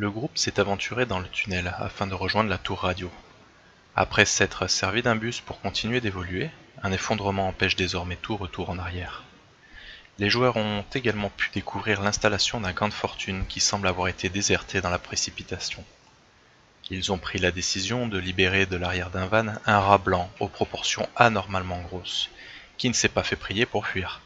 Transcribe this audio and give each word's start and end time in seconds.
Le 0.00 0.12
groupe 0.12 0.38
s'est 0.38 0.60
aventuré 0.60 1.06
dans 1.06 1.18
le 1.18 1.26
tunnel 1.26 1.74
afin 1.76 2.06
de 2.06 2.14
rejoindre 2.14 2.48
la 2.48 2.56
tour 2.56 2.82
radio. 2.82 3.10
Après 3.96 4.24
s'être 4.24 4.68
servi 4.68 5.02
d'un 5.02 5.16
bus 5.16 5.40
pour 5.40 5.60
continuer 5.60 6.00
d'évoluer, 6.00 6.50
un 6.84 6.92
effondrement 6.92 7.48
empêche 7.48 7.74
désormais 7.74 8.14
tout 8.14 8.36
retour 8.36 8.70
en 8.70 8.78
arrière. 8.78 9.24
Les 10.20 10.30
joueurs 10.30 10.56
ont 10.56 10.84
également 10.94 11.30
pu 11.30 11.50
découvrir 11.52 12.00
l'installation 12.00 12.60
d'un 12.60 12.72
camp 12.72 12.86
de 12.86 12.94
fortune 12.94 13.44
qui 13.48 13.58
semble 13.58 13.88
avoir 13.88 14.06
été 14.06 14.28
déserté 14.28 14.80
dans 14.80 14.90
la 14.90 15.00
précipitation. 15.00 15.84
Ils 16.90 17.10
ont 17.10 17.18
pris 17.18 17.40
la 17.40 17.50
décision 17.50 18.06
de 18.06 18.18
libérer 18.18 18.66
de 18.66 18.76
l'arrière 18.76 19.10
d'un 19.10 19.26
van 19.26 19.48
un 19.66 19.80
rat 19.80 19.98
blanc 19.98 20.30
aux 20.38 20.46
proportions 20.46 21.08
anormalement 21.16 21.82
grosses, 21.82 22.30
qui 22.76 22.88
ne 22.88 22.94
s'est 22.94 23.08
pas 23.08 23.24
fait 23.24 23.34
prier 23.34 23.66
pour 23.66 23.88
fuir. 23.88 24.20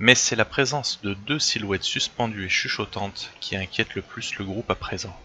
Mais 0.00 0.16
c'est 0.16 0.36
la 0.36 0.44
présence 0.44 1.00
de 1.02 1.14
deux 1.14 1.38
silhouettes 1.38 1.84
suspendues 1.84 2.46
et 2.46 2.48
chuchotantes 2.48 3.30
qui 3.40 3.56
inquiète 3.56 3.94
le 3.94 4.02
plus 4.02 4.36
le 4.36 4.44
groupe 4.44 4.70
à 4.70 4.74
présent. 4.74 5.16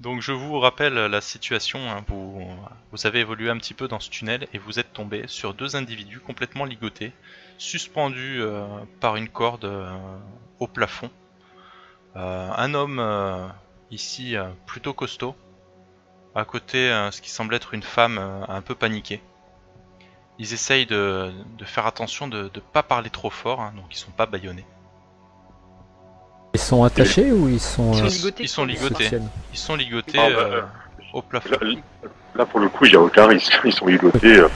Donc 0.00 0.22
je 0.22 0.30
vous 0.30 0.60
rappelle 0.60 0.94
la 0.94 1.20
situation, 1.20 1.90
hein. 1.90 2.04
vous, 2.08 3.06
avez 3.06 3.18
évolué 3.18 3.50
un 3.50 3.58
petit 3.58 3.74
peu 3.74 3.88
dans 3.88 3.98
ce 3.98 4.08
tunnel 4.08 4.46
et 4.52 4.58
vous 4.58 4.78
êtes 4.78 4.92
tombé 4.92 5.24
sur 5.26 5.54
deux 5.54 5.74
individus 5.74 6.20
complètement 6.20 6.64
ligotés, 6.64 7.12
suspendus 7.58 8.40
euh, 8.40 8.64
par 9.00 9.16
une 9.16 9.28
corde 9.28 9.64
euh, 9.64 9.90
au 10.60 10.68
plafond. 10.68 11.10
Euh, 12.14 12.50
un 12.56 12.74
homme 12.74 13.52
ici 13.90 14.36
plutôt 14.66 14.94
costaud, 14.94 15.36
à 16.34 16.44
côté 16.44 16.88
ce 17.10 17.20
qui 17.20 17.30
semble 17.30 17.54
être 17.54 17.74
une 17.74 17.82
femme 17.82 18.18
un 18.48 18.62
peu 18.62 18.74
paniquée. 18.74 19.20
Ils 20.38 20.52
essayent 20.52 20.86
de, 20.86 21.32
faire 21.64 21.86
attention 21.86 22.28
de 22.28 22.44
ne 22.44 22.60
pas 22.72 22.82
parler 22.84 23.10
trop 23.10 23.30
fort, 23.30 23.60
hein, 23.60 23.72
donc 23.74 23.86
ils 23.90 23.96
sont 23.98 24.12
pas 24.12 24.26
bâillonnés. 24.26 24.64
Ils 26.54 26.60
sont 26.60 26.84
attachés 26.84 27.32
ou 27.32 27.48
ils 27.48 27.60
sont. 27.60 27.92
Ils 27.92 27.98
sont 27.98 28.04
euh, 28.04 28.08
ligotés. 28.08 28.42
Ils 28.44 28.48
sont 28.48 28.64
ligotés. 28.64 29.10
Ils 29.52 29.58
sont 29.58 29.76
ligotés 29.76 30.18
Ah, 30.18 30.30
bah, 30.30 30.40
euh, 30.40 30.62
au 31.12 31.22
plafond. 31.22 31.50
Là, 31.60 32.08
là, 32.36 32.46
pour 32.46 32.60
le 32.60 32.68
coup, 32.68 32.84
il 32.84 32.90
n'y 32.92 32.96
a 32.96 33.00
aucun 33.00 33.26
risque. 33.26 33.60
Ils 33.64 33.72
sont 33.72 33.86
ligotés. 33.86 34.38
euh. 34.38 34.48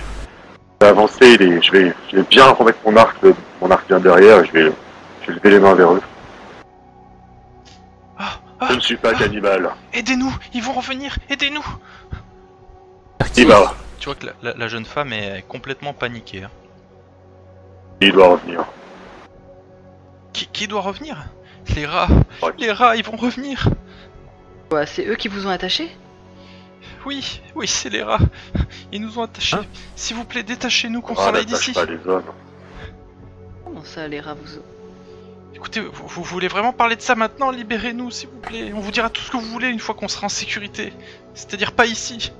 Je 0.81 0.87
vais 0.87 0.91
avancer. 0.91 1.37
les- 1.37 1.61
Je, 1.62 1.73
vais, 1.73 1.95
je 2.11 2.17
vais 2.17 2.23
bien 2.23 2.48
remettre 2.51 2.79
mon 2.85 2.97
arc, 2.97 3.17
mon 3.61 3.70
arc 3.70 3.87
bien 3.89 4.01
derrière. 4.01 4.41
Et 4.41 4.47
je 4.47 4.53
vais, 4.53 4.73
je 5.23 5.27
vais 5.29 5.35
lever 5.35 5.51
les 5.51 5.59
mains 5.61 5.75
vers 5.75 5.92
eux. 5.92 6.03
Ah, 8.19 8.41
Je 8.61 8.67
ah, 8.69 8.75
ne 8.75 8.81
suis 8.81 8.97
pas 8.97 9.14
cannibale. 9.14 9.70
aidez-nous 9.92 10.33
Ils 10.55 10.62
vont 10.62 10.73
revenir 10.73 11.17
Aidez-nous 11.29 11.64
Il 13.37 13.47
va. 13.48 13.75
Tu 14.03 14.06
vois 14.06 14.17
que 14.17 14.27
la, 14.27 14.33
la- 14.42 14.55
la 14.56 14.67
jeune 14.67 14.84
femme 14.84 15.12
est 15.12 15.45
complètement 15.47 15.92
paniquée. 15.95 16.42
hein. 16.42 16.50
Il 18.00 18.11
doit 18.11 18.31
revenir. 18.31 18.64
Qui, 20.33 20.48
qui 20.48 20.67
doit 20.67 20.81
revenir? 20.81 21.25
Les 21.77 21.86
rats 21.86 22.08
Ouais. 22.42 22.50
Les 22.58 22.73
rats, 22.73 22.97
ils 22.97 23.05
vont 23.05 23.14
revenir 23.17 23.69
Quoi, 24.69 24.86
c'est 24.86 25.06
eux 25.06 25.14
qui 25.14 25.28
vous 25.28 25.47
ont 25.47 25.50
attaché? 25.50 25.89
Oui, 27.06 27.41
oui, 27.55 27.69
c'est 27.69 27.91
les 27.91 28.03
rats. 28.03 28.19
Ils 28.91 29.00
nous 29.00 29.20
ont 29.20 29.23
attachés. 29.23 29.55
Hein? 29.55 29.64
S'il 29.95 30.17
vous 30.17 30.25
plaît, 30.25 30.42
détachez-nous 30.42 31.00
qu'on 31.00 31.14
Ah, 31.14 31.27
s'en 31.27 31.34
aille 31.34 31.47
n'attache 31.47 31.67
d'ici. 31.67 31.73
pas 31.73 31.84
les 31.84 32.05
hommes. 32.05 32.25
Comment 33.64 33.84
ça, 33.84 34.08
les 34.08 34.19
rats 34.19 34.34
vous 34.34 34.58
Écoutez, 35.55 35.78
vous, 35.80 36.08
vous 36.08 36.23
voulez 36.25 36.48
vraiment 36.48 36.73
parler 36.73 36.97
de 36.97 37.03
ça 37.03 37.14
maintenant? 37.14 37.53
Libérez-nous, 37.53 38.11
s'il 38.11 38.30
vous 38.30 38.41
plaît. 38.41 38.73
On 38.75 38.80
vous 38.80 38.91
dira 38.91 39.11
tout 39.11 39.20
ce 39.23 39.30
que 39.30 39.36
vous 39.36 39.47
voulez 39.47 39.69
une 39.69 39.78
fois 39.78 39.95
qu'on 39.95 40.08
sera 40.08 40.27
en 40.27 40.28
sécurité. 40.28 40.92
C'est-à-dire 41.34 41.70
pas 41.70 41.86
ici. 41.86 42.33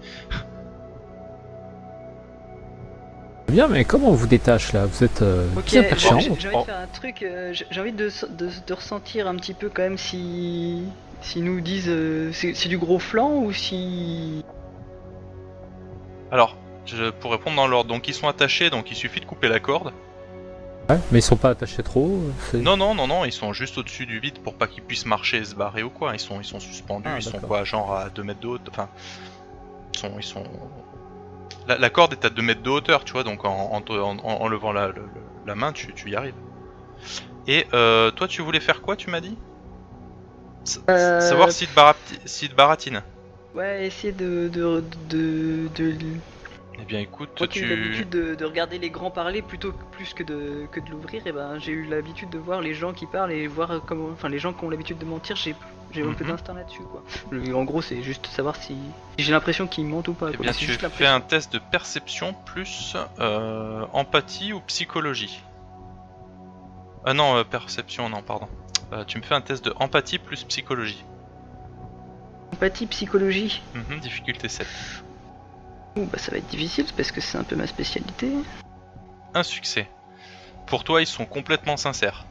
Bien, 3.53 3.69
mais 3.69 3.85
comment 3.85 4.09
on 4.09 4.15
vous 4.15 4.27
détache 4.27 4.73
là? 4.73 4.87
Vous 4.87 5.05
êtes 5.05 5.21
euh, 5.21 5.47
bien 5.67 5.83
perché 5.83 6.09
en 6.09 6.19
j'ai 6.19 6.31
haut. 6.31 6.37
j'ai 6.39 6.49
envie 6.49 6.57
de 6.57 6.63
faire 6.65 6.79
un 6.79 6.87
truc, 6.87 7.23
euh, 7.23 7.53
j'ai 7.53 7.67
j'ai 7.71 7.81
envie 7.83 7.93
de, 7.93 8.09
de, 8.31 8.49
de 8.67 8.73
ressentir 8.73 9.29
un 9.29 9.35
petit 9.37 9.53
peu 9.53 9.69
quand 9.69 9.83
même 9.83 9.99
si 9.99 10.83
s'ils 11.21 11.45
nous 11.45 11.61
disent 11.61 11.89
euh, 11.91 12.33
c'est 12.33 12.69
du 12.69 12.79
gros 12.79 12.99
flanc 12.99 13.31
ou 13.43 13.53
si 13.53 14.43
Alors, 16.31 16.57
je, 16.87 17.11
pour 17.11 17.33
répondre 17.33 17.57
dans 17.57 17.67
l'ordre, 17.67 17.91
donc 17.93 18.09
ils 18.09 18.15
sont 18.15 18.27
attachés, 18.27 18.71
donc 18.71 18.91
il 18.91 18.97
suffit 18.97 19.21
de 19.21 19.27
couper 19.27 19.49
la 19.49 19.61
corde. 19.61 19.93
Ouais, 20.89 20.99
mais 21.13 21.19
ils 21.19 21.23
sont 21.23 21.37
pas 21.37 21.51
attachés 21.51 21.83
trop. 21.83 22.21
c'est- 22.51 22.57
Non, 22.57 22.79
non, 22.79 22.95
non, 22.95 23.07
non, 23.07 23.25
ils 23.27 23.33
sont 23.33 23.53
juste 23.53 23.77
au-dessus 23.77 24.07
du 24.07 24.19
vide 24.19 24.39
pour 24.39 24.55
pas 24.55 24.67
qu'ils 24.67 24.83
puissent 24.83 25.07
marcher 25.07 25.37
et 25.37 25.45
se 25.45 25.55
barrer 25.55 25.83
ou 25.83 25.91
quoi. 25.91 26.13
Ils 26.15 26.19
sont, 26.21 26.41
ils 26.41 26.45
sont 26.47 26.59
suspendus, 26.59 27.05
Ah, 27.07 27.17
ils 27.19 27.23
sont 27.23 27.39
quoi, 27.39 27.65
genre 27.65 27.95
à 27.95 28.09
2 28.09 28.23
mètres 28.25 28.41
de 28.41 28.47
hauteur. 28.49 28.73
Enfin, 28.75 28.89
ils 29.95 29.99
sont, 29.99 30.13
ils 30.19 30.25
sont. 30.25 30.43
La, 31.67 31.79
la 31.79 31.91
corde 31.91 32.13
est 32.13 32.25
à 32.25 32.31
2 32.31 32.43
mètres 32.43 32.63
de 32.63 32.71
hauteur, 32.71 33.05
tu 33.05 33.13
vois, 33.13 33.25
donc 33.25 33.45
en, 33.45 33.51
en, 33.73 33.83
te- 33.83 33.93
en- 33.93 34.19
en 34.19 34.49
levant 34.49 34.73
la, 34.73 34.93
main, 35.55 35.73
tu, 35.73 35.95
tu 35.95 36.11
y 36.11 36.17
arrives. 36.17 36.37
Et 37.47 37.67
euh, 37.73 38.11
toi, 38.11 38.27
tu 38.29 38.43
voulais 38.43 38.59
faire 38.61 38.81
quoi, 38.81 38.97
tu 38.97 39.11
m'as 39.11 39.21
dit? 39.21 39.39
S- 40.67 40.81
Euh, 40.91 41.13
Savoir 41.19 41.53
s'ils 41.53 41.69
te, 41.69 42.15
s'ils 42.27 42.49
te 42.49 42.55
baratinent. 42.57 43.05
ouais 43.55 43.87
essayer 43.87 44.13
de 44.13 44.49
de 44.53 44.81
de, 44.81 45.69
de, 45.73 45.93
de... 45.93 46.23
Eh 46.83 46.85
bien, 46.85 46.99
écoute, 46.99 47.31
Moi 47.39 47.47
qui 47.47 47.61
ai 47.61 47.63
tu. 47.63 47.69
l'habitude 47.69 48.11
de, 48.11 48.35
de 48.35 48.45
regarder 48.45 48.79
les 48.79 48.91
grands 48.91 49.13
parler 49.13 49.41
plutôt 49.41 49.71
que- 49.73 49.85
plus 49.93 50.15
que 50.15 50.25
de 50.25 50.67
que 50.73 50.81
de 50.81 50.91
l'ouvrir, 50.91 51.25
et 51.27 51.31
ben 51.33 51.57
j'ai 51.59 51.71
eu 51.71 51.85
l'habitude 51.85 52.29
de 52.29 52.39
voir 52.39 52.61
les 52.61 52.75
gens 52.75 52.93
qui 52.93 53.07
parlent 53.07 53.31
et 53.31 53.47
voir 53.47 53.83
comment, 53.87 54.09
enfin 54.11 54.29
les 54.29 54.41
gens 54.41 54.53
qui 54.53 54.65
ont 54.65 54.71
l'habitude 54.71 54.99
de 54.99 55.05
mentir, 55.05 55.37
j'ai 55.37 55.55
j'ai 55.93 56.03
un 56.03 56.13
peu 56.15 56.25
Mhm. 56.25 56.31
d'instinct 56.31 56.55
là-dessus 56.55 56.83
quoi. 56.83 57.05
Le- 57.31 57.55
en 57.55 57.63
gros 57.65 57.83
c'est 57.83 58.03
juste 58.03 58.27
savoir 58.27 58.57
si, 58.57 58.75
si 58.75 59.25
j'ai 59.25 59.31
l'impression 59.31 59.69
qu'ils 59.69 59.87
mentent 59.87 60.09
ou 60.09 60.15
pas. 60.15 60.31
Eh 60.33 60.37
quoi. 60.37 60.43
bien, 60.43 60.53
tu 60.53 60.65
juste 60.65 60.89
fais 60.89 61.07
un 61.07 61.21
test 61.21 61.53
de 61.53 61.59
perception 61.61 62.35
plus 62.47 62.97
euh, 63.21 63.85
empathie 63.93 64.53
ou 64.53 64.61
psychologie. 64.61 65.41
Ah 67.05 67.15
non, 67.15 67.37
euh, 67.37 67.45
perception, 67.45 68.09
non, 68.09 68.23
pardon. 68.23 68.49
Euh, 68.93 69.05
tu 69.05 69.19
me 69.19 69.23
fais 69.23 69.35
un 69.35 69.41
test 69.41 69.65
de 69.65 69.73
empathie 69.77 70.19
plus 70.19 70.43
psychologie. 70.45 71.05
Empathie, 72.55 72.87
psychologie. 72.87 73.63
Mhm, 73.75 74.01
difficulté 74.01 74.49
7. 74.49 74.67
Ouh, 75.97 76.05
bah 76.07 76.19
ça 76.19 76.31
va 76.33 76.39
être 76.39 76.47
difficile 76.49 76.87
parce 76.97 77.13
que 77.13 77.21
c'est 77.21 77.37
un 77.39 77.45
peu 77.45 77.57
ma 77.57 77.67
spécialité. 77.67 78.29
Un 79.35 79.43
succès. 79.43 79.89
Pour 80.67 80.85
toi, 80.85 81.01
ils 81.03 81.07
sont 81.07 81.27
complètement 81.27 81.77
sincères. 81.77 82.25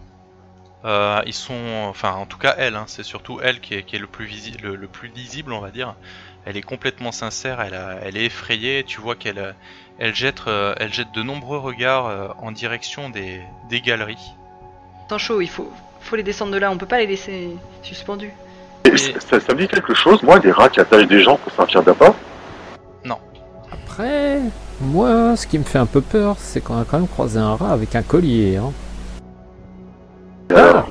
Euh, 0.84 1.22
ils 1.28 1.34
sont, 1.34 1.86
enfin, 1.88 2.14
en 2.14 2.26
tout 2.26 2.40
cas, 2.40 2.56
elle, 2.58 2.76
hein, 2.76 2.86
c'est 2.88 3.04
surtout 3.04 3.40
elle 3.44 3.60
qui 3.60 3.76
est, 3.76 3.84
qui 3.84 3.96
est 3.96 4.00
le, 4.00 4.08
plus 4.08 4.26
visi- 4.26 4.58
le, 4.64 4.76
le 4.76 4.88
plus 4.88 5.10
lisible, 5.10 5.54
on 5.54 5.60
va 5.60 5.70
dire. 5.70 5.96
Elle 6.46 6.58
est 6.58 6.64
complètement 6.64 7.12
sincère, 7.12 7.62
elle, 7.62 7.76
a- 7.76 8.00
elle 8.04 8.18
est 8.18 8.26
effrayée. 8.26 8.84
Tu 8.84 9.00
vois 9.00 9.16
qu'elle 9.16 9.38
euh, 9.38 9.52
elle 10.00 10.16
jette, 10.16 10.42
euh, 10.48 10.74
elle 10.78 10.92
jette 10.92 11.12
de 11.12 11.22
nombreux 11.22 11.60
regards 11.60 12.08
euh, 12.08 12.30
en 12.40 12.52
direction 12.52 13.10
des, 13.12 13.42
des 13.70 13.80
galeries. 13.82 14.32
Tant 15.08 15.20
chaud, 15.20 15.40
il 15.42 15.50
faut, 15.50 15.72
faut 16.00 16.16
les 16.16 16.24
descendre 16.24 16.52
de 16.52 16.58
là, 16.58 16.72
on 16.72 16.78
peut 16.78 16.88
pas 16.88 16.98
les 16.98 17.06
laisser 17.06 17.56
suspendus. 17.84 18.32
Et 18.86 18.98
ça, 18.98 19.40
ça 19.40 19.54
me 19.54 19.60
dit 19.60 19.68
quelque 19.68 19.94
chose, 19.94 20.24
moi, 20.24 20.40
des 20.40 20.52
rats 20.52 20.70
qui 20.70 20.80
attachent 20.80 21.06
des 21.08 21.22
gens 21.22 21.38
pour 21.38 21.52
sortir 21.52 21.84
d'appât 21.84 22.16
Après, 23.92 24.40
moi, 24.80 25.36
ce 25.36 25.46
qui 25.46 25.60
me 25.60 25.66
fait 25.66 25.78
un 25.78 25.86
peu 25.86 26.00
peur, 26.00 26.38
c'est 26.40 26.62
qu'on 26.62 26.80
a 26.80 26.86
quand 26.86 26.98
même 26.98 27.10
croisé 27.10 27.38
un 27.40 27.56
rat 27.56 27.74
avec 27.74 27.94
un 27.94 28.02
collier. 28.02 28.56
Hein. 28.56 28.72
Ah 30.56 30.86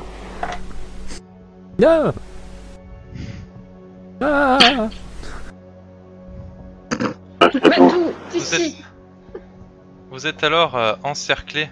Bien 1.78 2.12
Ah 4.20 4.58
Vous 8.32 8.54
êtes, 8.54 8.74
vous 10.10 10.26
êtes 10.26 10.44
alors 10.44 10.76
euh, 10.76 10.92
encerclé 11.02 11.70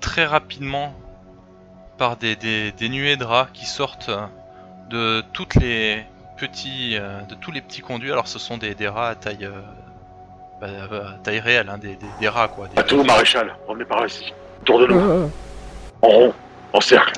très 0.00 0.26
rapidement 0.26 0.92
par 1.96 2.18
des, 2.18 2.36
des, 2.36 2.72
des 2.72 2.90
nuées 2.90 3.16
de 3.16 3.24
rats 3.24 3.48
qui 3.54 3.64
sortent 3.64 4.10
euh, 4.10 4.26
de 4.90 5.24
toutes 5.32 5.54
les 5.54 6.04
petits 6.36 6.98
euh, 6.98 7.22
de 7.22 7.34
tous 7.34 7.50
les 7.50 7.62
petits 7.62 7.80
conduits. 7.80 8.12
Alors 8.12 8.28
ce 8.28 8.38
sont 8.38 8.58
des, 8.58 8.74
des 8.74 8.88
rats 8.88 9.08
à 9.08 9.14
taille 9.14 9.46
euh, 9.46 9.62
bah, 10.60 10.66
euh, 10.68 11.08
à 11.14 11.18
taille 11.18 11.40
réelle, 11.40 11.68
hein, 11.68 11.78
des, 11.78 11.96
des, 11.96 12.06
des 12.20 12.28
rats 12.28 12.48
quoi. 12.48 12.68
Des- 12.68 12.78
À 12.78 12.82
tout, 12.82 13.02
maréchal, 13.04 13.56
revenez 13.66 13.84
par 13.84 14.04
ici. 14.06 14.32
Autour 14.62 14.80
de 14.80 14.86
nous, 14.88 15.30
en 16.02 16.08
rond, 16.08 16.34
en 16.72 16.80
cercle. 16.80 17.14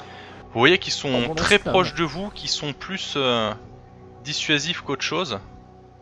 Vous 0.52 0.58
voyez 0.60 0.78
qu'ils 0.78 0.92
sont 0.92 1.28
Ah 1.30 1.34
très 1.34 1.58
proches 1.58 1.94
de 1.94 2.04
vous, 2.04 2.28
qui 2.30 2.48
sont 2.48 2.72
plus 2.72 3.14
euh, 3.16 3.50
dissuasifs 4.24 4.80
qu'autre 4.82 5.02
chose. 5.02 5.38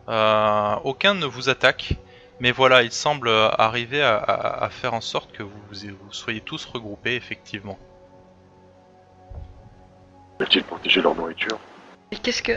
Euh, 0.09 0.75
aucun 0.83 1.13
ne 1.13 1.25
vous 1.25 1.49
attaque, 1.49 1.93
mais 2.39 2.51
voilà, 2.51 2.81
il 2.83 2.91
semble 2.91 3.27
euh, 3.27 3.49
arriver 3.57 4.01
à, 4.01 4.17
à- 4.17 4.63
à 4.65 4.69
faire 4.69 4.93
en 4.95 5.01
sorte 5.01 5.31
que 5.31 5.43
vous, 5.43 5.51
vous 5.71 6.11
soyez 6.11 6.41
tous 6.41 6.65
regroupés, 6.65 7.15
effectivement. 7.15 7.77
Veulent-ils 10.39 10.63
protéger 10.63 11.01
leur 11.01 11.15
nourriture? 11.15 11.59
Et 12.11 12.15
qu'est-ce 12.17 12.41
que. 12.41 12.53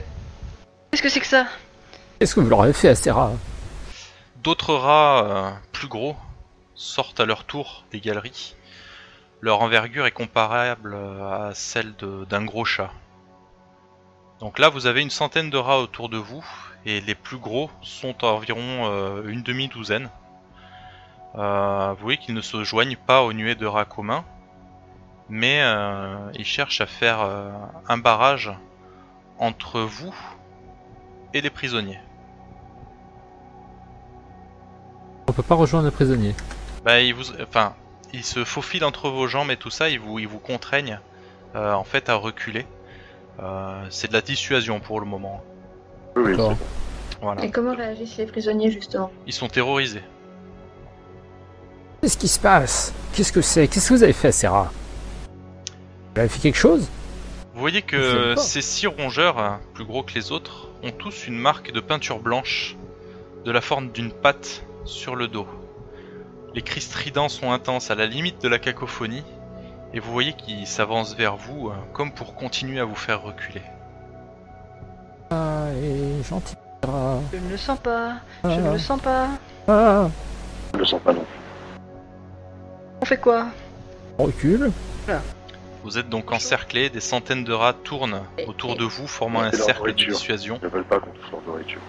Qu'est-ce 0.90 1.02
que 1.02 1.08
c'est 1.08 1.20
que 1.20 1.26
ça? 1.26 1.46
Qu'est-ce 2.18 2.34
que 2.34 2.40
vous 2.40 2.48
leur 2.48 2.62
avez 2.62 2.72
fait 2.72 2.88
à 2.88 2.94
ces 2.94 3.10
rats? 3.10 3.32
D'autres 4.42 4.74
rats 4.74 5.24
euh, 5.24 5.52
plus 5.70 5.86
gros 5.86 6.16
sortent 6.74 7.20
à 7.20 7.26
leur 7.26 7.44
tour 7.44 7.84
des 7.92 8.00
galeries. 8.00 8.56
Leur 9.40 9.62
envergure 9.62 10.04
est 10.04 10.10
comparable 10.10 10.94
euh, 10.94 11.50
à 11.50 11.54
celle 11.54 11.94
d'un 11.94 12.44
gros 12.44 12.64
chat. 12.64 12.90
Donc 14.40 14.58
là, 14.58 14.68
vous 14.68 14.86
avez 14.86 15.00
une 15.00 15.10
centaine 15.10 15.48
de 15.48 15.58
rats 15.58 15.78
autour 15.78 16.08
de 16.08 16.16
vous, 16.16 16.44
et 16.84 17.00
les 17.00 17.14
plus 17.14 17.36
gros 17.36 17.70
sont 17.82 18.24
environ 18.24 18.90
euh, 18.90 19.28
une 19.28 19.44
demi-douzaine. 19.44 20.10
Vous 21.34 21.96
voyez 22.00 22.18
qu'ils 22.18 22.34
ne 22.34 22.40
se 22.40 22.64
joignent 22.64 22.96
pas 22.96 23.22
aux 23.22 23.32
nuées 23.32 23.54
de 23.54 23.64
rats 23.64 23.84
communs, 23.84 24.24
mais 25.30 25.62
ils 26.34 26.44
cherchent 26.44 26.82
à 26.82 26.86
faire 26.86 27.20
un 27.88 27.96
barrage 27.96 28.52
entre 29.38 29.80
vous 29.80 30.14
et 31.32 31.40
les 31.40 31.48
prisonniers. 31.48 32.00
On 35.32 35.34
peut 35.34 35.42
pas 35.42 35.54
rejoindre 35.54 35.86
le 35.86 35.90
prisonnier. 35.90 36.34
Bah, 36.84 37.00
il 37.00 37.14
vous, 37.14 37.32
enfin, 37.40 37.72
il 38.12 38.22
se 38.22 38.44
faufile 38.44 38.84
entre 38.84 39.08
vos 39.08 39.26
jambes 39.28 39.50
et 39.50 39.56
tout 39.56 39.70
ça, 39.70 39.88
il 39.88 39.98
vous, 39.98 40.18
il 40.18 40.28
vous 40.28 40.38
contraigne 40.38 41.00
euh, 41.54 41.72
en 41.72 41.84
fait 41.84 42.10
à 42.10 42.16
reculer. 42.16 42.66
Euh, 43.42 43.82
c'est 43.88 44.08
de 44.08 44.12
la 44.12 44.20
dissuasion 44.20 44.78
pour 44.78 45.00
le 45.00 45.06
moment. 45.06 45.42
Oui, 46.16 46.34
oui. 46.34 46.54
Voilà. 47.22 47.42
Et 47.44 47.50
comment 47.50 47.74
réagissent 47.74 48.18
les 48.18 48.26
prisonniers 48.26 48.70
justement? 48.70 49.10
Ils 49.26 49.32
sont 49.32 49.48
terrorisés. 49.48 50.02
Qu'est-ce 52.02 52.18
qui 52.18 52.28
se 52.28 52.38
passe? 52.38 52.92
Qu'est-ce 53.14 53.32
que 53.32 53.40
c'est? 53.40 53.68
Qu'est-ce 53.68 53.88
que 53.88 53.94
vous 53.94 54.02
avez 54.02 54.12
fait, 54.12 54.32
Sarah? 54.32 54.70
Vous 56.14 56.20
avez 56.20 56.28
fait 56.28 56.40
quelque 56.40 56.58
chose? 56.58 56.90
Vous 57.54 57.60
voyez 57.60 57.80
que 57.80 58.34
ces 58.36 58.60
six 58.60 58.86
rongeurs, 58.86 59.38
hein, 59.38 59.60
plus 59.72 59.86
gros 59.86 60.02
que 60.02 60.12
les 60.12 60.30
autres, 60.30 60.68
ont 60.82 60.90
tous 60.90 61.26
une 61.26 61.38
marque 61.38 61.72
de 61.72 61.80
peinture 61.80 62.18
blanche 62.18 62.76
de 63.46 63.50
la 63.50 63.62
forme 63.62 63.92
d'une 63.92 64.12
patte 64.12 64.66
sur 64.84 65.16
le 65.16 65.28
dos. 65.28 65.46
Les 66.54 66.62
cris 66.62 66.80
stridents 66.80 67.28
sont 67.28 67.50
intenses 67.52 67.90
à 67.90 67.94
la 67.94 68.06
limite 68.06 68.42
de 68.42 68.48
la 68.48 68.58
cacophonie, 68.58 69.24
et 69.94 70.00
vous 70.00 70.12
voyez 70.12 70.32
qu'ils 70.34 70.66
s'avancent 70.66 71.14
vers 71.16 71.36
vous 71.36 71.68
euh, 71.68 71.72
comme 71.92 72.12
pour 72.12 72.34
continuer 72.34 72.80
à 72.80 72.84
vous 72.84 72.94
faire 72.94 73.22
reculer. 73.22 73.62
Ah, 75.30 75.66
et 75.82 76.22
gentil. 76.22 76.54
Sarah. 76.84 77.20
Je 77.32 77.38
ne 77.38 77.50
le 77.50 77.56
sens 77.56 77.78
pas, 77.78 78.14
je 78.44 78.48
Ah. 78.48 78.56
ne 78.58 78.72
le 78.72 78.78
sens 78.78 79.00
pas. 79.00 79.28
Ah, 79.68 80.08
Je 80.72 80.76
ne 80.76 80.82
le 80.82 80.84
sens 80.86 81.00
pas 81.00 81.12
non. 81.12 81.24
On 83.00 83.04
fait 83.04 83.16
quoi? 83.20 83.46
On 84.18 84.24
recule. 84.24 84.70
Vous 85.84 85.98
êtes 85.98 86.08
donc 86.08 86.30
encerclés, 86.32 86.90
des 86.90 87.00
centaines 87.00 87.42
de 87.44 87.52
rats 87.52 87.72
tournent 87.72 88.22
autour 88.46 88.76
de 88.76 88.84
vous, 88.84 89.06
formant 89.08 89.40
un 89.40 89.50
cercle 89.52 89.92
de 89.94 90.04
dissuasion. 90.04 90.58
Ils 90.62 90.66
ne 90.66 90.70
veulent 90.70 90.84
pas 90.84 91.00
qu'on 91.00 91.10
touche 91.10 91.30
leur 91.32 91.42
nourriture. 91.42 91.80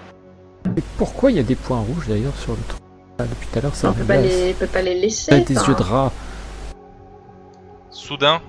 Et 0.77 0.81
pourquoi 0.97 1.29
il 1.31 1.37
y 1.37 1.39
a 1.39 1.43
des 1.43 1.55
points 1.55 1.79
rouges 1.79 2.07
d'ailleurs 2.07 2.35
sur 2.35 2.53
le 2.53 2.61
trou 2.67 2.79
Ah, 3.19 3.25
Depuis 3.25 3.47
tout 3.47 3.59
à 3.59 3.61
l'heure, 3.61 3.75
ça 3.75 3.89
On 3.89 3.93
peut 3.93 4.03
pas 4.03 4.17
les, 4.17 4.53
peut 4.53 4.67
pas 4.67 4.81
les 4.81 4.99
laisser. 4.99 5.31
T'as 5.31 5.39
des 5.39 5.57
enfin, 5.57 5.71
yeux 5.71 5.75
de 5.75 5.83
rat. 5.83 6.11
Soudain, 7.91 8.41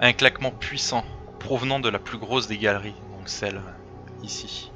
un 0.00 0.12
claquement 0.12 0.50
puissant 0.50 1.04
provenant 1.38 1.80
de 1.80 1.88
la 1.88 1.98
plus 1.98 2.18
grosse 2.18 2.48
des 2.48 2.58
galeries, 2.58 2.94
donc 3.16 3.28
celle 3.28 3.60
ici, 4.22 4.72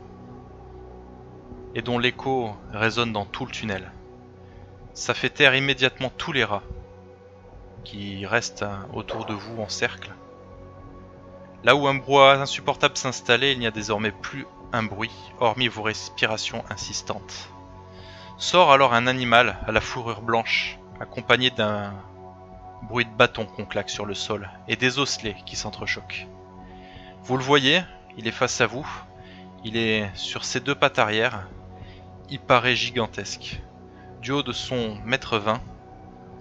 et 1.75 1.83
dont 1.83 1.99
l'écho 1.99 2.53
résonne 2.73 3.13
dans 3.13 3.25
tout 3.25 3.45
le 3.45 3.51
tunnel. 3.51 3.91
Ça 4.95 5.15
fait 5.15 5.31
taire 5.31 5.55
immédiatement 5.55 6.11
tous 6.17 6.33
les 6.33 6.45
rats 6.45 6.63
qui 7.83 8.25
restent 8.27 8.63
euh, 8.63 8.77
autour 8.93 9.25
de 9.25 9.33
vous 9.35 9.61
en 9.61 9.69
cercle. 9.69 10.13
Là 11.65 11.75
où 11.75 11.89
un 11.89 11.95
brouhaha 11.95 12.41
insupportable 12.41 12.97
s'installait, 12.97 13.53
il 13.53 13.59
n'y 13.59 13.67
a 13.67 13.71
désormais 13.71 14.13
plus 14.13 14.47
un 14.73 14.83
bruit, 14.83 15.11
hormis 15.41 15.69
vos 15.69 15.83
respirations 15.83 16.65
insistantes. 16.71 17.49
Sort 18.43 18.73
alors 18.73 18.93
un 18.93 19.07
animal 19.07 19.57
à 19.69 19.71
la 19.71 19.81
fourrure 19.81 20.21
blanche, 20.21 20.77
accompagné 20.99 21.51
d'un 21.51 21.95
bruit 22.83 23.05
de 23.05 23.11
bâton 23.11 23.47
qu'on 23.47 23.65
claque 23.65 23.89
sur 23.89 24.05
le 24.05 24.15
sol 24.15 24.51
et 24.67 24.75
des 24.75 24.99
osselets 24.99 25.37
qui 25.47 25.55
s'entrechoquent. 25.55 26.27
Vous 27.23 27.37
le 27.37 27.45
voyez, 27.45 27.83
il 28.19 28.27
est 28.27 28.33
face 28.33 28.61
à 28.61 28.67
vous, 28.67 28.85
il 29.63 29.77
est 29.77 30.11
sur 30.15 30.45
ses 30.45 30.59
deux 30.59 30.75
pattes 30.75 30.99
arrière, 30.99 31.47
il 32.31 32.41
paraît 32.41 32.75
gigantesque. 32.75 33.63
Du 34.21 34.33
haut 34.33 34.43
de 34.43 34.53
son 34.53 34.97
mètre 35.05 35.39
20, 35.39 35.61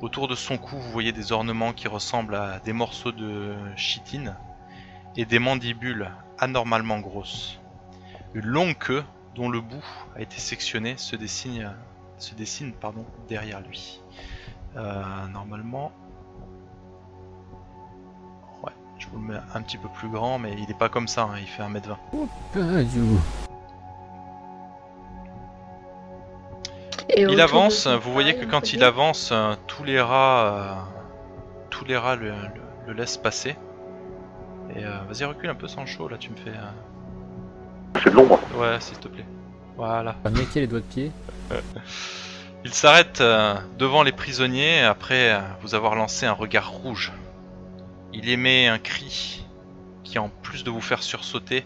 autour 0.02 0.28
de 0.28 0.34
son 0.34 0.58
cou, 0.58 0.78
vous 0.78 0.92
voyez 0.92 1.12
des 1.12 1.32
ornements 1.32 1.72
qui 1.72 1.88
ressemblent 1.88 2.34
à 2.34 2.58
des 2.62 2.74
morceaux 2.74 3.12
de 3.12 3.54
chitine 3.76 4.36
et 5.16 5.26
des 5.26 5.38
mandibules 5.38 6.10
anormalement 6.40 7.00
grosses. 7.00 7.60
Une 8.34 8.48
longue 8.48 8.78
queue 8.80 9.04
dont 9.36 9.50
le 9.50 9.62
bout 9.62 9.86
a 10.16 10.22
été 10.22 10.40
sectionné 10.40 10.98
se 10.98 11.16
dessine, 11.16 11.76
se 12.22 12.36
dessine 12.36 12.72
pardon, 12.74 13.06
derrière 13.28 13.62
lui. 13.62 14.00
Euh, 14.78 15.04
normalement, 15.34 15.92
Ouais, 18.64 18.72
je 19.00 19.08
vous 19.08 19.18
le 19.20 19.34
mets 19.34 19.40
un 19.56 19.62
petit 19.62 19.78
peu 19.78 19.88
plus 19.90 20.08
grand, 20.10 20.38
mais 20.40 20.54
il 20.58 20.70
est 20.70 20.78
pas 20.78 20.90
comme 20.90 21.08
ça, 21.08 21.24
hein, 21.24 21.38
il 21.40 21.48
fait 21.48 21.64
1m20. 21.64 21.98
Ah, 22.56 22.84
du- 22.84 23.00
et 27.10 27.22
Il 27.24 27.36
de 27.36 27.42
avance, 27.42 27.88
vous 27.88 28.14
voyez 28.14 28.36
que 28.38 28.46
quand 28.46 28.72
il 28.74 28.84
avance, 28.84 29.32
euh, 29.34 29.56
tous 29.68 29.84
les 29.84 30.00
rats, 30.00 30.46
euh, 30.46 30.74
tous 31.70 31.84
les 31.86 31.98
rats 31.98 32.16
le, 32.16 32.30
le- 32.30 32.62
le 32.88 32.94
laissent 32.94 33.18
passer. 33.18 33.58
Et 34.76 34.86
euh, 34.86 35.00
vas-y 35.10 35.26
recule 35.26 35.50
un 35.50 35.56
peu 35.56 35.68
sans 35.68 35.82
le 35.82 35.88
chaud 35.88 36.08
là, 36.08 36.18
tu 36.18 36.32
me 36.32 36.38
fais. 36.38 36.52
euh, 36.52 38.00
C'est 38.02 38.12
de 38.12 38.16
l'ombre. 38.16 38.40
Ouais, 38.58 38.80
s'il 38.80 38.98
te 39.00 39.10
plaît. 39.10 39.26
Voilà. 39.78 40.14
Pas 40.24 40.30
les 40.56 40.68
doigts 40.68 40.80
de 40.80 40.86
pied. 40.86 41.12
Il 42.64 42.74
s'arrête 42.74 43.22
euh, 43.22 43.56
devant 43.80 44.04
les 44.04 44.12
prisonniers 44.12 44.82
après 44.82 45.34
euh, 45.34 45.40
vous 45.62 45.74
avoir 45.74 45.96
lancé 45.96 46.28
un 46.28 46.34
regard 46.34 46.70
rouge. 46.70 47.12
Il 48.14 48.30
émet 48.30 48.68
un 48.68 48.78
cri 48.78 49.46
qui, 50.04 50.20
en 50.20 50.30
plus 50.30 50.64
de 50.64 50.70
vous 50.70 50.82
faire 50.82 51.02
sursauter, 51.02 51.66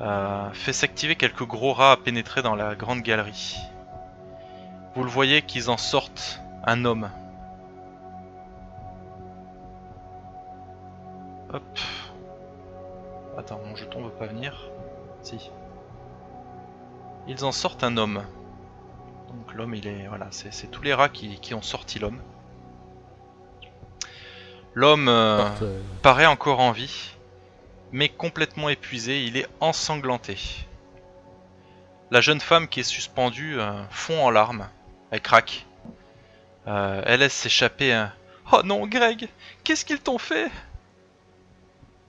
euh, 0.00 0.50
fait 0.52 0.74
s'activer 0.74 1.16
quelques 1.16 1.44
gros 1.46 1.72
rats 1.72 1.92
à 1.92 1.96
pénétrer 1.96 2.42
dans 2.42 2.54
la 2.54 2.74
grande 2.74 3.00
galerie. 3.00 3.56
Vous 4.94 5.04
le 5.04 5.10
voyez 5.10 5.40
qu'ils 5.40 5.70
en 5.70 5.78
sortent 5.78 6.40
un 6.66 6.84
homme. 6.84 7.08
Hop. 11.52 11.78
Attends, 13.38 13.60
mon 13.66 13.74
jeton 13.74 14.02
veut 14.02 14.10
pas 14.10 14.26
venir. 14.26 14.70
Si. 15.22 15.50
Ils 17.26 17.44
en 17.44 17.52
sortent 17.52 17.84
un 17.84 17.96
homme. 17.96 18.24
Donc 19.28 19.54
l'homme, 19.54 19.74
il 19.74 19.86
est 19.86 20.06
voilà, 20.08 20.28
c'est 20.30 20.70
tous 20.70 20.82
les 20.82 20.94
rats 20.94 21.08
qui, 21.08 21.38
qui 21.40 21.54
ont 21.54 21.62
sorti 21.62 21.98
l'homme. 21.98 22.20
L'homme 24.74 25.08
euh, 25.08 25.48
euh, 25.62 25.80
paraît 26.02 26.26
encore 26.26 26.60
en 26.60 26.72
vie, 26.72 27.14
mais 27.92 28.08
complètement 28.08 28.68
épuisé. 28.68 29.24
Il 29.24 29.36
est 29.36 29.46
ensanglanté. 29.60 30.36
La 32.10 32.20
jeune 32.20 32.40
femme 32.40 32.68
qui 32.68 32.80
est 32.80 32.84
suspendue 32.84 33.58
euh, 33.58 33.72
fond 33.90 34.24
en 34.24 34.30
larmes. 34.30 34.68
Elle 35.10 35.20
craque. 35.20 35.66
Euh, 36.66 37.02
elle 37.06 37.20
laisse 37.20 37.34
s'échapper 37.34 37.92
un 37.92 38.12
Oh 38.52 38.62
non, 38.62 38.86
Greg, 38.86 39.28
qu'est-ce 39.62 39.84
qu'ils 39.84 40.00
t'ont 40.00 40.18
fait? 40.18 40.50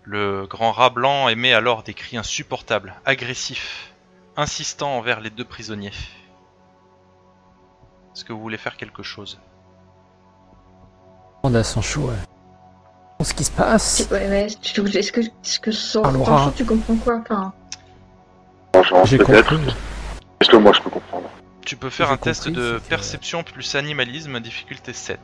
Le 0.03 0.45
grand 0.45 0.72
rat 0.72 0.89
blanc 0.89 1.29
émet 1.29 1.53
alors 1.53 1.81
des 1.84 1.93
cris 1.93 2.17
insupportables, 2.17 2.93
agressifs, 3.05 3.93
insistants 4.38 4.98
envers 4.98 5.22
les 5.22 5.30
deux 5.30 5.46
prisonniers. 5.46 5.92
Est-ce 8.13 8.24
que 8.25 8.34
vous 8.34 8.42
voulez 8.42 8.58
faire 8.58 8.77
quelque 8.77 9.04
chose? 9.04 9.39
On 11.44 11.54
a 11.54 11.63
son 11.63 11.82
ouais. 12.01 12.13
Ce 13.24 13.34
qui 13.34 13.44
se 13.44 13.51
passe? 13.51 14.08
Ouais, 14.12 14.27
ouais, 14.30 14.48
tu- 14.62 14.82
Est-ce 14.98 15.12
que, 15.12 15.22
est-ce 15.22 15.60
que 15.60 15.72
sans 15.72 16.04
Ah, 16.04 16.12
sans 16.12 16.46
chaud, 16.46 16.54
tu 16.56 16.65
comprends 16.65 16.96
quoi? 16.98 17.22
Enfin, 17.22 17.54
J'ai 19.06 19.18
compris. 19.18 19.58
Est-ce 20.42 20.50
que 20.50 20.58
moi 20.58 20.74
je 20.74 20.82
peux 20.82 20.89
comprendre? 20.89 21.30
Tu 21.65 21.75
peux 21.77 21.89
faire 21.89 22.12
un 22.12 22.18
test 22.18 22.50
de 22.50 22.80
perception 22.89 23.44
plus 23.44 23.75
animalisme, 23.75 24.39
difficulté 24.39 24.94
7. 24.94 25.20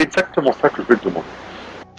C'est 0.00 0.06
exactement 0.06 0.52
ça 0.60 0.68
que 0.70 0.82
je 0.82 0.88
vais 0.88 0.96
te 0.96 1.04
demander. 1.04 1.26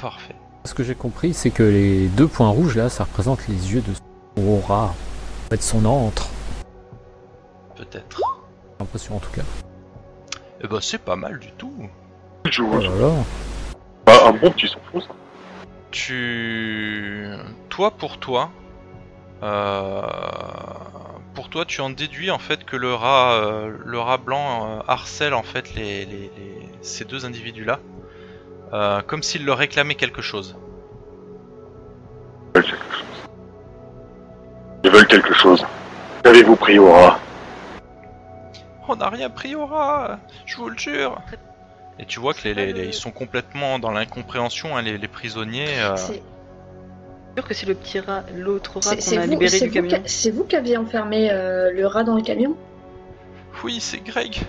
Parfait. 0.01 0.36
Ce 0.65 0.74
que 0.74 0.84
j'ai 0.84 0.96
compris, 0.96 1.34
c'est 1.34 1.51
que 1.51 1.63
les 1.63 2.08
deux 2.10 2.27
points 2.27 2.50
rouges 2.50 2.75
là, 2.75 2.89
ça 2.89 3.03
représente 3.06 3.48
les 3.48 3.74
yeux 3.74 3.82
de 3.82 3.94
son 4.38 4.60
rat. 4.62 4.94
En 5.46 5.50
fait, 5.51 5.62
son 5.63 5.86
antre. 5.86 6.27
Peut-être. 7.79 8.17
J'ai 8.19 8.75
l'impression 8.81 9.15
en 9.15 9.19
tout 9.19 9.31
cas. 9.31 9.41
Eh 10.62 10.67
ben 10.67 10.79
c'est 10.81 10.98
pas 10.98 11.15
mal 11.15 11.39
du 11.39 11.51
tout. 11.53 11.74
Je 12.51 12.62
Oh 12.62 12.77
là 12.79 12.89
là. 12.89 13.12
Bah, 14.05 14.27
un 14.27 14.31
bon 14.33 14.51
petit 14.51 14.67
ça. 14.67 14.75
Tu... 15.91 17.25
Toi 17.69 17.91
pour 17.91 18.17
toi... 18.19 18.50
euh, 19.43 20.01
Pour 21.33 21.50
toi 21.50 21.63
tu 21.65 21.79
en 21.81 21.89
déduis 21.89 22.29
en 22.31 22.38
fait 22.39 22.65
que 22.65 22.75
le 22.75 22.93
rat, 22.93 23.33
euh, 23.33 23.74
le 23.86 24.00
rat 24.00 24.17
blanc 24.17 24.67
euh, 24.67 24.79
harcèle 24.88 25.33
en 25.33 25.43
fait 25.43 25.74
les, 25.75 26.05
les- 26.05 26.31
les- 26.38 26.69
ces 26.81 27.05
deux 27.05 27.25
individus 27.25 27.65
là. 27.65 27.79
comme 29.07 29.24
s'il 29.24 29.45
leur 29.45 29.57
réclamait 29.57 29.95
quelque 29.95 30.21
chose. 30.21 30.57
Ils 32.55 32.62
veulent 32.62 32.65
quelque 32.69 32.91
chose. 32.93 33.05
Ils 34.83 34.91
veulent 34.91 35.07
quelque 35.07 35.33
chose. 35.33 35.65
Qu'avez-vous 36.24 36.55
pris 36.57 36.77
au 36.77 36.91
rat? 36.91 37.19
On 38.89 38.96
n'a 38.96 39.10
rien 39.10 39.29
pris 39.29 39.55
au 39.55 39.65
rat, 39.65 40.19
je 40.46 40.58
vous 40.58 40.69
le 40.69 40.77
jure. 40.77 41.22
Et 42.00 42.05
tu 42.05 42.19
vois 42.19 42.34
que 42.34 42.41
les, 42.46 42.53
les- 42.55 42.74
les- 42.74 42.86
ils 42.88 42.93
sont 42.93 43.12
complètement 43.12 43.77
dans 43.77 43.91
l'incompréhension, 43.91 44.75
hein, 44.75 44.81
les, 44.81 44.98
les 44.98 45.08
prisonniers. 45.08 45.79
euh, 45.79 45.96
c'est 45.96 46.22
sûr 47.36 47.48
que 47.48 47.53
c'est 47.53 47.65
le 47.67 47.75
petit 47.75 48.00
rat, 48.00 48.24
l'autre 48.36 48.79
rat 48.79 48.96
qu'on 48.96 49.17
a 49.17 49.25
vous, 49.25 49.29
libéré 49.31 49.50
c'est 49.60 49.67
du 49.67 49.79
vous 49.81 49.88
camion. 49.88 50.03
c'est 50.05 50.31
vous 50.31 50.43
qui 50.43 50.55
aviez 50.55 50.77
enfermé 50.77 51.29
euh, 51.31 51.72
le 51.72 51.86
rat 51.86 52.03
dans 52.03 52.15
le 52.15 52.22
camion? 52.22 52.55
Oui, 53.63 53.79
c'est 53.79 54.00
Greg. 54.00 54.39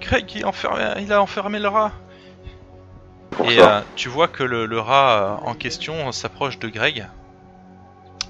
Greg, 0.00 0.30
il 0.34 0.44
a 0.44 0.48
enfermé, 0.48 0.82
il 1.00 1.12
a 1.12 1.22
enfermé 1.22 1.58
le 1.58 1.68
rat. 1.68 1.92
Et 3.44 3.60
euh, 3.60 3.80
tu 3.94 4.08
vois 4.08 4.28
que 4.28 4.42
le, 4.42 4.66
le 4.66 4.80
rat 4.80 5.38
euh, 5.44 5.46
en 5.48 5.54
question 5.54 6.10
s'approche 6.12 6.58
de 6.58 6.68
Greg. 6.68 7.06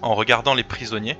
en 0.03 0.15
regardant 0.15 0.55
les 0.55 0.65
prisonniers. 0.65 1.17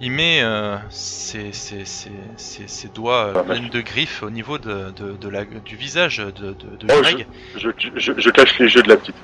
Il 0.00 0.10
met 0.10 0.40
euh, 0.42 0.76
ses, 0.90 1.52
ses- 1.52 1.84
ses- 1.84 2.10
ses- 2.36 2.66
ses 2.66 2.88
doigts 2.88 3.26
euh, 3.26 3.34
Ah, 3.36 3.42
pleins 3.44 3.68
de 3.68 3.80
griffes 3.80 4.22
au 4.24 4.30
niveau 4.30 4.58
de, 4.58 4.90
de- 4.90 5.12
de 5.12 5.28
la, 5.28 5.44
du 5.44 5.76
visage 5.76 6.16
de, 6.18 6.30
de, 6.30 6.52
de 6.52 6.86
Oh, 6.90 7.00
Greg 7.02 7.26
Je, 7.56 7.68
je, 7.78 8.12
je 8.18 8.30
cache 8.30 8.58
les 8.58 8.74
yeux 8.74 8.82
de 8.82 8.88
la 8.88 8.96
petite. 8.96 9.14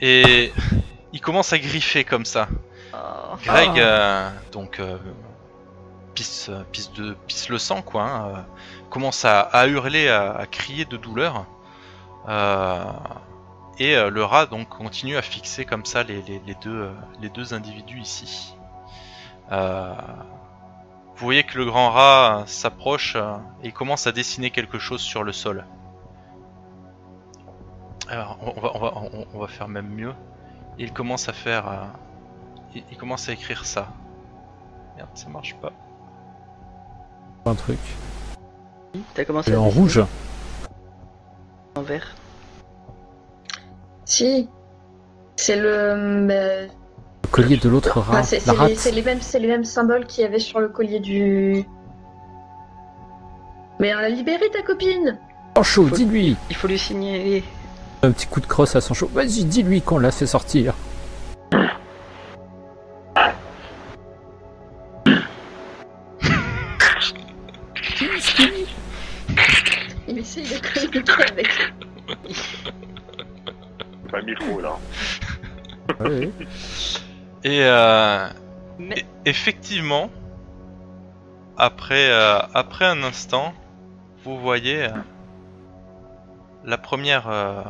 et 0.00 0.52
il 1.12 1.20
commence 1.20 1.52
à 1.52 1.58
griffer 1.58 2.02
comme 2.02 2.24
ça. 2.24 2.48
Oh. 2.92 3.36
Greg, 3.44 3.70
Ah. 3.76 3.78
euh, 3.78 4.30
donc, 4.50 4.80
euh, 4.80 4.96
pisse, 6.14 6.50
pisse, 6.72 6.92
de, 6.92 7.14
pisse 7.28 7.48
le 7.48 7.58
sang, 7.58 7.82
quoi. 7.82 8.02
hein, 8.02 8.28
euh, 8.28 8.40
commence 8.90 9.24
à, 9.24 9.40
à 9.40 9.68
hurler, 9.68 10.08
à, 10.08 10.32
à 10.32 10.46
crier 10.46 10.84
de 10.84 10.96
douleur. 10.96 11.46
Euh, 12.28 12.82
et 13.78 13.94
euh, 13.96 14.10
le 14.10 14.24
rat 14.24 14.46
donc 14.46 14.68
continue 14.68 15.16
à 15.16 15.22
fixer 15.22 15.64
comme 15.64 15.84
ça 15.84 16.02
les, 16.02 16.22
les- 16.22 16.40
les 16.46 16.54
deux, 16.62 16.88
les 17.20 17.28
deux 17.28 17.54
individus 17.54 18.00
ici. 18.00 18.54
Euh, 19.52 19.94
vous 21.16 21.24
voyez 21.26 21.44
que 21.44 21.58
le 21.58 21.64
grand 21.66 21.90
rat 21.90 22.40
euh, 22.40 22.46
s'approche 22.46 23.14
euh, 23.16 23.36
et 23.62 23.72
commence 23.72 24.06
à 24.06 24.12
dessiner 24.12 24.50
quelque 24.50 24.78
chose 24.78 25.00
sur 25.00 25.22
le 25.22 25.32
sol. 25.32 25.64
Alors, 28.08 28.38
on 28.42 28.60
va, 28.60 28.70
on 28.74 28.78
va, 28.78 28.92
on- 28.96 29.26
on 29.34 29.38
va 29.38 29.46
faire 29.46 29.68
même 29.68 29.88
mieux. 29.88 30.14
Il 30.78 30.92
commence 30.92 31.28
à 31.28 31.32
faire. 31.32 31.68
euh, 31.68 31.84
il, 32.74 32.82
il 32.90 32.96
commence 32.96 33.28
à 33.28 33.32
écrire 33.32 33.64
ça. 33.64 33.88
Merde, 34.96 35.08
ça 35.14 35.28
marche 35.28 35.54
pas. 35.56 35.72
Un 37.46 37.54
truc. 37.54 37.78
T'as 39.14 39.24
commencé 39.24 39.50
Et 39.50 39.54
à 39.54 39.60
en 39.60 39.68
rouge. 39.68 40.02
En 41.76 41.82
vert. 41.82 42.14
Si. 44.04 44.48
C'est 45.36 45.56
le. 45.56 46.68
Le 47.36 47.42
collier 47.42 47.56
de 47.56 47.68
l'autre 47.68 47.98
rat. 47.98 48.22
c'est 48.22 48.36
La 48.36 48.42
c'est 48.44 48.52
les, 48.52 48.56
rate. 48.58 48.76
c'est 48.76 48.92
les 48.92 49.02
mêmes, 49.02 49.20
c'est 49.20 49.40
les 49.40 49.48
mêmes 49.48 49.64
symboles 49.64 50.06
qu'il 50.06 50.22
y 50.22 50.24
avait 50.24 50.38
sur 50.38 50.60
le 50.60 50.68
collier 50.68 51.00
du. 51.00 51.64
Mais 53.80 53.92
on 53.92 53.98
l'a 53.98 54.08
libéré 54.08 54.48
ta 54.52 54.62
copine. 54.62 55.18
Sancho, 55.56 55.88
Faut- 55.88 55.96
dis-lui. 55.96 56.36
Il 56.48 56.54
faut 56.54 56.68
lui 56.68 56.78
signaler. 56.78 57.42
Un 58.04 58.12
petit 58.12 58.28
coup 58.28 58.40
de 58.40 58.46
crosse 58.46 58.76
à 58.76 58.80
Sancho. 58.80 59.10
Vas-y, 59.12 59.42
dis-lui 59.46 59.82
qu'on 59.82 59.98
l'a 59.98 60.12
fait 60.12 60.26
sortir. 60.26 60.74
Il 70.08 70.18
essaye 70.18 70.44
de 70.44 70.58
communiquer 70.58 71.12
avec. 71.32 71.48
Pas 74.10 74.20
le 74.20 74.24
micro 74.26 74.60
là. 74.60 74.76
Ouais. 76.00 76.30
Et 77.44 77.60
euh, 77.62 78.28
Mais 78.78 79.04
effectivement, 79.24 80.10
après, 81.58 82.10
euh, 82.10 82.38
après 82.54 82.84
un 82.86 83.02
instant, 83.02 83.52
vous 84.24 84.38
voyez 84.40 84.84
euh, 84.84 84.90
la 86.64 86.78
première, 86.78 87.28
euh, 87.28 87.62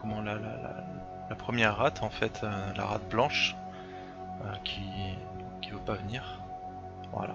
comment 0.00 0.20
la, 0.20 0.34
la, 0.34 0.40
la, 0.40 0.84
la 1.30 1.34
première 1.36 1.76
rate 1.78 2.02
en 2.02 2.10
fait, 2.10 2.40
euh, 2.44 2.50
la 2.76 2.84
rate 2.84 3.08
blanche, 3.08 3.56
euh, 4.44 4.52
qui 4.64 4.82
qui 5.62 5.70
veut 5.70 5.78
pas 5.78 5.94
venir. 5.94 6.22
Voilà. 7.12 7.34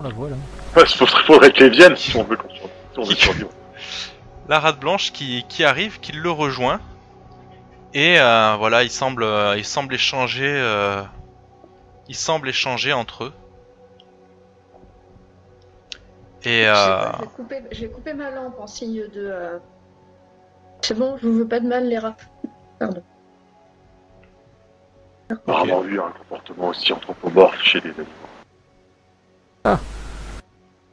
On 0.00 0.04
la 0.04 0.10
voit 0.10 0.28
là. 0.28 0.36
Il 0.76 0.86
faudrait, 0.96 1.22
faudrait 1.24 1.52
qu'elle 1.52 1.72
vienne 1.72 1.96
si 1.96 2.16
on 2.16 2.24
veut 2.24 2.36
qu'on 2.36 2.48
sur- 2.50 2.68
si 2.92 2.98
on 2.98 3.02
veut 3.04 3.14
survivre. 3.14 3.50
La 4.48 4.60
rate 4.60 4.80
blanche 4.80 5.12
qui, 5.12 5.44
qui 5.48 5.62
arrive, 5.62 6.00
qui 6.00 6.12
le 6.12 6.30
rejoint. 6.30 6.80
Et 7.94 8.20
euh, 8.20 8.56
voilà, 8.58 8.82
il 8.84 8.90
semble, 8.90 9.22
euh, 9.22 9.56
il 9.56 9.64
semble 9.64 9.94
échanger, 9.94 10.46
euh, 10.46 11.02
il 12.08 12.14
semble 12.14 12.48
échanger 12.48 12.92
entre 12.92 13.24
eux. 13.24 13.32
Et 16.44 16.64
Je, 16.64 16.68
euh, 16.68 17.12
je 17.16 17.20
vais 17.22 17.26
couper, 17.28 17.62
je 17.72 17.80
vais 17.80 17.88
couper 17.88 18.12
ma 18.14 18.30
lampe 18.30 18.58
en 18.60 18.66
signe 18.66 19.08
de. 19.08 19.10
euh, 19.16 19.58
C'est 20.82 20.94
bon, 20.96 21.16
je 21.16 21.26
vous 21.26 21.38
veux 21.38 21.48
pas 21.48 21.60
de 21.60 21.66
mal, 21.66 21.88
les 21.88 21.98
rats. 21.98 22.16
Pardon. 22.78 23.02
On 25.46 25.52
a 25.52 25.56
rarement 25.56 25.80
vu 25.80 26.00
un 26.00 26.10
comportement 26.10 26.68
aussi 26.68 26.92
anthropomorphe 26.92 27.62
chez 27.62 27.80
les 27.80 27.90
animaux. 27.90 29.80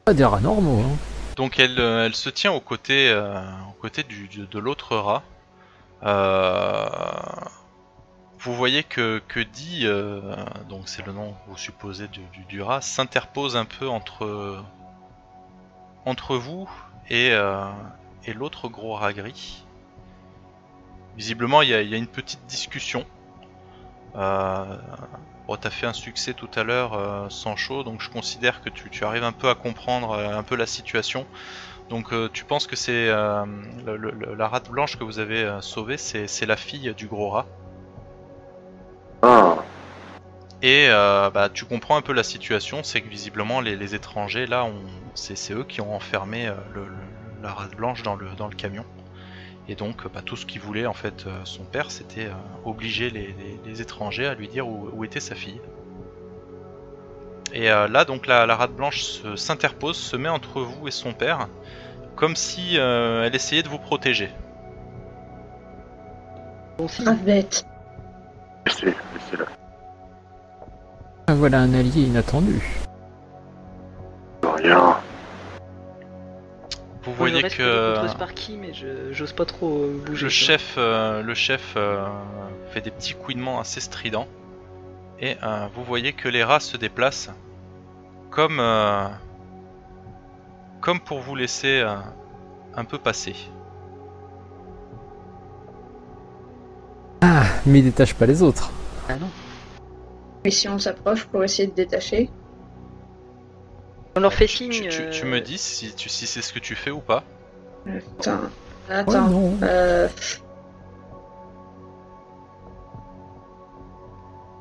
Pas 0.04 0.14
des 0.14 0.24
rats 0.24 0.40
normaux, 0.40 0.80
hein. 0.80 0.96
donc 1.36 1.58
elle, 1.58 1.78
elle 1.80 2.14
se 2.14 2.28
tient 2.30 2.52
aux 2.52 2.60
côtés, 2.60 3.10
euh, 3.10 3.40
aux 3.70 3.80
côtés 3.80 4.02
du, 4.02 4.28
du- 4.28 4.46
de 4.46 4.58
l'autre 4.58 4.96
rat. 4.96 5.22
Euh, 6.02 6.86
vous 8.38 8.54
voyez 8.54 8.84
que, 8.84 9.22
que 9.28 9.40
dit, 9.40 9.82
euh, 9.84 10.20
donc 10.68 10.88
c'est 10.88 11.04
le 11.04 11.12
nom 11.12 11.34
vous 11.48 11.56
supposez 11.56 12.06
du, 12.08 12.20
du, 12.32 12.44
du 12.44 12.62
rat, 12.62 12.80
s'interpose 12.80 13.56
un 13.56 13.64
peu 13.64 13.88
entre, 13.88 14.62
entre 16.04 16.36
vous 16.36 16.70
et, 17.08 17.30
euh, 17.32 17.70
et 18.24 18.32
l'autre 18.32 18.68
gros 18.68 18.94
rat 18.94 19.12
gris. 19.12 19.64
Visiblement, 21.16 21.62
il 21.62 21.68
y 21.68 21.72
y 21.72 21.94
a 21.94 21.96
une 21.96 22.06
petite 22.06 22.44
discussion. 22.46 23.06
Euh, 24.16 24.76
bon, 25.46 25.56
t'as 25.56 25.70
fait 25.70 25.86
un 25.86 25.94
succès 25.94 26.34
tout 26.34 26.50
à 26.54 26.62
l'heure 26.62 27.32
sans 27.32 27.56
chaud, 27.56 27.84
donc 27.84 28.02
je 28.02 28.10
considère 28.10 28.60
que 28.60 28.68
tu, 28.68 28.90
tu 28.90 29.04
arrives 29.04 29.24
un 29.24 29.32
peu 29.32 29.48
à 29.48 29.54
comprendre 29.54 30.14
un 30.14 30.42
peu 30.42 30.56
la 30.56 30.66
situation. 30.66 31.26
Donc 31.88 32.12
euh, 32.12 32.28
tu 32.32 32.44
penses 32.44 32.66
que 32.66 32.76
c'est 32.76 33.08
euh, 33.08 33.44
la 34.36 34.48
rate 34.48 34.68
blanche 34.70 34.96
que 34.96 35.04
vous 35.04 35.18
avez 35.18 35.44
euh, 35.44 35.60
sauvée, 35.60 35.96
c'est 35.96 36.46
la 36.46 36.56
fille 36.56 36.92
du 36.96 37.06
gros 37.06 37.30
rat. 37.30 37.46
Ah, 39.22 39.56
Et 40.62 40.88
euh, 40.88 41.30
bah, 41.30 41.48
tu 41.48 41.64
comprends 41.64 41.96
un 41.96 42.02
peu 42.02 42.12
la 42.12 42.24
situation, 42.24 42.82
c'est 42.82 43.00
que 43.00 43.08
visiblement 43.08 43.60
les, 43.60 43.76
les 43.76 43.94
étrangers 43.94 44.46
là, 44.46 44.68
c'est 45.14 45.52
eux 45.52 45.64
qui 45.64 45.80
ont 45.80 45.94
enfermé 45.94 46.50
le- 46.74 46.86
le- 46.86 47.42
la 47.42 47.52
rate 47.52 47.76
blanche 47.76 48.02
dans 48.02 48.16
le, 48.16 48.28
dans 48.36 48.48
le 48.48 48.54
camion. 48.56 48.84
Et 49.68 49.74
donc 49.76 50.06
bah, 50.12 50.22
tout 50.24 50.36
ce 50.36 50.46
qu'il 50.46 50.60
voulait 50.60 50.86
en 50.86 50.94
fait 50.94 51.24
son 51.44 51.64
père, 51.64 51.90
c'était 51.90 52.26
euh, 52.26 52.32
obliger 52.64 53.10
les, 53.10 53.32
les- 53.32 53.60
les 53.64 53.80
étrangers 53.80 54.26
à 54.26 54.34
lui 54.34 54.48
dire 54.48 54.66
où, 54.66 54.88
où 54.92 55.04
était 55.04 55.20
sa 55.20 55.34
fille. 55.34 55.60
Et 57.56 57.70
euh, 57.70 57.88
là 57.88 58.04
donc 58.04 58.26
la, 58.26 58.44
la 58.44 58.54
rate 58.54 58.72
blanche 58.72 59.00
se- 59.00 59.34
s'interpose, 59.34 59.96
se 59.96 60.14
met 60.14 60.28
entre 60.28 60.60
vous 60.60 60.88
et 60.88 60.90
son 60.90 61.14
père, 61.14 61.48
comme 62.14 62.36
si 62.36 62.78
euh, 62.78 63.24
elle 63.24 63.34
essayait 63.34 63.62
de 63.62 63.68
vous 63.70 63.78
protéger. 63.78 64.30
bête. 67.14 67.64
laissez, 68.66 68.84
laissez-la. 68.84 69.46
Ah, 71.28 71.34
voilà 71.34 71.60
un 71.60 71.72
allié 71.72 72.02
inattendu. 72.02 72.62
Rien. 74.42 74.98
Vous 77.04 77.14
voyez 77.14 77.42
que 77.42 77.94
mais 78.60 78.72
j'ose 79.12 79.32
pas 79.32 79.46
trop 79.46 79.84
euh, 79.84 80.02
bouger. 80.04 80.24
Le 80.24 80.28
chef, 80.28 80.74
euh, 80.76 81.22
le 81.22 81.32
chef 81.34 81.72
euh, 81.78 82.04
fait 82.72 82.82
des 82.82 82.90
petits 82.90 83.14
couinements 83.14 83.60
assez 83.60 83.80
stridents 83.80 84.28
et 85.20 85.38
euh, 85.42 85.68
vous 85.74 85.84
voyez 85.84 86.12
que 86.12 86.28
les 86.28 86.44
rats 86.44 86.60
se 86.60 86.76
déplacent 86.76 87.30
comme 88.30 88.58
euh, 88.60 89.08
comme 90.80 91.00
pour 91.00 91.20
vous 91.20 91.34
laisser 91.34 91.80
euh, 91.80 91.96
un 92.74 92.84
peu 92.84 92.98
passer. 92.98 93.34
Mais 97.66 97.80
il 97.80 97.84
détache 97.84 98.14
pas 98.14 98.26
les 98.26 98.42
autres. 98.42 98.70
Ah 99.08 99.16
non. 99.16 99.28
Et 100.44 100.50
si 100.52 100.68
on 100.68 100.78
s'approche 100.78 101.24
pour 101.24 101.42
essayer 101.42 101.66
de 101.66 101.74
détacher? 101.74 102.30
On 104.16 104.20
leur 104.20 104.32
fait 104.32 104.46
signe. 104.46 104.70
tu- 104.70 104.88
tu 105.10 105.24
euh, 105.24 105.28
me 105.28 105.40
dis 105.40 105.58
si 105.58 105.92
tu 105.94 106.08
si 106.08 106.26
c'est 106.28 106.42
ce 106.42 106.52
que 106.52 106.60
tu 106.60 106.76
fais 106.76 106.92
ou 106.92 107.00
pas. 107.00 107.24
Attends. 108.20 108.38
Ouais, 108.88 108.94
Attends. 108.94 109.28
non. 109.28 109.58
euh, 109.62 110.08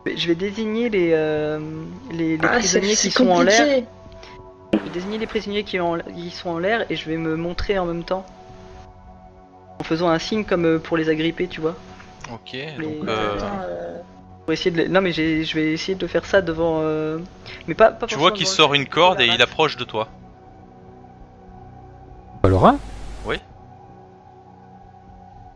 Je 0.06 0.28
vais 0.28 0.36
désigner 0.36 0.90
les 0.90 1.12
euh, 1.14 1.60
les, 2.12 2.38
les 2.38 2.40
ah, 2.44 2.62
c'est 2.62 2.80
prisonniers 2.80 2.96
qui 2.96 3.12
sont 3.12 3.28
en 3.30 3.42
l'air. 3.42 3.84
Je 4.74 4.78
vais 4.80 4.90
désigner 4.94 5.18
les 5.18 5.26
prisonniers 5.28 5.64
qui, 5.64 5.80
en- 5.80 5.98
qui 6.00 6.30
sont 6.30 6.50
en 6.50 6.60
l'air 6.60 6.86
et 6.92 6.96
je 6.96 7.10
vais 7.10 7.18
me 7.18 7.36
montrer 7.36 7.80
en 7.80 7.86
même 7.86 8.04
temps. 8.04 8.26
En 9.80 9.84
faisant 9.84 10.10
un 10.10 10.20
signe 10.20 10.46
comme 10.46 10.66
euh, 10.66 10.80
pour 10.80 10.96
les 10.98 11.10
agripper, 11.10 11.48
tu 11.48 11.60
vois. 11.60 11.76
Ok. 12.32 12.52
Les- 12.54 12.66
Donc 12.78 13.08
euh, 13.10 13.40
euh, 13.42 13.98
Pour 14.46 14.54
essayer 14.54 14.72
de 14.72 14.78
les- 14.78 14.88
Non 14.88 15.02
mais 15.02 15.12
j'ai- 15.12 15.44
je 15.44 15.56
vais 15.56 15.72
essayer 15.74 15.96
de 15.96 16.08
faire 16.08 16.26
ça 16.26 16.42
devant... 16.42 16.82
euh, 16.82 17.18
Mais 17.68 17.74
pas, 17.74 17.92
pas 17.92 18.06
tu 18.06 18.16
vois 18.16 18.32
qu'il 18.32 18.46
sort 18.48 18.74
une 18.76 18.86
corde 18.88 19.22
et 19.22 19.26
il 19.28 19.42
approche 19.42 19.76
de 19.76 19.84
toi. 19.86 20.08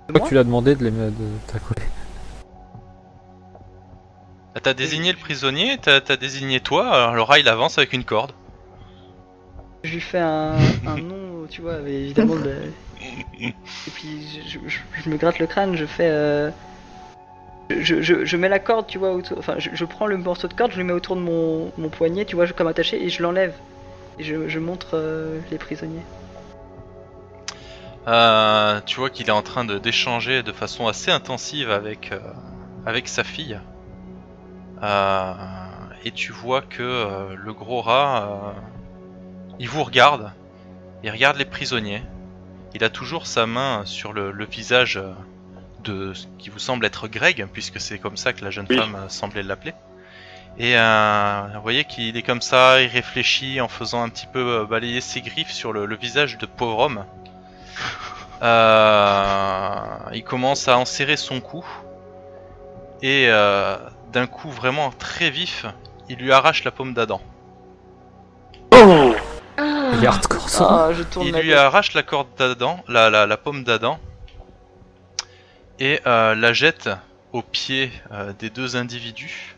De 0.08 0.13
Toi, 0.13 0.20
moi 0.22 0.27
tu 0.27 0.34
l'as 0.34 0.44
demandé 0.44 0.75
de 0.75 0.84
les 0.84 0.89
mettre 0.91 1.15
de 1.18 1.27
t'accoler. 1.46 1.84
Ah, 4.60 4.62
T'as 4.62 4.74
désigné 4.74 5.13
le 5.13 5.18
prisonnier, 5.18 5.78
t'as 5.82 6.18
désigné 6.18 6.60
toi. 6.60 6.89
Alors 6.92 7.16
le 7.16 7.22
rat 7.22 7.39
il 7.39 7.48
avance 7.48 7.78
avec 7.78 7.94
une 7.94 8.04
corde. 8.04 8.34
Je 9.86 9.94
lui 9.94 10.01
fais 10.01 10.20
un, 10.20 10.58
un 10.86 10.98
nom, 10.98 11.48
tu 11.50 11.62
vois, 11.62 11.78
mais 11.78 11.94
évidemment. 11.94 12.36
de- 12.36 12.74
Et 13.00 13.92
puis 13.94 14.42
je, 14.46 14.60
je- 14.60 14.68
je- 14.68 15.01
je 15.04 15.10
me 15.10 15.16
gratte 15.16 15.39
le 15.39 15.48
crâne, 15.48 15.75
je 15.78 15.86
fais. 15.86 16.10
Euh... 16.10 16.51
je, 17.70 18.01
je, 18.01 18.25
je 18.25 18.38
mets 18.38 18.50
la 18.50 18.60
corde, 18.60 18.88
tu 18.88 18.98
vois, 18.98 19.13
autour. 19.13 19.38
Enfin, 19.38 19.56
je, 19.58 19.70
je 19.74 19.86
prends 19.86 20.06
le 20.08 20.18
morceau 20.18 20.50
de 20.50 20.54
corde, 20.54 20.74
je 20.74 20.78
le 20.78 20.84
mets 20.84 20.92
autour 20.94 21.16
de 21.16 21.22
mon, 21.22 21.72
mon 21.78 21.88
poignet, 21.89 22.25
tu 22.25 22.36
vois, 22.36 22.46
je- 22.46 22.51
comme 22.54 22.68
attaché, 22.68 23.01
et 23.01 23.10
je 23.10 23.24
l'enlève. 23.24 23.54
Et 24.20 24.24
je, 24.24 24.50
je 24.50 24.60
montre 24.60 24.89
euh, 24.96 25.39
les 25.50 25.58
prisonniers. 25.58 26.04
Euh, 28.08 28.82
tu 28.86 29.00
vois 29.00 29.10
qu'il 29.10 29.28
est 29.28 29.32
en 29.32 29.42
train 29.44 29.66
de 29.66 29.78
d'échanger 29.78 30.44
de 30.44 30.51
façon 30.51 30.88
assez 30.88 31.12
intensive 31.12 31.70
avec 31.70 32.12
euh, 32.12 32.20
avec 32.86 33.08
sa 33.08 33.24
fille. 33.24 33.60
Euh, 34.83 35.33
et 36.05 36.12
tu 36.12 36.31
vois 36.31 36.62
que 36.62 36.81
euh, 36.83 37.36
le 37.36 37.53
gros 37.53 37.81
rat, 37.81 38.24
euh, 38.55 38.59
il 39.59 39.67
vous 39.69 39.83
regarde, 39.83 40.31
il 41.03 41.12
regarde 41.12 41.38
les 41.38 41.45
prisonniers. 41.45 42.03
Il 42.74 42.83
a 42.83 42.89
toujours 42.89 43.27
sa 43.27 43.45
main 43.45 43.83
sur 43.86 44.13
le, 44.13 44.31
le 44.31 44.45
visage 44.45 45.00
de 45.83 46.13
ce 46.13 46.27
qui 46.38 46.50
vous 46.50 46.59
semble 46.59 46.86
être 46.86 47.07
Greg, 47.07 47.48
puisque 47.51 47.79
c'est 47.79 48.00
comme 48.00 48.17
ça 48.17 48.33
que 48.33 48.43
la 48.43 48.51
jeune 48.51 48.67
Oui. 48.69 48.75
femme 48.75 49.05
semblait 49.09 49.43
l'appeler. 49.43 49.74
Et 50.57 50.77
euh, 50.77 51.41
vous 51.55 51.62
voyez 51.62 51.86
qu'il 51.86 52.17
est 52.17 52.21
comme 52.21 52.41
ça, 52.41 52.81
il 52.81 52.88
réfléchit 52.88 53.62
en 53.62 53.67
faisant 53.67 54.03
un 54.03 54.09
petit 54.09 54.27
peu 54.27 54.65
balayer 54.65 55.01
ses 55.01 55.21
griffes 55.21 55.51
sur 55.51 55.74
le, 55.74 55.86
le 55.86 55.95
visage 55.95 56.38
de 56.38 56.45
pauvre 56.45 56.79
homme. 56.79 57.05
Euh, 58.41 59.75
il 60.13 60.24
commence 60.24 60.69
à 60.69 60.77
enserrer 60.77 61.17
son 61.17 61.41
cou 61.41 61.65
et 63.01 63.25
euh, 63.27 63.75
d'un 64.12 64.28
coup 64.28 64.50
vraiment 64.50 64.92
très 64.92 65.30
vif, 65.30 65.66
il 66.10 66.18
lui 66.18 66.32
arrache 66.32 66.63
la 66.63 66.72
paume 66.72 66.94
d'Adam. 66.94 67.22
Oh 68.74 69.13
Ah, 69.58 69.92
Il 69.94 70.04
est 70.04 70.08
hardcore 70.08 70.50
ça. 70.50 70.68
Ah, 70.88 70.94
je 70.94 71.04
tourne 71.04 71.28
Il 71.28 71.34
la 71.34 71.42
lui 71.42 71.50
tête. 71.50 71.58
arrache 71.58 71.94
la 71.94 72.04
corde 72.04 72.28
d'Adam, 72.38 72.84
la, 72.88 73.10
la, 73.10 73.25
la 73.25 73.38
paume 73.38 73.63
d'Adam, 73.63 74.00
et 75.80 76.00
euh, 76.08 76.36
la 76.36 76.54
jette 76.54 76.89
au 77.34 77.42
pied 77.42 77.92
euh, 78.12 78.34
des 78.39 78.50
deux 78.50 78.75
individus. 78.75 79.56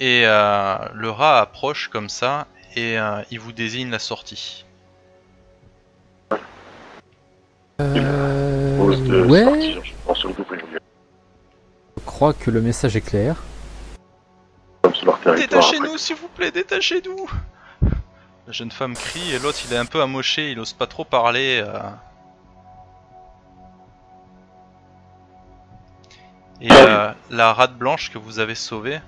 Et 0.00 0.22
euh, 0.26 0.76
le 0.94 1.10
rat 1.10 1.40
approche 1.40 1.88
comme 1.88 2.08
ça 2.10 2.46
et 2.74 2.98
euh, 2.98 3.22
il 3.30 3.40
vous 3.40 3.52
désigne 3.52 3.90
la 3.90 3.98
sortie. 3.98 4.64
Euh, 7.80 9.26
ouais, 9.26 9.44
crois 12.06 12.32
que 12.32 12.50
le 12.50 12.62
message 12.62 12.96
est 12.96 13.02
clair. 13.02 13.36
Détachez-nous 15.36 15.98
s'il 15.98 16.16
vous 16.16 16.28
plaît, 16.28 16.50
détachez-nous 16.50 17.28
La 18.46 18.52
jeune 18.52 18.70
femme 18.70 18.94
crie 18.94 19.34
et 19.34 19.38
l'autre 19.38 19.58
il 19.66 19.74
est 19.74 19.76
un 19.76 19.84
peu 19.84 20.00
amoché, 20.00 20.52
il 20.52 20.60
ose 20.60 20.72
pas 20.72 20.86
trop 20.86 21.04
parler. 21.04 21.62
euh. 21.66 21.78
Et 26.62 26.72
euh, 26.72 27.12
la 27.30 27.52
rate 27.52 27.76
blanche 27.76 28.10
que 28.10 28.18
vous 28.18 28.38
avez 28.38 28.54
sauvée 28.54 29.00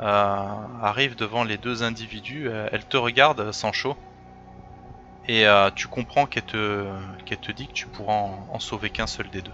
euh, 0.00 0.46
arrive 0.82 1.16
devant 1.16 1.42
les 1.42 1.56
deux 1.58 1.82
individus, 1.82 2.48
elle 2.70 2.84
te 2.84 2.96
regarde 2.96 3.50
sans 3.50 3.72
chaud. 3.72 3.96
Et 5.26 5.46
euh, 5.46 5.70
tu 5.74 5.88
comprends 5.88 6.26
qu'elle 6.26 6.44
te, 6.44 6.86
qu'elle 7.26 7.38
te 7.38 7.52
dit 7.52 7.66
que 7.66 7.72
tu 7.72 7.86
pourras 7.86 8.14
en, 8.14 8.46
en 8.52 8.58
sauver 8.60 8.90
qu'un 8.90 9.06
seul 9.06 9.28
des 9.30 9.42
deux. 9.42 9.50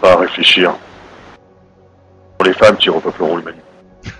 Pas 0.00 0.12
à 0.12 0.16
réfléchir. 0.16 0.74
Pour 2.38 2.46
les 2.46 2.54
femmes 2.54 2.76
qui 2.76 2.88
repeupleront 2.90 3.36
l'humanité. 3.36 3.62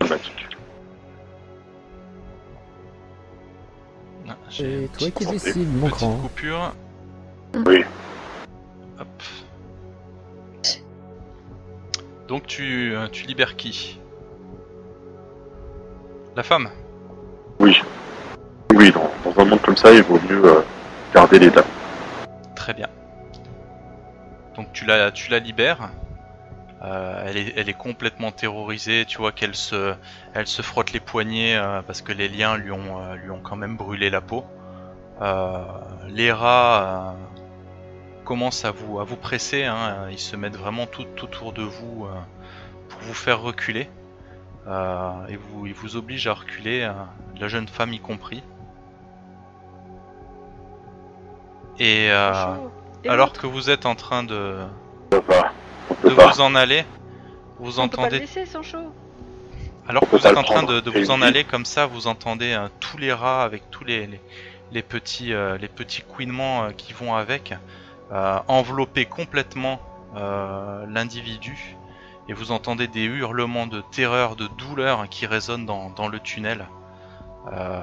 Dramatique. 0.00 0.46
Ah, 4.28 4.36
j'ai 4.48 4.88
toi 4.96 5.10
qui 5.10 5.24
santé. 5.24 5.36
décides, 5.36 5.76
mon 5.76 5.88
petite 5.88 5.98
grand. 6.00 6.16
coupure. 6.18 6.74
Oui. 7.66 7.84
Hop. 9.00 9.08
Donc 12.28 12.46
tu, 12.46 12.94
euh, 12.94 13.08
tu 13.08 13.26
libères 13.26 13.56
qui? 13.56 13.98
La 16.36 16.42
femme? 16.42 16.70
Oui. 17.58 17.78
Oui, 18.74 18.90
dans, 18.92 19.10
dans 19.30 19.42
un 19.42 19.44
monde 19.44 19.60
comme 19.60 19.76
ça, 19.76 19.92
il 19.92 20.02
vaut 20.02 20.18
mieux 20.30 20.42
euh, 20.44 20.60
garder 21.12 21.38
les 21.38 21.50
dames. 21.50 21.64
Très 22.56 22.72
bien. 22.72 22.88
Donc 24.54 24.72
tu 24.72 24.84
la, 24.84 25.10
tu 25.10 25.30
la 25.30 25.38
libères. 25.38 25.90
Euh, 26.84 27.32
elle, 27.56 27.68
est, 27.68 27.74
complètement 27.74 28.32
terrorisée, 28.32 29.04
tu 29.06 29.18
vois 29.18 29.30
qu'elle 29.30 29.54
se, 29.54 29.94
frotte 30.62 30.92
les 30.92 30.98
poignets 30.98 31.54
euh, 31.54 31.80
parce 31.80 32.02
que 32.02 32.12
les 32.12 32.28
liens 32.28 32.56
lui 32.56 32.72
ont, 32.72 33.00
euh, 33.00 33.14
lui 33.14 33.30
quand 33.44 33.54
même 33.54 33.76
brûlé 33.76 34.10
la 34.10 34.20
peau. 34.20 34.44
Les 36.08 36.32
rats 36.32 37.14
commencent 38.24 38.64
à 38.64 38.72
vous, 38.72 38.98
à 38.98 39.04
vous 39.04 39.16
presser, 39.16 39.64
hein, 39.64 40.08
ils 40.10 40.18
se 40.18 40.34
mettent 40.34 40.56
vraiment 40.56 40.86
tout 40.86 41.06
autour 41.22 41.52
de 41.52 41.62
vous 41.62 42.08
pour 42.88 43.00
vous 43.02 43.14
faire 43.14 43.40
reculer. 43.40 43.88
Et 44.66 45.36
vous, 45.36 45.66
ils 45.66 45.74
vous 45.74 45.94
obligent 45.94 46.26
à 46.26 46.34
reculer, 46.34 46.90
la 47.38 47.46
jeune 47.48 47.68
femme 47.68 47.92
y 47.92 48.00
compris. 48.00 48.42
Et 51.78 52.10
alors 53.08 53.32
que 53.32 53.46
vous 53.46 53.70
êtes 53.70 53.86
en 53.86 53.94
train 53.94 54.22
de, 54.24 54.56
On 55.06 55.08
peut 55.10 55.22
pas. 55.22 55.52
On 55.90 55.94
de 55.94 56.00
peut 56.10 56.16
pas. 56.16 56.32
vous 56.32 56.40
en 56.40 56.54
aller, 56.54 56.84
vous 57.58 57.80
on 57.80 57.88
peut 57.88 57.96
pas 57.96 58.02
le 58.02 58.06
entendez 58.08 58.18
laisser 58.20 58.46
alors 59.88 60.02
que 60.02 60.16
vous 60.16 60.26
êtes 60.26 60.36
en 60.36 60.44
train 60.44 60.62
de, 60.62 60.90
vous 60.90 61.10
en 61.10 61.22
aller 61.22 61.42
comme 61.42 61.64
ça, 61.64 61.86
vous 61.86 62.06
entendez 62.06 62.52
euh, 62.52 62.68
tous 62.78 62.98
les 62.98 63.12
rats 63.12 63.42
avec 63.42 63.68
tous 63.72 63.82
les, 63.84 64.06
les, 64.06 64.20
les 64.70 64.82
petits 64.82 65.32
euh, 65.32 65.58
les 65.58 65.66
petits 65.68 66.02
couinements 66.02 66.64
euh, 66.64 66.70
qui 66.70 66.92
vont 66.92 67.14
avec, 67.16 67.54
euh, 68.12 68.38
envelopper 68.46 69.06
complètement 69.06 69.80
euh, 70.16 70.86
l'individu 70.88 71.76
et 72.28 72.32
vous 72.32 72.52
entendez 72.52 72.86
des 72.86 73.02
hurlements 73.02 73.66
de 73.66 73.82
terreur, 73.90 74.36
de 74.36 74.46
douleur 74.46 75.08
qui 75.08 75.26
résonnent 75.26 75.66
dans, 75.66 75.90
dans 75.90 76.08
le 76.08 76.20
tunnel 76.20 76.66
Euh, 77.50 77.80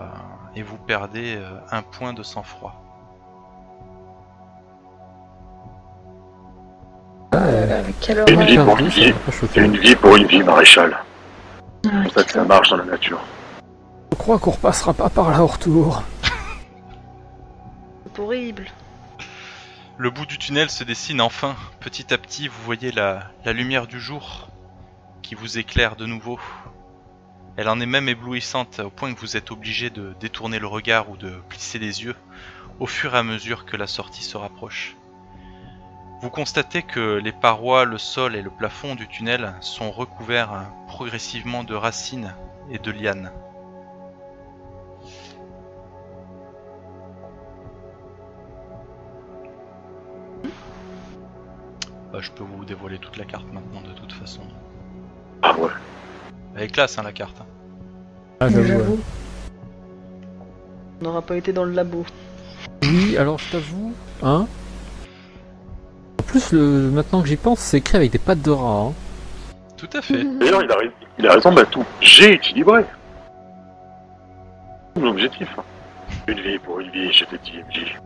et 0.56 0.64
vous 0.64 0.78
perdez 0.78 1.36
euh, 1.36 1.50
un 1.72 1.82
point 1.82 2.14
de 2.14 2.24
sang-froid. 2.24 2.82
Euh, 7.36 7.84
quelle 8.02 8.24
Une 8.30 8.44
vie 8.44 8.58
pour 8.58 8.78
une 8.80 8.88
vie. 8.88 9.14
une 9.56 9.78
vie 9.78 9.96
pour 9.96 10.16
une 10.16 10.26
vie, 10.28 10.44
maréchal. 10.44 10.98
Ah, 11.86 11.90
C'est 11.90 12.04
pour 12.04 12.14
ça 12.14 12.24
que 12.24 12.32
ça 12.32 12.44
marche 12.44 12.70
dans 12.70 12.78
la 12.78 12.86
nature. 12.86 13.20
Je 14.12 14.18
crois 14.18 14.40
qu'on 14.40 14.52
repassera 14.52 14.94
pas 14.94 15.10
par 15.10 15.32
là 15.32 15.44
au 15.44 15.48
retour. 15.48 16.04
C'est 18.06 18.20
horrible. 18.22 18.66
Le 19.98 20.10
bout 20.10 20.26
du 20.26 20.38
tunnel 20.38 20.70
se 20.70 20.84
dessine 20.84 21.22
enfin. 21.22 21.56
Petit 21.80 22.14
à 22.14 22.18
petit, 22.18 22.48
vous 22.48 22.62
voyez 22.66 22.92
la, 22.92 23.24
la 23.46 23.54
lumière 23.54 23.86
du 23.88 24.00
jour 24.00 24.48
qui 25.22 25.36
vous 25.36 25.58
éclaire 25.58 25.96
de 25.96 26.06
nouveau. 26.06 26.40
Elle 27.58 27.68
en 27.70 27.80
est 27.82 27.86
même 27.86 28.08
éblouissante 28.08 28.80
au 28.80 28.90
point 28.90 29.14
que 29.14 29.20
vous 29.20 29.36
êtes 29.36 29.52
obligé 29.52 29.90
de 29.90 30.16
détourner 30.20 30.60
le 30.60 30.68
regard 30.68 31.10
ou 31.10 31.18
de 31.18 31.32
plisser 31.50 31.78
les 31.80 32.04
yeux 32.04 32.16
au 32.80 32.88
fur 32.88 33.14
et 33.14 33.18
à 33.18 33.24
mesure 33.24 33.66
que 33.66 33.76
la 33.76 33.88
sortie 33.88 34.24
se 34.24 34.38
rapproche. 34.38 34.96
Vous 36.22 36.30
constatez 36.30 36.84
que 36.84 37.16
les 37.16 37.32
parois, 37.32 37.86
le 37.86 37.98
sol 37.98 38.36
et 38.36 38.42
le 38.42 38.50
plafond 38.50 38.96
du 38.96 39.08
tunnel 39.08 39.54
sont 39.62 39.90
recouverts 39.90 40.70
progressivement 40.88 41.64
de 41.64 41.74
racines 41.74 42.34
et 42.70 42.78
de 42.78 42.92
lianes. 42.92 43.32
Bah, 52.12 52.20
je 52.20 52.32
peux 52.32 52.44
vous 52.44 52.66
dévoiler 52.66 52.98
toute 52.98 53.16
la 53.16 53.24
carte 53.24 53.52
maintenant 53.54 53.82
de 53.82 53.94
toute 53.94 54.12
façon. 54.12 54.42
Ah 55.42 55.58
ouais. 55.58 55.70
Elle 56.56 56.64
est 56.64 56.68
classe 56.68 56.98
hein, 56.98 57.04
la 57.04 57.14
carte. 57.14 57.42
Ah, 58.42 58.50
j'avoue. 58.50 58.62
ouais. 58.62 58.68
J'avoue. 58.68 59.00
On 61.00 61.04
n'aura 61.06 61.22
pas 61.22 61.38
été 61.38 61.54
dans 61.54 61.64
le 61.64 61.72
labo. 61.72 62.04
Oui, 62.84 63.16
alors 63.16 63.38
je 63.38 63.52
t'avoue, 63.52 63.94
hein. 64.22 64.48
En 66.30 66.32
plus, 66.32 66.52
le... 66.52 66.92
maintenant 66.92 67.24
que 67.24 67.28
j'y 67.28 67.38
pense, 67.38 67.58
c'est 67.60 67.78
écrit 67.78 67.98
avec 67.98 68.12
des 68.12 68.20
pattes 68.20 68.44
de 68.44 68.52
rat. 68.52 68.90
Hein. 68.90 68.94
Tout 69.78 69.90
à 69.94 70.02
fait. 70.04 70.24
D'ailleurs, 70.24 70.62
il 70.62 70.72
a, 70.72 70.76
il 71.18 71.28
a 71.28 71.34
raison, 71.34 71.52
Batou. 71.52 71.84
J'ai 72.02 72.34
équilibré. 72.34 72.86
L'objectif. 74.96 75.48
hein. 75.58 75.64
Une 76.28 76.40
vie 76.40 76.60
pour 76.60 76.80
une 76.82 76.92
vie, 76.92 77.12
je 77.12 77.26
t'ai 77.26 77.40
dit, 77.40 77.54
MJ. 77.68 78.00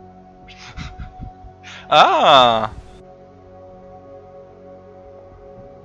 Ah 1.89 2.69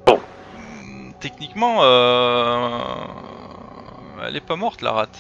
Bon. 0.07 0.21
Hmm, 0.55 1.11
Techniquement, 1.19 1.79
euh... 1.81 2.79
elle 4.29 4.37
est 4.37 4.41
pas 4.47 4.55
morte 4.55 4.81
la 4.83 4.93
rate. 4.93 5.19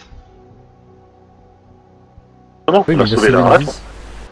Non, 2.72 2.85
Oui, 2.87 2.94
on 2.96 3.00
a 3.00 3.07
sauvé 3.07 3.31
la 3.31 3.59
vie. 3.59 3.66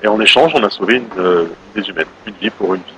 Et 0.03 0.09
en 0.09 0.21
échange, 0.21 0.53
on 0.55 0.63
a 0.63 0.71
sauvé 0.71 0.97
une, 0.97 1.09
euh, 1.19 1.47
des 1.75 1.89
humaines. 1.89 2.07
Une 2.27 2.35
vie 2.35 2.51
pour 2.51 2.75
une 2.75 2.83
vie. 2.83 2.95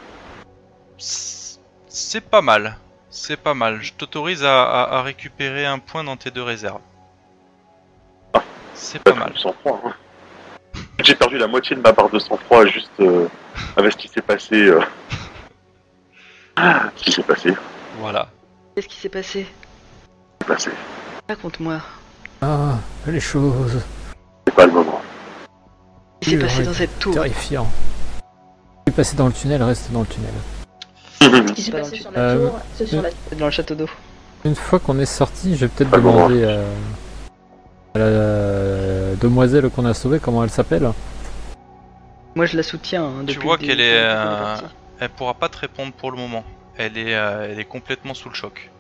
C'est 0.98 2.20
pas 2.20 2.42
mal. 2.42 2.76
C'est 3.10 3.36
pas 3.36 3.54
mal. 3.54 3.80
Je 3.82 3.92
t'autorise 3.94 4.44
à, 4.44 4.62
à- 4.64 4.98
à 4.98 5.02
récupérer 5.02 5.64
un 5.66 5.78
point 5.78 6.04
dans 6.04 6.16
tes 6.16 6.30
deux 6.30 6.42
réserves. 6.42 6.80
Ah. 8.34 8.42
C'est 8.74 9.02
pas 9.02 9.12
Pas 9.12 9.18
mal. 9.20 9.32
Hein. 9.66 9.92
J'ai 11.04 11.14
perdu 11.14 11.38
la 11.38 11.46
moitié 11.46 11.76
de 11.76 11.80
ma 11.80 11.92
barre 11.92 12.10
de 12.10 12.18
sang-froid 12.18 12.66
juste 12.66 12.90
euh, 13.00 13.26
avec 13.76 13.92
ce 13.92 13.96
qui 13.98 14.08
s'est 14.08 14.20
passé. 14.22 14.56
euh. 14.68 14.80
Ah, 16.56 16.90
Ce 16.96 17.04
qui 17.04 17.12
s'est 17.12 17.22
passé. 17.22 17.54
Voilà. 18.00 18.28
Qu'est-ce 18.74 18.88
qui 18.88 18.96
s'est 18.96 19.08
passé? 19.08 19.46
C'est 20.40 20.48
passé. 20.48 20.70
Raconte-moi. 21.28 21.80
Ah, 22.42 22.74
les 23.06 23.20
choses. 23.20 23.82
C'est 24.46 24.54
pas 24.54 24.66
le 24.66 24.72
moment. 24.72 24.97
Qui 26.20 26.30
s'est 26.30 26.38
passé 26.38 26.62
dans 26.64 26.72
cette 26.72 26.98
tour 26.98 27.14
Terrifiant. 27.14 27.66
Passé 28.96 29.16
dans 29.16 29.26
le 29.26 29.32
tunnel, 29.32 29.62
reste 29.62 29.92
dans 29.92 30.00
le 30.00 30.06
tunnel. 30.06 30.30
Ce 31.20 31.52
qui 31.52 31.62
s'est 31.62 31.70
Pas 31.70 31.78
passé 31.78 31.90
dans 31.90 31.96
sur 32.02 32.10
le- 32.10 32.16
la 32.16 32.22
Euh, 32.22 32.48
tour, 32.48 32.58
c'est 32.74 32.86
sur 32.86 33.02
la 33.02 33.10
Dans 33.38 33.44
le 33.46 33.50
château 33.50 33.74
d'eau. 33.74 33.88
Une 34.44 34.54
fois 34.54 34.78
qu'on 34.78 34.98
est 34.98 35.04
sorti, 35.06 35.56
je 35.56 35.66
vais 35.66 35.68
peut-être 35.68 35.90
demander 35.90 36.42
euh, 36.44 36.64
à 37.94 37.98
la 37.98 39.16
demoiselle 39.16 39.68
qu'on 39.70 39.84
a 39.84 39.94
sauvée 39.94 40.18
comment 40.20 40.42
elle 40.42 40.50
s'appelle. 40.50 40.90
Moi 42.34 42.46
je 42.46 42.56
la 42.56 42.62
soutiens. 42.62 43.04
hein, 43.04 43.24
Tu 43.26 43.38
vois 43.38 43.56
le 43.60 43.66
qu'elle 43.66 43.80
est, 43.80 43.98
euh. 44.00 44.56
Elle 45.00 45.10
pourra 45.10 45.34
pas 45.34 45.48
te 45.48 45.58
répondre 45.58 45.92
pour 45.92 46.10
le 46.10 46.16
moment. 46.16 46.44
Elle 46.76 46.96
est, 46.98 47.14
euh, 47.14 47.48
elle 47.52 47.58
est 47.60 47.64
complètement 47.64 48.14
sous 48.14 48.28
le 48.28 48.34
choc. 48.34 48.70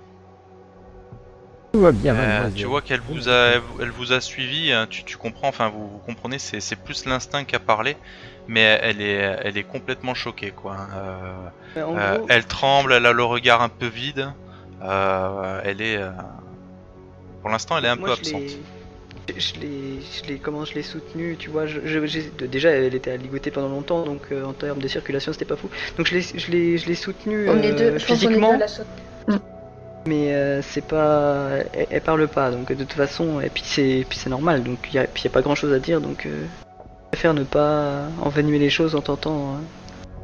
Tout 1.72 1.80
va 1.80 1.92
bien, 1.92 2.14
Euh, 2.14 2.16
mademoiselle. 2.16 2.54
tu 2.54 2.66
vois 2.66 2.80
qu'elle 2.82 3.00
vous 3.00 3.28
a, 3.28 3.60
elle 3.80 3.90
vous 3.90 4.12
a 4.12 4.20
suivi. 4.20 4.72
hein, 4.72 4.86
Tu, 4.88 5.04
tu 5.04 5.16
comprends, 5.16 5.48
enfin 5.48 5.68
vous, 5.68 5.88
vous 5.88 5.98
comprenez, 5.98 6.38
c'est, 6.38 6.60
c'est 6.60 6.76
plus 6.76 7.04
l'instinct 7.04 7.44
qui 7.44 7.54
a 7.56 7.58
parlé, 7.60 7.96
mais 8.46 8.78
elle 8.82 9.00
est, 9.02 9.38
elle 9.44 9.56
est 9.58 9.64
complètement 9.64 10.14
choquée 10.14 10.50
quoi. 10.50 10.76
Euh, 10.94 11.48
Euh, 11.76 11.80
euh, 11.96 12.16
gros, 12.16 12.26
elle 12.28 12.46
tremble, 12.46 12.92
elle 12.92 13.06
a 13.06 13.12
le 13.12 13.24
regard 13.24 13.62
un 13.62 13.68
peu 13.68 13.86
vide. 13.86 14.26
euh, 14.82 15.60
elle 15.64 15.80
est, 15.82 15.96
euh, 15.98 16.10
pour 17.42 17.50
l'instant, 17.50 17.78
elle 17.78 17.84
est 17.84 17.88
un 17.88 17.96
moi, 17.96 18.08
peu 18.08 18.12
absente. 18.12 18.42
Je 19.28 19.60
l'ai, 19.60 20.00
je 20.00 20.26
l'ai, 20.26 20.38
comment 20.38 20.64
je 20.64 20.74
l'ai 20.74 20.82
soutenue, 20.82 21.36
tu 21.38 21.50
vois, 21.50 21.66
je, 21.66 21.80
je- 21.84 22.44
déjà 22.46 22.70
elle 22.70 22.94
était 22.94 23.10
à 23.10 23.16
ligoter 23.16 23.50
pendant 23.50 23.68
longtemps, 23.68 24.02
donc 24.04 24.22
euh, 24.32 24.44
en 24.44 24.52
termes 24.54 24.80
de 24.80 24.88
circulation 24.88 25.32
c'était 25.32 25.44
pas 25.44 25.56
fou. 25.56 25.68
Donc 25.98 26.06
je 26.06 26.14
l'ai, 26.14 26.22
je 26.22 26.50
l'ai, 26.50 26.78
je 26.78 26.86
l'ai 26.86 26.94
soutenue 26.94 27.46
On 27.48 27.62
est 27.62 27.72
euh, 27.72 27.92
deux, 27.92 27.98
je 27.98 28.06
pense 28.06 28.22
qu'on 28.22 28.30
est 28.30 28.38
physiquement, 28.38 28.48
deux 28.50 28.54
à 28.54 28.58
la. 28.58 28.66
Mais 30.08 30.32
euh, 30.34 30.62
c'est 30.62 30.84
pas, 30.84 31.50
elle, 31.74 31.86
elle 31.90 32.00
parle 32.00 32.26
pas, 32.28 32.50
donc 32.50 32.68
de 32.72 32.74
toute 32.74 32.94
façon, 32.94 33.40
et 33.40 33.50
puis 33.50 33.62
c'est, 33.64 34.06
puis 34.08 34.18
c'est 34.18 34.30
normal, 34.30 34.62
donc 34.62 34.92
y 34.92 34.98
a, 34.98 35.04
puis 35.04 35.24
y 35.24 35.26
a 35.26 35.30
pas 35.30 35.42
grand 35.42 35.54
chose 35.54 35.72
à 35.72 35.78
dire, 35.78 36.00
donc 36.00 36.24
euh, 36.24 36.44
je 36.80 37.08
préfère 37.12 37.34
ne 37.34 37.44
pas 37.44 38.04
envenimer 38.22 38.58
les 38.58 38.70
choses 38.70 38.94
en 38.94 39.02
tentant 39.02 39.36
euh, 39.36 39.58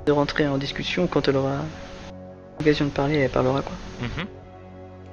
de 0.06 0.12
rentrer 0.12 0.48
en 0.48 0.56
discussion 0.56 1.06
quand 1.06 1.28
elle 1.28 1.36
aura 1.36 1.58
l'occasion 2.58 2.86
de 2.86 2.90
parler, 2.90 3.18
elle 3.18 3.30
parlera 3.30 3.60
quoi. 3.60 3.72
Mhm. 4.00 4.26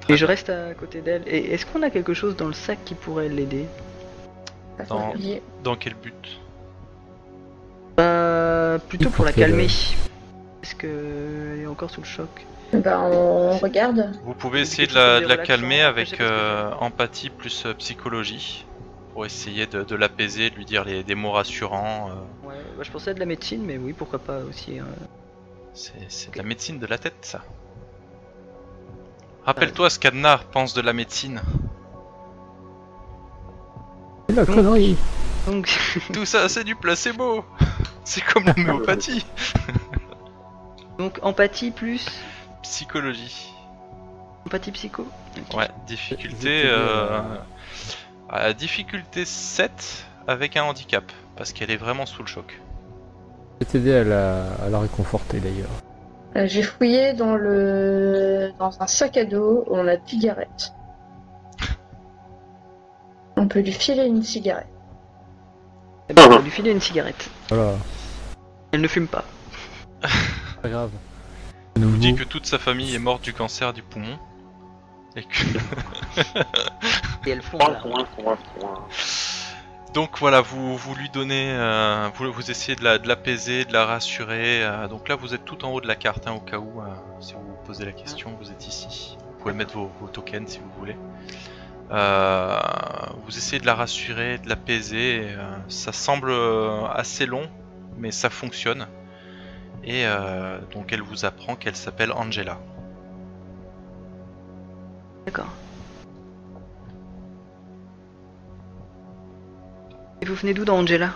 Et 0.08 0.16
je 0.16 0.26
reste 0.26 0.50
à 0.50 0.74
côté 0.74 1.00
d'elle. 1.00 1.22
Et 1.26 1.52
est-ce 1.52 1.64
qu'on 1.64 1.82
a 1.82 1.90
quelque 1.90 2.12
chose 2.14 2.34
dans 2.36 2.48
le 2.48 2.54
sac 2.54 2.78
qui 2.84 2.94
pourrait 2.94 3.28
l'aider? 3.28 3.66
Dans- 4.88 5.12
Il 5.16 5.40
quel 5.78 5.94
but? 5.94 6.40
Bah, 7.96 8.78
plutôt 8.88 9.08
Il 9.10 9.12
pour 9.12 9.24
la 9.24 9.32
calmer. 9.32 9.68
Parce 10.60 10.74
que 10.74 10.86
elle 11.54 11.60
est 11.60 11.66
encore 11.66 11.90
sous 11.90 12.00
le 12.00 12.06
choc. 12.06 12.28
Bah, 12.72 13.00
on 13.02 13.58
regarde. 13.58 14.12
Vous 14.24 14.34
pouvez 14.34 14.60
essayer 14.60 14.86
de 14.86 14.94
la, 14.94 15.20
de 15.20 15.34
calmer 15.42 15.82
avec 15.82 16.20
euh, 16.20 16.72
empathie 16.80 17.28
plus 17.30 17.66
euh, 17.66 17.74
psychologie 17.74 18.64
pour 19.12 19.26
essayer 19.26 19.66
de, 19.66 19.82
de 19.82 19.94
l'apaiser, 19.94 20.48
de 20.50 20.54
lui 20.56 20.64
dire 20.64 20.84
les, 20.84 21.02
des 21.04 21.14
mots 21.14 21.32
rassurants. 21.32 22.10
euh, 22.10 22.48
Ouais, 22.48 22.54
bah, 22.76 22.82
je 22.82 22.90
pensais 22.90 23.10
à 23.10 23.14
de 23.14 23.20
la 23.20 23.26
médecine, 23.26 23.62
mais 23.64 23.76
oui, 23.76 23.92
pourquoi 23.92 24.18
pas 24.18 24.38
aussi. 24.48 24.78
hein. 24.78 24.86
c'est 25.74 25.92
c'est 26.08 26.32
de 26.32 26.38
la 26.38 26.44
médecine 26.44 26.78
de 26.78 26.86
la 26.86 26.96
tête, 26.98 27.16
ça. 27.22 27.42
Rappelle-toi 29.44 29.90
ce 29.90 29.98
qu'Adnar 29.98 30.44
pense 30.44 30.72
de 30.72 30.80
la 30.80 30.92
médecine. 30.92 31.42
C'est 34.30 34.36
la 34.36 34.46
connerie. 34.46 34.96
Donc, 35.46 35.68
Tout 36.12 36.24
ça, 36.24 36.48
c'est 36.48 36.64
du 36.64 36.76
placebo. 36.76 37.44
C'est 38.04 38.22
comme 38.24 38.44
l'homéopathie. 38.44 39.26
donc 40.98 41.18
empathie 41.22 41.70
plus 41.70 42.06
Psychologie. 42.62 43.52
empathie 44.46 44.72
psycho. 44.72 45.06
Ouais, 45.54 45.68
difficulté. 45.86 46.62
Euh... 46.66 47.20
euh, 47.20 47.20
à 48.28 48.52
difficulté 48.52 49.24
7 49.24 50.04
avec 50.26 50.56
un 50.56 50.64
handicap. 50.64 51.04
Parce 51.36 51.52
qu'elle 51.52 51.70
est 51.70 51.76
vraiment 51.76 52.06
sous 52.06 52.22
le 52.22 52.28
choc. 52.28 52.60
Je 53.60 53.66
vais 53.66 53.72
t'aider 53.72 53.94
à 53.94 54.04
la, 54.04 54.44
à 54.64 54.68
la 54.68 54.78
réconforter 54.80 55.40
d'ailleurs. 55.40 55.70
Euh, 56.36 56.46
J'ai 56.46 56.62
fouillé 56.62 57.12
dans 57.14 57.34
le 57.36 58.52
dans 58.58 58.80
un 58.80 58.86
sac 58.86 59.16
à 59.16 59.24
dos 59.24 59.64
où 59.66 59.76
on 59.76 59.86
a 59.86 59.96
de 59.96 60.08
cigarettes. 60.08 60.72
On 63.36 63.46
peut 63.48 63.60
lui 63.60 63.72
filer 63.72 64.04
une 64.06 64.22
cigarette. 64.22 64.66
Eh 66.08 66.14
ben, 66.14 66.24
on 66.26 66.30
va 66.30 66.38
lui 66.40 66.50
filer 66.50 66.70
une 66.72 66.80
cigarette. 66.80 67.30
Voilà, 67.48 67.72
Elle 68.72 68.80
ne 68.82 68.88
fume 68.88 69.06
pas. 69.08 69.24
pas 70.62 70.68
grave. 70.68 70.90
De 71.76 71.80
nouveau, 71.80 71.96
dit 71.96 72.14
que 72.14 72.24
toute 72.24 72.46
sa 72.46 72.58
famille 72.58 72.94
est 72.94 72.98
morte 72.98 73.22
du 73.22 73.32
cancer 73.32 73.72
du 73.72 73.82
poumon. 73.82 74.18
Et 75.16 75.24
que... 75.24 75.44
Et 77.26 77.30
elle 77.30 77.42
fond 77.42 77.58
Point, 77.58 77.70
là. 77.70 77.80
point, 77.80 78.04
point, 78.16 78.38
point. 78.58 78.86
Donc 79.94 80.18
voilà, 80.18 80.40
vous, 80.40 80.76
vous 80.76 80.94
lui 80.94 81.10
donnez, 81.10 81.50
euh, 81.52 82.08
vous, 82.14 82.32
vous 82.32 82.50
essayez 82.50 82.76
de 82.76 82.82
la- 82.84 82.98
de 82.98 83.06
l'apaiser, 83.06 83.66
de, 83.66 83.72
la 83.74 83.84
rassurer. 83.84 84.64
euh, 84.64 84.88
donc 84.88 85.08
là, 85.08 85.16
vous 85.16 85.34
êtes 85.34 85.44
tout 85.44 85.64
en 85.66 85.70
haut 85.72 85.82
de 85.82 85.86
la 85.86 85.96
carte, 85.96 86.26
hein, 86.26 86.32
au 86.32 86.40
cas 86.40 86.56
où, 86.58 86.80
euh, 86.80 86.84
si 87.20 87.34
vous 87.34 87.40
vous 87.40 87.58
posez 87.66 87.84
la 87.84 87.92
question, 87.92 88.34
vous 88.40 88.50
êtes 88.50 88.66
ici. 88.66 89.18
Vous 89.20 89.38
pouvez 89.42 89.52
mettre 89.54 89.74
vos, 89.74 89.90
vos 90.00 90.08
tokens 90.08 90.48
si 90.48 90.58
vous 90.60 90.70
voulez. 90.78 90.96
Euh, 91.90 92.58
vous 93.26 93.36
essayez 93.36 93.60
de 93.60 93.66
la 93.66 93.74
rassurer, 93.74 94.38
de 94.38 94.48
l'apaiser. 94.48 95.16
et, 95.26 95.34
euh, 95.34 95.50
ça 95.68 95.92
semble 95.92 96.30
euh, 96.30 96.86
assez 96.86 97.26
long, 97.26 97.50
mais 97.98 98.12
ça 98.12 98.30
fonctionne. 98.30 98.86
Et 99.84 100.06
euh, 100.06 100.58
donc 100.72 100.92
elle 100.92 101.02
vous 101.02 101.24
apprend 101.24 101.56
qu'elle 101.56 101.76
s'appelle 101.76 102.12
Angela. 102.12 102.58
D'accord. 105.26 105.48
Et 110.20 110.24
vous 110.24 110.34
venez 110.34 110.54
d'où 110.54 110.64
dans 110.64 110.78
Angela? 110.78 111.10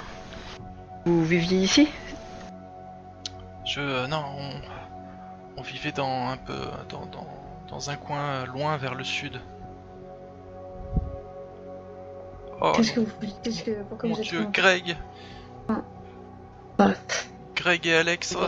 Vous 1.04 1.24
viviez 1.24 1.58
ici? 1.58 1.88
Je 3.64 3.80
euh, 3.80 4.06
non, 4.08 4.24
on, 4.36 5.60
on 5.60 5.62
vivait 5.62 5.92
dans 5.92 6.28
un 6.28 6.36
peu 6.36 6.58
dans, 6.88 7.06
dans, 7.06 7.26
dans 7.68 7.90
un 7.90 7.96
coin 7.96 8.44
loin 8.46 8.76
vers 8.76 8.94
le 8.96 9.04
sud. 9.04 9.40
Oh 12.60 12.72
Qu'est-ce 12.74 12.92
que 12.92 13.00
vous 13.00 13.12
qu'est-ce 13.42 13.62
que 13.62 13.82
pourquoi 13.82 14.08
mon 14.08 14.14
vous 14.14 14.20
êtes 14.22 14.28
dieu, 14.28 14.46
Greg, 14.52 14.96
Ah, 15.68 15.82
Greg 17.66 17.84
et 17.88 17.96
Alex, 17.96 18.36
oh, 18.40 18.46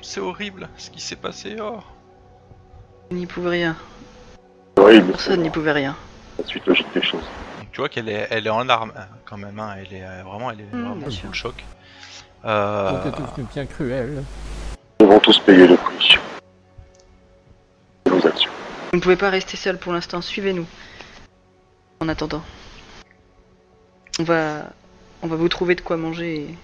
c'est 0.00 0.20
horrible 0.20 0.68
ce 0.76 0.88
qui 0.88 1.00
s'est 1.00 1.16
passé. 1.16 1.56
Oh. 1.60 1.80
N'y 3.10 3.26
pouvez 3.26 3.48
rien. 3.50 3.76
Horrible. 4.76 5.10
Personne 5.10 5.42
n'y 5.42 5.50
pouvait 5.50 5.72
rien. 5.72 5.96
La 6.38 6.44
suite 6.46 6.64
logique 6.64 6.86
des 6.94 7.02
choses. 7.02 7.24
Donc, 7.58 7.72
tu 7.72 7.80
vois 7.80 7.88
qu'elle 7.88 8.08
est 8.08 8.28
elle 8.30 8.46
est 8.46 8.50
en 8.50 8.62
larmes 8.62 8.92
hein, 8.96 9.06
quand 9.24 9.36
même. 9.38 9.58
hein, 9.58 9.74
Elle 9.80 9.92
est 9.92 10.04
euh, 10.04 10.22
vraiment 10.24 10.52
elle 10.52 10.60
est 10.60 10.72
Mm, 10.72 10.84
vraiment 10.88 11.10
sous 11.10 11.26
le 11.26 11.32
choc. 11.32 11.64
Euh, 12.44 13.02
C'était 13.02 13.22
devenu 13.22 13.46
bien 13.52 13.66
cruel. 13.66 14.22
Nous 15.00 15.06
devons 15.08 15.18
tous 15.18 15.40
payer 15.40 15.66
le 15.66 15.76
prix. 15.76 16.14
de 18.06 18.10
nos 18.12 18.24
actions. 18.24 18.52
Vous 18.92 18.98
ne 18.98 19.02
pouvez 19.02 19.16
pas 19.16 19.30
rester 19.30 19.56
seul 19.56 19.78
pour 19.78 19.92
l'instant. 19.92 20.20
Suivez-nous. 20.20 20.66
En 21.98 22.08
attendant. 22.08 22.42
On 24.20 24.22
va... 24.22 24.66
On 25.24 25.26
va 25.26 25.34
vous 25.34 25.48
trouver 25.48 25.74
de 25.74 25.80
quoi 25.80 25.96
manger 25.96 26.36
et... 26.36 26.54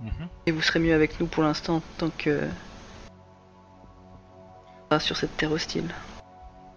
mhm. 0.00 0.28
et 0.46 0.52
vous 0.52 0.62
serez 0.62 0.78
mieux 0.78 0.94
avec 0.94 1.20
nous 1.20 1.26
pour 1.26 1.42
l'instant 1.42 1.82
tant 1.98 2.10
que... 2.10 2.46
Sur 5.00 5.18
cette 5.18 5.36
terre 5.36 5.52
hostile. 5.52 5.94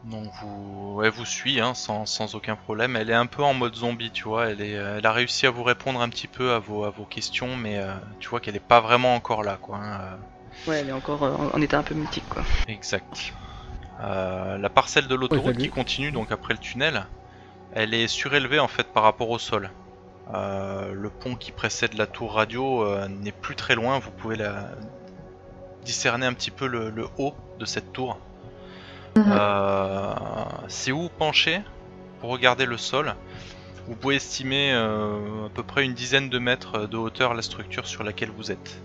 Donc 0.03 0.29
vous, 0.41 1.01
elle 1.01 1.11
vous 1.11 1.23
suit 1.23 1.61
hein, 1.61 1.73
sans, 1.73 2.05
sans 2.05 2.35
aucun 2.35 2.57
problème. 2.57 2.97
Elle 2.97 3.09
est 3.09 3.13
un 3.13 3.25
peu 3.25 3.41
en 3.41 3.53
mode 3.53 3.73
zombie, 3.75 4.11
tu 4.11 4.23
vois. 4.23 4.49
Elle, 4.49 4.59
est, 4.59 4.75
euh, 4.75 4.97
elle 4.97 5.05
a 5.05 5.13
réussi 5.13 5.47
à 5.47 5.51
vous 5.51 5.63
répondre 5.63 6.01
un 6.01 6.09
petit 6.09 6.27
peu 6.27 6.51
à 6.51 6.59
vos, 6.59 6.83
à 6.83 6.89
vos 6.89 7.05
questions, 7.05 7.55
mais 7.55 7.77
euh, 7.77 7.93
tu 8.19 8.27
vois 8.27 8.41
qu'elle 8.41 8.57
est 8.57 8.59
pas 8.59 8.81
vraiment 8.81 9.15
encore 9.15 9.43
là, 9.43 9.57
quoi. 9.61 9.77
hein, 9.77 10.01
euh. 10.01 10.15
Ouais, 10.67 10.79
elle 10.79 10.89
est 10.89 10.93
encore 10.93 11.23
euh, 11.23 11.35
en, 11.53 11.61
état 11.61 11.79
un 11.79 11.83
peu 11.83 11.95
mythique 11.95 12.27
quoi. 12.29 12.43
Exact. 12.67 13.33
Euh, 14.01 14.57
la 14.57 14.69
parcelle 14.69 15.07
de 15.07 15.15
l'autoroute 15.15 15.57
qui 15.57 15.69
continue 15.69 16.11
donc 16.11 16.31
après 16.31 16.53
le 16.53 16.59
tunnel, 16.59 17.05
elle 17.73 17.93
est 17.93 18.07
surélevée 18.07 18.59
en 18.59 18.67
fait 18.67 18.87
par 18.87 19.03
rapport 19.03 19.29
au 19.29 19.39
sol. 19.39 19.71
Euh, 20.33 20.93
le 20.93 21.09
pont 21.09 21.35
qui 21.35 21.51
précède 21.51 21.95
la 21.95 22.07
tour 22.07 22.33
radio 22.33 22.85
euh, 22.85 23.07
n'est 23.07 23.33
plus 23.33 23.55
très 23.55 23.75
loin, 23.75 23.99
vous 23.99 24.11
pouvez 24.11 24.37
la... 24.37 24.69
discerner 25.83 26.25
un 26.25 26.33
petit 26.33 26.51
peu 26.51 26.67
le, 26.67 26.89
le 26.89 27.07
haut 27.17 27.33
de 27.59 27.65
cette 27.65 27.91
tour. 27.91 28.17
Euh, 29.17 30.13
si 30.69 30.91
vous 30.91 31.09
penchez 31.09 31.61
pour 32.19 32.29
regarder 32.29 32.65
le 32.65 32.77
sol, 32.77 33.15
vous 33.87 33.95
pouvez 33.95 34.15
estimer 34.15 34.71
euh, 34.71 35.47
à 35.47 35.49
peu 35.49 35.63
près 35.63 35.83
une 35.83 35.93
dizaine 35.93 36.29
de 36.29 36.39
mètres 36.39 36.87
de 36.87 36.95
hauteur 36.95 37.33
la 37.33 37.41
structure 37.41 37.87
sur 37.87 38.03
laquelle 38.03 38.31
vous 38.31 38.51
êtes. 38.51 38.79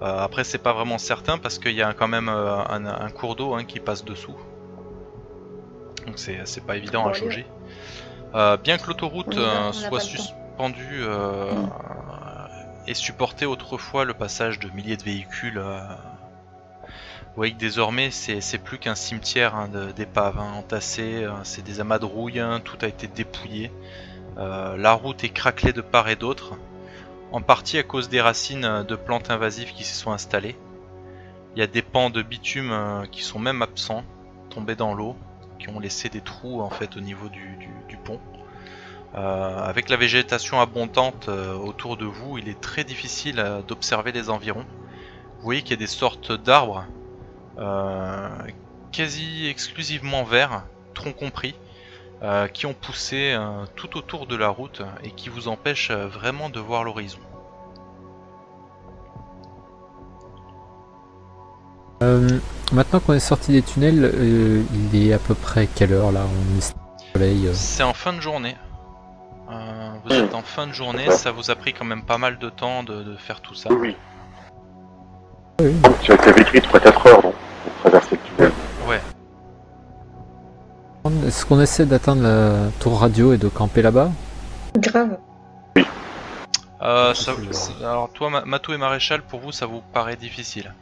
Après, 0.00 0.44
c'est 0.44 0.58
pas 0.58 0.74
vraiment 0.74 0.98
certain 0.98 1.38
parce 1.38 1.58
qu'il 1.58 1.72
y 1.72 1.82
a 1.82 1.94
quand 1.94 2.08
même 2.08 2.28
un, 2.28 2.84
un 2.84 3.10
cours 3.10 3.36
d'eau 3.36 3.54
hein, 3.54 3.64
qui 3.64 3.80
passe 3.80 4.04
dessous. 4.04 4.36
Donc 6.06 6.18
c'est 6.18 6.66
pas 6.66 6.76
évident 6.76 7.08
à 7.08 7.14
jauger. 7.14 7.46
Euh, 8.34 8.56
bien 8.56 8.78
que 8.78 8.88
l'autoroute 8.88 9.36
euh, 9.36 9.70
soit 9.70 10.00
suspendue 10.00 11.02
euh, 11.02 11.52
et 12.88 12.94
supportait 12.94 13.44
autrefois 13.44 14.04
le 14.04 14.12
passage 14.12 14.58
de 14.58 14.68
milliers 14.70 14.96
de 14.96 15.04
véhicules. 15.04 15.62
Vous 16.80 17.36
voyez 17.36 17.52
que 17.52 17.58
désormais 17.58 18.10
c'est 18.10 18.58
plus 18.58 18.78
qu'un 18.78 18.96
cimetière 18.96 19.54
hein, 19.54 19.68
d'épaves 19.94 20.38
hein, 20.38 20.52
entassées, 20.56 21.26
c'est 21.44 21.62
des 21.62 21.80
amas 21.80 21.98
de 21.98 22.06
rouille, 22.06 22.40
hein, 22.40 22.60
tout 22.62 22.78
a 22.82 22.88
été 22.88 23.06
dépouillé. 23.06 23.70
La 24.36 24.92
route 24.92 25.22
est 25.22 25.30
craquelée 25.30 25.72
de 25.72 25.80
part 25.80 26.08
et 26.08 26.16
d'autre, 26.16 26.54
en 27.30 27.40
partie 27.40 27.78
à 27.78 27.84
cause 27.84 28.08
des 28.08 28.20
racines 28.20 28.84
de 28.86 28.96
plantes 28.96 29.30
invasives 29.30 29.72
qui 29.72 29.84
s'y 29.84 29.94
sont 29.94 30.12
installées. 30.12 30.56
Il 31.54 31.60
y 31.60 31.62
a 31.62 31.68
des 31.68 31.82
pans 31.82 32.10
de 32.10 32.22
bitume 32.22 33.06
qui 33.12 33.22
sont 33.22 33.38
même 33.38 33.62
absents, 33.62 34.02
tombés 34.50 34.76
dans 34.76 34.94
l'eau, 34.94 35.16
qui 35.58 35.68
ont 35.70 35.80
laissé 35.80 36.08
des 36.08 36.20
trous 36.20 36.60
en 36.60 36.70
fait 36.70 36.96
au 36.96 37.00
niveau 37.00 37.28
du, 37.28 37.56
du-. 37.56 37.63
Euh, 39.16 39.64
avec 39.64 39.90
la 39.90 39.96
végétation 39.96 40.60
abondante 40.60 41.28
euh, 41.28 41.54
autour 41.54 41.96
de 41.96 42.04
vous, 42.04 42.36
il 42.38 42.48
est 42.48 42.60
très 42.60 42.82
difficile 42.82 43.38
euh, 43.38 43.62
d'observer 43.62 44.10
les 44.10 44.28
environs. 44.28 44.64
Vous 45.38 45.44
voyez 45.44 45.62
qu'il 45.62 45.70
y 45.70 45.74
a 45.74 45.76
des 45.76 45.86
sortes 45.86 46.32
d'arbres 46.32 46.86
quasi 48.90 49.46
exclusivement 49.46 50.24
verts, 50.24 50.64
troncs 50.94 51.14
compris, 51.14 51.54
qui 52.52 52.66
ont 52.66 52.72
poussé 52.72 53.36
tout 53.76 53.96
autour 53.96 54.26
de 54.26 54.34
la 54.34 54.48
route 54.48 54.82
et 55.04 55.10
qui 55.10 55.28
vous 55.28 55.46
empêchent 55.46 55.92
vraiment 55.92 56.48
de 56.48 56.58
voir 56.58 56.82
l'horizon. 56.82 57.20
Maintenant 62.72 63.00
qu'on 63.00 63.12
est 63.12 63.20
sorti 63.20 63.52
des 63.52 63.62
tunnels, 63.62 64.12
il 64.92 65.06
est 65.06 65.12
à 65.12 65.18
peu 65.18 65.34
près 65.34 65.68
quelle 65.68 65.92
heure 65.92 66.10
là? 66.10 66.22
On 66.24 66.58
est. 66.58 67.54
C'est 67.54 67.82
en 67.82 67.94
fin 67.94 68.14
de 68.14 68.20
journée. 68.20 68.56
Euh, 69.50 69.90
vous 70.04 70.10
Hmm. 70.14 70.24
êtes 70.24 70.34
en 70.34 70.42
fin 70.42 70.66
de 70.66 70.72
journée, 70.72 71.10
ça 71.10 71.30
vous 71.32 71.50
a 71.50 71.54
pris 71.54 71.72
quand 71.74 71.84
même 71.84 72.02
pas 72.04 72.18
mal 72.18 72.38
de 72.38 72.48
temps 72.50 72.82
de, 72.82 73.02
de 73.02 73.16
faire 73.16 73.40
tout 73.40 73.54
ça. 73.54 73.70
Oui, 73.72 73.76
oui. 73.80 73.96
Oui. 75.60 75.72
Donc, 75.82 76.00
tu 76.00 76.12
as 76.12 76.14
écrit 76.40 76.58
3-4 76.60 77.06
heures, 77.08 77.22
donc, 77.22 77.34
pour 77.62 77.72
traverser 77.82 78.16
le 78.16 78.36
tunnel. 78.36 78.52
Ouais. 78.88 79.00
Est-ce 81.26 81.44
qu'on 81.46 81.60
essaie 81.60 81.84
d'atteindre 81.86 82.22
la 82.22 82.70
tour 82.80 82.98
radio 83.00 83.32
et 83.34 83.38
de 83.38 83.48
camper 83.48 83.82
là-bas? 83.82 84.10
Grave. 84.78 85.18
Euh, 86.82 87.14
ça- 87.14 87.32
alors 87.82 88.10
toi, 88.12 88.30
Ma- 88.30 88.44
Matou 88.44 88.72
et 88.72 88.76
Maréchal, 88.78 89.22
pour 89.22 89.40
vous, 89.40 89.52
ça 89.52 89.66
vous 89.66 89.82
paraît 89.92 90.16
difficile? 90.16 90.74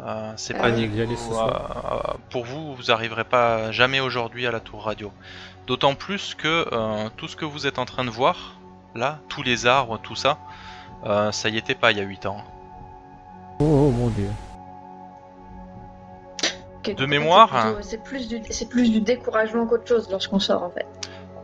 Euh, 0.00 0.32
c'est 0.36 0.54
Ah 0.58 0.64
aller 0.64 0.88
ce 1.16 1.30
euh, 1.32 2.14
pour 2.30 2.44
vous, 2.44 2.74
vous 2.74 2.90
arriverez 2.90 3.24
pas 3.24 3.72
jamais 3.72 4.00
aujourd'hui 4.00 4.46
à 4.46 4.50
la 4.50 4.60
tour 4.60 4.84
radio. 4.84 5.10
D'autant 5.66 5.94
plus 5.94 6.34
que 6.34 6.66
euh, 6.70 7.08
tout 7.16 7.28
ce 7.28 7.36
que 7.36 7.44
vous 7.44 7.66
êtes 7.66 7.78
en 7.78 7.86
train 7.86 8.04
de 8.04 8.10
voir, 8.10 8.56
là, 8.94 9.18
tous 9.28 9.42
les 9.42 9.66
arbres, 9.66 9.98
tout 10.02 10.14
ça, 10.14 10.38
euh, 11.06 11.32
ça 11.32 11.48
y 11.48 11.56
était 11.56 11.74
pas 11.74 11.92
il 11.92 11.98
y 11.98 12.00
a 12.00 12.04
8 12.04 12.26
ans. 12.26 12.44
oh, 13.60 13.64
oh, 13.64 13.90
mon 13.90 14.08
dieu. 14.08 14.28
Fait, 16.84 17.06
mémoire, 17.06 17.78
c'est 17.80 18.02
plus, 18.02 18.28
du... 18.28 18.40
c'est 18.50 18.68
plus 18.68 18.92
du 18.92 19.00
découragement 19.00 19.66
qu'autre 19.66 19.88
chose 19.88 20.08
lorsqu'on 20.08 20.38
sort 20.38 20.62
en 20.62 20.70
fait. 20.70 20.86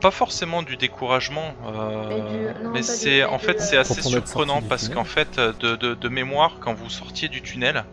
Pas 0.00 0.12
forcément 0.12 0.62
du 0.62 0.76
découragement, 0.76 1.52
euh, 1.66 2.48
Mais 2.72 2.80
du- 2.80 2.86
c'est 2.86 3.24
en 3.24 3.38
fait 3.38 3.60
c'est 3.60 3.76
assez 3.76 4.02
surprenant 4.02 4.60
parce 4.62 4.88
qu'en 4.88 5.04
fait 5.04 5.38
de, 5.40 5.74
de- 5.76 5.94
de 5.94 6.08
mémoire 6.08 6.58
quand 6.60 6.74
vous 6.74 6.90
sortiez 6.90 7.28
du 7.28 7.42
tunnel, 7.42 7.84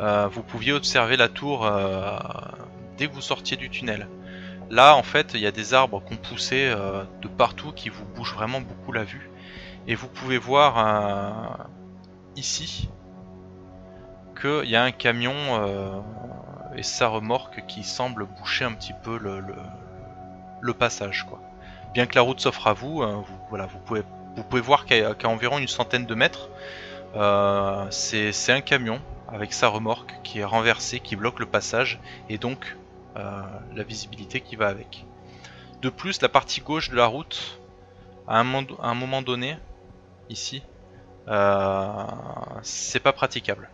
euh, 0.00 0.28
vous 0.28 0.42
pouviez 0.42 0.72
observer 0.72 1.16
la 1.16 1.28
tour 1.28 1.64
euh, 1.66 2.18
dès 2.96 3.06
que 3.06 3.12
vous 3.12 3.20
sortiez 3.20 3.56
du 3.56 3.70
tunnel. 3.70 4.08
Là 4.70 4.96
en 4.96 5.02
fait 5.02 5.32
il 5.34 5.40
y 5.40 5.46
a 5.46 5.52
des 5.52 5.74
arbres 5.74 6.00
qu'on 6.00 6.16
poussé 6.16 6.66
euh, 6.66 7.04
de 7.22 7.28
partout 7.28 7.72
qui 7.72 7.88
vous 7.88 8.04
bougent 8.04 8.34
vraiment 8.34 8.60
beaucoup 8.60 8.92
la 8.92 9.04
vue 9.04 9.30
et 9.86 9.94
vous 9.94 10.08
pouvez 10.08 10.38
voir 10.38 10.78
euh, 10.78 11.64
ici 12.36 12.88
qu'il 14.40 14.68
y 14.68 14.76
a 14.76 14.82
un 14.82 14.90
camion 14.90 15.32
et 16.76 16.82
sa 16.82 17.06
remorque 17.06 17.64
qui 17.66 17.84
semble 17.84 18.26
boucher 18.26 18.64
un 18.64 18.72
petit 18.72 18.94
peu 19.04 19.18
le, 19.18 20.72
passage 20.74 21.24
quoi. 21.24 21.40
Bien 21.92 22.06
que 22.06 22.16
la 22.16 22.22
route 22.22 22.40
s'offre 22.40 22.66
à 22.66 22.72
vous, 22.72 23.00
euh, 23.00 23.12
vous, 23.14 23.38
voilà, 23.48 23.66
vous 23.66 23.78
pouvez, 23.78 24.02
vous 24.34 24.42
pouvez 24.42 24.60
voir 24.60 24.86
qu'à 24.86 25.28
environ 25.28 25.58
une 25.58 25.68
centaine 25.68 26.04
de 26.04 26.14
mètres, 26.16 26.50
c'est 27.90 28.52
un 28.52 28.60
camion 28.60 29.00
avec 29.28 29.52
sa 29.52 29.68
remorque 29.68 30.14
qui 30.22 30.40
est 30.40 30.44
renversé, 30.44 31.00
qui 31.00 31.16
bloque 31.16 31.38
le 31.38 31.46
passage 31.46 32.00
et 32.28 32.38
donc 32.38 32.76
euh, 33.16 33.42
la 33.74 33.82
visibilité 33.82 34.40
qui 34.40 34.56
va 34.56 34.68
avec. 34.68 35.04
De 35.82 35.90
plus, 35.90 36.20
la 36.22 36.28
partie 36.28 36.60
gauche 36.60 36.90
de 36.90 36.96
la 36.96 37.06
route, 37.06 37.60
à 38.26 38.38
un, 38.40 38.44
moment- 38.44 38.80
à 38.80 38.88
un 38.88 38.94
moment 38.94 39.22
donné, 39.22 39.56
ici, 40.30 40.62
euh, 41.28 42.04
c'est 42.62 43.00
pas 43.00 43.12
praticable. 43.12 43.68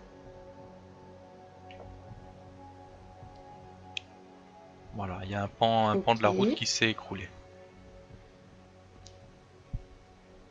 Voilà, 4.94 5.20
il 5.22 5.30
y 5.30 5.34
a 5.34 5.42
un 5.42 5.48
pan, 5.48 5.88
un 5.88 6.00
pan 6.00 6.14
de 6.14 6.22
la 6.22 6.28
route 6.28 6.54
qui 6.54 6.66
s'est 6.66 6.90
écroulé. 6.90 7.28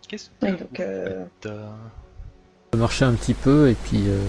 Qu'est-ce 0.07 0.31
que 0.41 0.45
donc, 0.47 0.79
euh, 0.79 1.25
euh 1.45 1.69
marcher 2.75 3.05
un 3.05 3.13
petit 3.13 3.33
peu 3.33 3.69
et 3.69 3.75
puis 3.75 4.07
euh, 4.07 4.23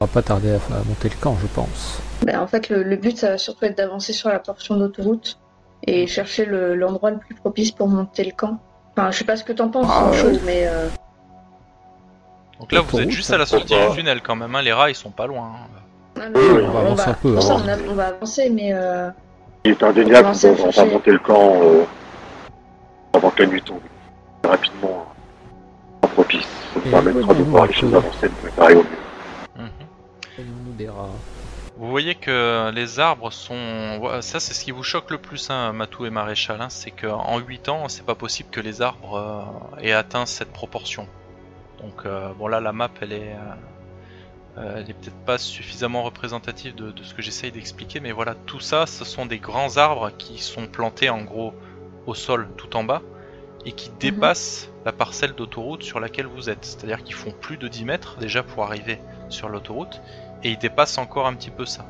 on 0.00 0.04
va 0.04 0.12
pas 0.12 0.22
tarder 0.22 0.50
à, 0.52 0.56
à 0.74 0.84
monter 0.84 1.08
le 1.08 1.16
camp, 1.20 1.36
je 1.40 1.46
pense. 1.48 2.00
ben, 2.24 2.38
en 2.40 2.46
fait, 2.46 2.68
le, 2.68 2.82
le 2.82 2.96
but, 2.96 3.18
ça 3.18 3.30
va 3.30 3.38
surtout 3.38 3.64
être 3.64 3.76
d'avancer 3.76 4.12
sur 4.12 4.28
la 4.28 4.38
portion 4.38 4.76
d'autoroute 4.76 5.38
et 5.86 6.06
chercher 6.06 6.44
le- 6.44 6.74
l'endroit 6.76 7.10
le, 7.10 7.18
plus 7.18 7.34
propice 7.34 7.72
pour 7.72 7.88
monter 7.88 8.24
le 8.24 8.32
camp. 8.32 8.58
Enfin, 8.96 9.10
je 9.10 9.18
sais 9.18 9.24
pas 9.24 9.36
ce 9.36 9.44
que 9.44 9.52
t'en 9.52 9.68
penses, 9.70 9.86
Ah, 9.88 10.10
ouais. 10.10 10.38
mais 10.44 10.66
euh, 10.68 10.88
Donc 12.60 12.70
là, 12.72 12.80
vous 12.80 13.00
êtes 13.00 13.10
juste 13.10 13.32
à 13.32 13.38
la 13.38 13.46
sortie 13.46 13.74
du 13.74 13.96
tunnel 13.96 14.20
quand 14.22 14.36
même. 14.36 14.54
hein, 14.54 14.62
Les 14.62 14.72
rats, 14.72 14.90
ils 14.90 14.94
sont 14.94 15.10
pas 15.10 15.26
loin. 15.26 15.46
hein. 15.46 16.20
ah, 16.20 16.28
mais 16.32 16.38
Oui, 16.40 16.62
on 16.64 16.70
va 16.70 16.80
avancer 16.80 17.08
un 17.10 17.14
peu, 17.14 17.34
pour 17.34 17.42
ça, 17.42 17.54
alors. 17.54 17.64
on, 17.64 17.68
a- 17.68 17.90
on 17.90 17.94
va 17.94 18.06
avancer, 18.08 18.50
mais 18.50 18.70
euh, 18.72 19.10
Il 19.64 19.72
est 19.72 19.82
indéniable 19.82 20.28
qu'on 20.28 20.32
va 20.52 20.70
chercher. 20.72 20.84
monter 20.92 21.10
le 21.10 21.18
camp 21.18 21.52
euh, 21.62 21.84
avant 23.14 23.30
que 23.30 23.42
la 23.42 23.48
nuit 23.48 23.62
tombe. 23.62 23.78
Rapidement, 24.44 25.06
euh, 26.04 26.08
propice. 26.08 26.46
Ça 26.74 26.80
nous 26.84 26.90
permettra 27.02 27.34
de 27.34 27.42
voir 27.42 27.66
les 27.66 27.72
choses 27.72 27.94
avancer, 27.94 28.28
de 28.28 28.34
préparer 28.34 28.74
au 28.74 28.78
mieux. 28.78 28.86
Mhm. 30.78 30.86
nous 30.86 30.86
des 30.86 30.88
rats. 30.88 31.24
Vous 31.76 31.88
voyez 31.90 32.16
que 32.16 32.70
les 32.74 33.00
arbres 33.00 33.32
sont. 33.32 34.20
Ça, 34.22 34.40
c'est 34.40 34.54
ce 34.54 34.64
qui 34.64 34.72
vous 34.72 34.82
choque 34.82 35.10
le 35.10 35.18
plus, 35.18 35.50
hein, 35.50 35.72
Matou 35.72 36.06
et 36.06 36.10
Maréchal. 36.10 36.60
hein, 36.60 36.70
c'est 36.70 36.90
qu'en 36.90 37.38
8 37.38 37.68
ans, 37.68 37.88
c'est 37.88 38.04
pas 38.06 38.16
possible 38.16 38.50
que 38.50 38.60
les 38.60 38.82
arbres 38.82 39.14
euh, 39.16 39.80
aient 39.82 39.92
atteint 39.92 40.26
cette 40.26 40.52
proportion. 40.52 41.08
Donc, 41.80 42.06
euh, 42.06 42.32
bon, 42.34 42.48
là, 42.48 42.60
la 42.60 42.72
map, 42.72 42.90
elle 43.00 43.12
est. 43.12 43.36
euh, 44.58 44.76
elle 44.78 44.90
est 44.90 44.94
peut-être 44.94 45.24
pas 45.24 45.38
suffisamment 45.38 46.02
représentative 46.02 46.74
de, 46.74 46.92
de 46.92 47.02
ce 47.04 47.14
que 47.14 47.22
j'essaye 47.22 47.52
d'expliquer, 47.52 48.00
mais 48.00 48.12
voilà, 48.12 48.34
tout 48.34 48.60
ça, 48.60 48.86
ce 48.86 49.04
sont 49.04 49.26
des 49.26 49.38
grands 49.38 49.76
arbres 49.76 50.10
qui 50.18 50.38
sont 50.38 50.66
plantés 50.68 51.10
en 51.10 51.22
gros 51.22 51.54
au 52.06 52.14
sol 52.14 52.48
tout 52.56 52.76
en 52.76 52.84
bas 52.84 53.02
et 53.64 53.72
qui 53.72 53.90
dépassent 53.90 54.70
la 54.84 54.92
parcelle 54.92 55.34
d'autoroute 55.34 55.82
sur 55.82 56.00
laquelle 56.00 56.26
vous 56.26 56.50
êtes. 56.50 56.64
C'est-à-dire 56.64 57.04
qu'ils 57.04 57.14
font 57.14 57.32
plus 57.32 57.58
de 57.58 57.68
10 57.68 57.84
mètres 57.84 58.18
déjà 58.18 58.42
pour 58.42 58.64
arriver 58.64 59.00
sur 59.28 59.48
l'autoroute 59.48 60.02
et 60.42 60.50
ils 60.52 60.58
dépassent 60.58 60.98
encore 60.98 61.26
un 61.26 61.34
petit 61.34 61.50
peu 61.50 61.66
ça. 61.66 61.84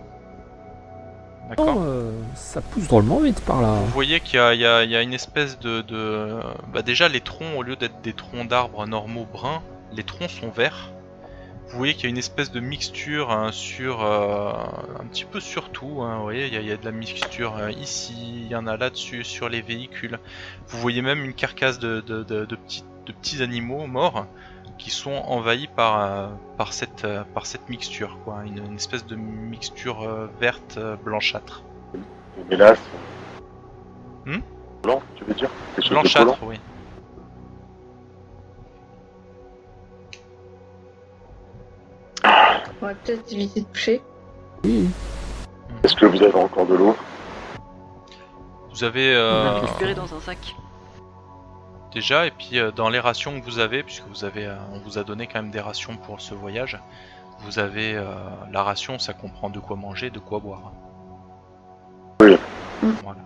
D'accord 1.48 1.76
Oh, 1.78 1.82
euh, 1.82 2.12
ça 2.34 2.60
pousse 2.60 2.88
drôlement 2.88 3.20
vite 3.20 3.40
par 3.44 3.62
là. 3.62 3.74
Vous 3.74 3.86
voyez 3.92 4.20
qu'il 4.20 4.36
y, 4.38 4.42
a- 4.42 4.52
il 4.54 4.60
y 4.60 4.66
a- 4.66 4.84
il 4.84 4.90
y 4.90 4.96
a 4.96 5.02
une 5.02 5.14
espèce 5.14 5.58
de... 5.58 5.80
de- 5.80 6.40
bah 6.72 6.82
déjà 6.82 7.08
les 7.08 7.20
troncs, 7.22 7.56
au 7.56 7.62
lieu 7.62 7.74
d'être 7.76 8.00
des 8.02 8.12
troncs 8.12 8.46
d'arbres 8.48 8.86
normaux 8.86 9.26
bruns, 9.32 9.62
les 9.92 10.02
troncs 10.04 10.28
sont 10.30 10.50
verts. 10.50 10.90
Vous 11.70 11.76
voyez 11.78 11.92
qu'il 11.94 12.04
y 12.04 12.06
a 12.06 12.10
une 12.10 12.18
espèce 12.18 12.50
de 12.50 12.60
mixture 12.60 13.30
hein, 13.30 13.50
sur... 13.52 14.02
euh, 14.04 14.52
un 15.00 15.06
petit 15.06 15.24
peu 15.24 15.40
sur 15.40 15.70
tout. 15.70 16.02
hein, 16.02 16.16
vous 16.18 16.22
voyez, 16.24 16.46
il 16.48 16.52
y, 16.54 16.56
a, 16.58 16.60
il 16.60 16.66
y 16.66 16.72
a 16.72 16.76
de 16.76 16.84
la 16.84 16.92
mixture 16.92 17.56
euh, 17.56 17.70
ici, 17.70 18.14
il 18.18 18.48
y 18.48 18.54
en 18.56 18.66
a 18.66 18.76
là-dessus, 18.76 19.24
sur 19.24 19.48
les 19.48 19.62
véhicules. 19.62 20.18
Vous 20.66 20.78
voyez 20.78 21.00
même 21.00 21.24
une 21.24 21.34
carcasse 21.34 21.78
de, 21.78 22.00
de, 22.02 22.22
de- 22.24 22.44
de 22.44 22.56
petits, 22.56 22.84
de 23.06 23.12
petits 23.12 23.42
animaux 23.42 23.86
morts 23.86 24.26
qui 24.78 24.90
sont 24.90 25.12
envahis 25.12 25.66
par, 25.66 26.00
euh, 26.00 26.28
par, 26.56 26.72
cette, 26.72 27.04
euh, 27.04 27.24
par 27.34 27.46
cette 27.46 27.68
mixture. 27.68 28.18
Quoi, 28.24 28.42
une, 28.46 28.58
une 28.64 28.76
espèce 28.76 29.04
de 29.06 29.16
mixture 29.16 30.02
euh, 30.02 30.28
verte 30.40 30.76
euh, 30.78 30.96
blanchâtre. 30.96 31.62
Mélasses. 32.48 32.78
Hmm? 34.24 34.38
Blanc, 34.82 35.02
tu 35.16 35.24
veux 35.24 35.34
dire? 35.34 35.50
Quelque 35.74 35.82
chose 35.82 35.90
de 35.90 35.94
Blanchâtre, 35.94 36.38
oui. 36.44 36.60
on 42.80 42.86
va 42.86 42.94
peut-être 42.94 43.32
éviter 43.32 43.60
de 43.62 43.66
toucher. 43.66 44.00
Oui, 44.64 44.88
Est-ce 45.82 45.96
que 45.96 46.06
vous 46.06 46.22
avez 46.22 46.34
encore 46.34 46.66
de 46.66 46.74
l'eau? 46.74 46.96
Vous 48.70 48.84
avez 48.84 49.14
On 49.16 49.18
euh, 49.18 49.56
a 49.56 49.60
récupéré 49.60 49.94
dans 49.94 50.14
un 50.14 50.20
sac. 50.20 50.54
Déjà, 51.92 52.26
et 52.26 52.30
puis 52.30 52.58
euh, 52.58 52.70
dans 52.70 52.88
les 52.88 53.00
rations 53.00 53.38
que 53.40 53.44
vous 53.44 53.58
avez, 53.58 53.82
puisque 53.82 54.06
vous 54.06 54.24
avez, 54.24 54.46
euh, 54.46 54.56
on 54.72 54.78
vous 54.80 54.98
a 54.98 55.04
donné 55.04 55.26
quand 55.26 55.42
même 55.42 55.50
des 55.50 55.60
rations 55.60 55.96
pour 55.96 56.20
ce 56.20 56.34
voyage, 56.34 56.78
vous 57.40 57.58
avez 57.58 57.94
euh, 57.94 58.04
la 58.50 58.62
ration, 58.62 58.98
ça 58.98 59.12
comprend 59.12 59.50
de 59.50 59.60
quoi 59.60 59.76
manger, 59.76 60.10
de 60.10 60.18
quoi 60.18 60.40
boire. 60.40 60.72
Oui. 62.20 62.36
Voilà. 62.82 63.20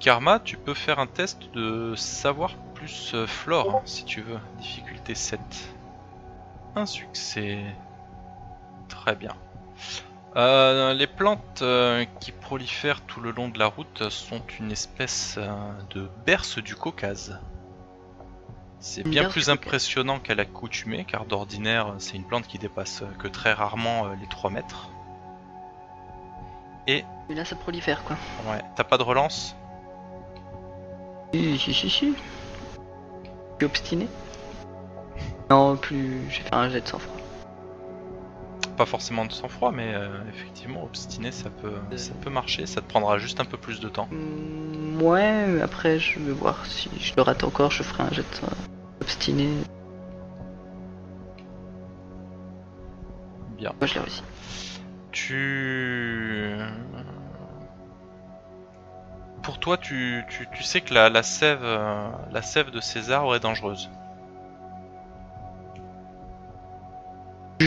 Karma, 0.00 0.40
tu 0.40 0.56
peux 0.56 0.74
faire 0.74 0.98
un 0.98 1.06
test 1.06 1.52
de 1.54 1.94
savoir 1.94 2.56
plus 2.74 3.14
flore, 3.26 3.82
si 3.84 4.04
tu 4.04 4.20
veux. 4.20 4.38
Difficulté 4.58 5.14
7. 5.14 5.38
Un 6.74 6.86
succès. 6.86 7.60
Très 8.88 9.14
bien. 9.14 9.36
Euh, 10.34 10.94
les 10.94 11.06
plantes 11.06 11.60
euh, 11.60 12.06
qui 12.20 12.32
prolifèrent 12.32 13.02
tout 13.02 13.20
le 13.20 13.32
long 13.32 13.48
de 13.48 13.58
la 13.58 13.66
route 13.66 14.08
sont 14.08 14.40
une 14.58 14.72
espèce 14.72 15.36
euh, 15.38 15.50
de 15.90 16.08
berce 16.24 16.58
du 16.58 16.74
Caucase. 16.74 17.38
C'est 18.80 19.02
bien 19.02 19.22
berce 19.22 19.32
plus 19.32 19.50
impressionnant 19.50 20.18
qu'à 20.18 20.34
l'accoutumée, 20.34 21.04
car 21.04 21.26
d'ordinaire, 21.26 21.94
c'est 21.98 22.16
une 22.16 22.24
plante 22.24 22.46
qui 22.46 22.58
dépasse 22.58 23.04
que 23.18 23.28
très 23.28 23.52
rarement 23.52 24.08
les 24.20 24.26
3 24.26 24.50
mètres. 24.50 24.88
Mais 26.88 27.04
là, 27.34 27.44
ça 27.44 27.54
prolifère 27.54 28.02
quoi. 28.02 28.16
Ouais, 28.50 28.60
t'as 28.74 28.84
pas 28.84 28.98
de 28.98 29.02
relance? 29.02 29.54
Si, 31.32 31.58
si, 31.58 31.72
si, 31.72 31.90
si. 31.90 32.06
Je 32.08 33.56
suis 33.58 33.66
obstiné. 33.66 34.08
Non, 35.48 35.76
plus. 35.76 36.28
J'ai 36.30 36.42
fait 36.42 36.54
un 36.54 36.68
jet 36.68 36.80
de 36.80 36.88
sang-froid. 36.88 37.21
Pas 38.82 38.86
forcément 38.86 39.24
de 39.26 39.30
sang-froid, 39.32 39.70
mais 39.70 39.94
euh, 39.94 40.08
effectivement, 40.28 40.82
obstiné, 40.82 41.30
ça 41.30 41.50
peut, 41.50 41.76
ça 41.96 42.14
peut 42.20 42.30
marcher. 42.30 42.66
Ça 42.66 42.80
te 42.80 42.88
prendra 42.88 43.16
juste 43.16 43.38
un 43.38 43.44
peu 43.44 43.56
plus 43.56 43.78
de 43.78 43.88
temps. 43.88 44.08
Hmm, 44.10 45.00
ouais, 45.00 45.60
après, 45.62 46.00
je 46.00 46.18
vais 46.18 46.32
voir 46.32 46.66
si 46.66 46.90
je 46.98 47.12
le 47.16 47.22
rate 47.22 47.44
encore, 47.44 47.70
je 47.70 47.84
ferai 47.84 48.02
un 48.02 48.10
jet 48.10 48.26
sang- 48.34 48.48
obstiné. 49.00 49.46
Bien. 53.56 53.72
Moi, 53.78 53.86
je 53.86 53.94
l'ai 53.94 54.00
réussi. 54.00 54.22
Tu. 55.12 56.56
Pour 59.44 59.60
toi, 59.60 59.76
tu, 59.76 60.24
tu, 60.28 60.48
tu 60.52 60.64
sais 60.64 60.80
que 60.80 60.92
la, 60.92 61.08
la 61.08 61.22
sève, 61.22 61.62
euh, 61.62 62.08
la 62.32 62.42
sève 62.42 62.72
de 62.72 62.80
ces 62.80 63.12
arbres 63.12 63.36
est 63.36 63.40
dangereuse. 63.40 63.90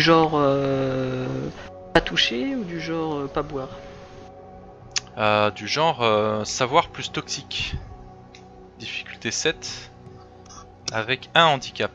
Genre. 0.05 0.31
euh, 0.35 1.25
pas 1.93 2.01
toucher 2.01 2.55
ou 2.55 2.63
du 2.63 2.79
genre 2.79 3.15
euh, 3.21 3.27
pas 3.27 3.41
boire? 3.41 3.69
Euh, 5.17 5.49
du 5.51 5.67
genre 5.67 6.01
euh, 6.03 6.43
savoir 6.43 6.89
plus 6.89 7.11
toxique. 7.11 7.75
Difficulté 8.79 9.31
7. 9.31 9.91
Avec 10.91 11.29
un 11.33 11.45
handicap. 11.45 11.91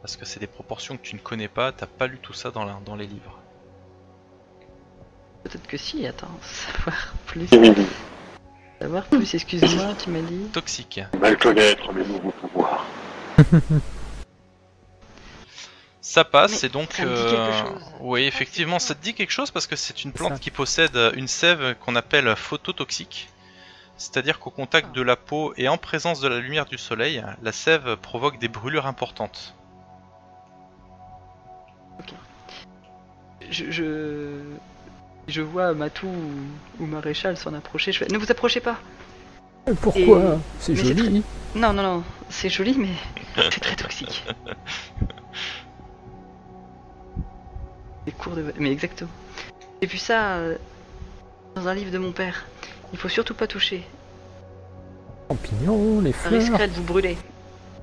Parce 0.00 0.16
que 0.16 0.24
c'est 0.24 0.40
des 0.40 0.46
proportions 0.46 0.96
que 0.96 1.02
tu 1.02 1.14
ne 1.14 1.20
connais 1.20 1.48
pas, 1.48 1.70
t'as 1.72 1.86
pas 1.86 2.06
lu 2.06 2.18
tout 2.18 2.32
ça 2.32 2.50
dans, 2.50 2.64
la- 2.64 2.78
dans 2.84 2.96
les 2.96 3.06
livres. 3.06 3.38
Peut-être 5.44 5.66
que 5.66 5.76
si, 5.76 6.06
attends, 6.06 6.28
savoir 6.42 7.12
plus. 7.26 7.48
Savoir 8.80 9.04
plus, 9.04 9.34
excuse-moi, 9.34 9.94
tu 10.02 10.10
m'as 10.10 10.22
dit. 10.22 10.44
Toxique. 10.52 11.00
Mal 11.20 11.36
connaître 11.38 11.92
mes 11.92 12.04
nouveaux 12.04 12.30
pouvoirs. 12.32 12.84
Ça 16.12 16.24
passe 16.24 16.62
Mais 16.62 16.66
et 16.66 16.70
donc. 16.70 16.92
ça 16.92 17.06
me 17.06 17.14
dit 17.16 17.22
quelque 17.22 17.52
chose. 17.66 17.82
Oui, 18.00 18.24
effectivement, 18.24 18.78
ça 18.78 18.94
te 18.94 19.02
dit 19.02 19.14
quelque 19.14 19.30
chose 19.30 19.50
parce 19.50 19.66
que 19.66 19.76
c'est 19.76 20.04
une 20.04 20.12
plante 20.12 20.34
Ça. 20.34 20.38
qui 20.38 20.50
possède 20.50 20.94
une 21.14 21.26
sève 21.26 21.74
qu'on 21.80 21.96
appelle 21.96 22.36
phototoxique. 22.36 23.30
C'est-à-dire 23.96 24.38
qu'au 24.38 24.50
contact 24.50 24.94
de 24.94 25.00
la 25.00 25.16
peau 25.16 25.54
et 25.56 25.68
en 25.68 25.78
présence 25.78 26.20
de 26.20 26.28
la 26.28 26.38
lumière 26.38 26.66
du 26.66 26.76
soleil, 26.76 27.24
la 27.42 27.52
sève 27.52 27.96
provoque 27.96 28.38
des 28.38 28.48
brûlures 28.48 28.86
importantes. 28.86 29.54
Je. 33.50 33.70
Je, 33.70 34.38
je 35.28 35.40
vois 35.40 35.72
Matou 35.72 36.08
ou, 36.08 36.82
ou 36.82 36.86
Maréchal 36.86 37.38
s'en 37.38 37.54
approcher. 37.54 37.90
Je 37.92 37.98
fais, 38.00 38.08
ne 38.08 38.18
vous 38.18 38.30
approchez 38.30 38.60
pas 38.60 38.76
Euh, 39.68 39.74
Pourquoi 39.80 40.02
Et- 40.34 40.38
C'est 40.58 40.76
c'est 40.76 40.94
joli. 40.94 41.22
Non, 41.54 41.72
non, 41.72 41.82
non, 41.82 42.04
c'est 42.28 42.50
joli, 42.50 42.74
mais 42.76 42.88
c'est 43.50 43.60
très 43.60 43.76
toxique. 43.76 44.24
Les 48.06 48.12
cours 48.12 48.34
de. 48.34 48.44
Mais 48.58 48.72
exactement. 48.72 49.10
J'ai 49.80 49.88
vu 49.88 49.98
ça 49.98 50.34
euh, 50.36 50.56
dans 51.54 51.68
un 51.68 51.74
livre 51.74 51.90
de 51.90 51.98
mon 51.98 52.12
père. 52.12 52.44
Il 52.92 52.98
faut 52.98 53.08
surtout 53.08 53.34
pas 53.34 53.46
toucher. 53.46 53.84
Champignons, 55.28 56.00
les 56.00 56.12
Ça 56.12 56.18
fleurs. 56.28 56.40
risquerait 56.40 56.68
de 56.68 56.74
vous 56.74 56.82
brûler. 56.82 57.16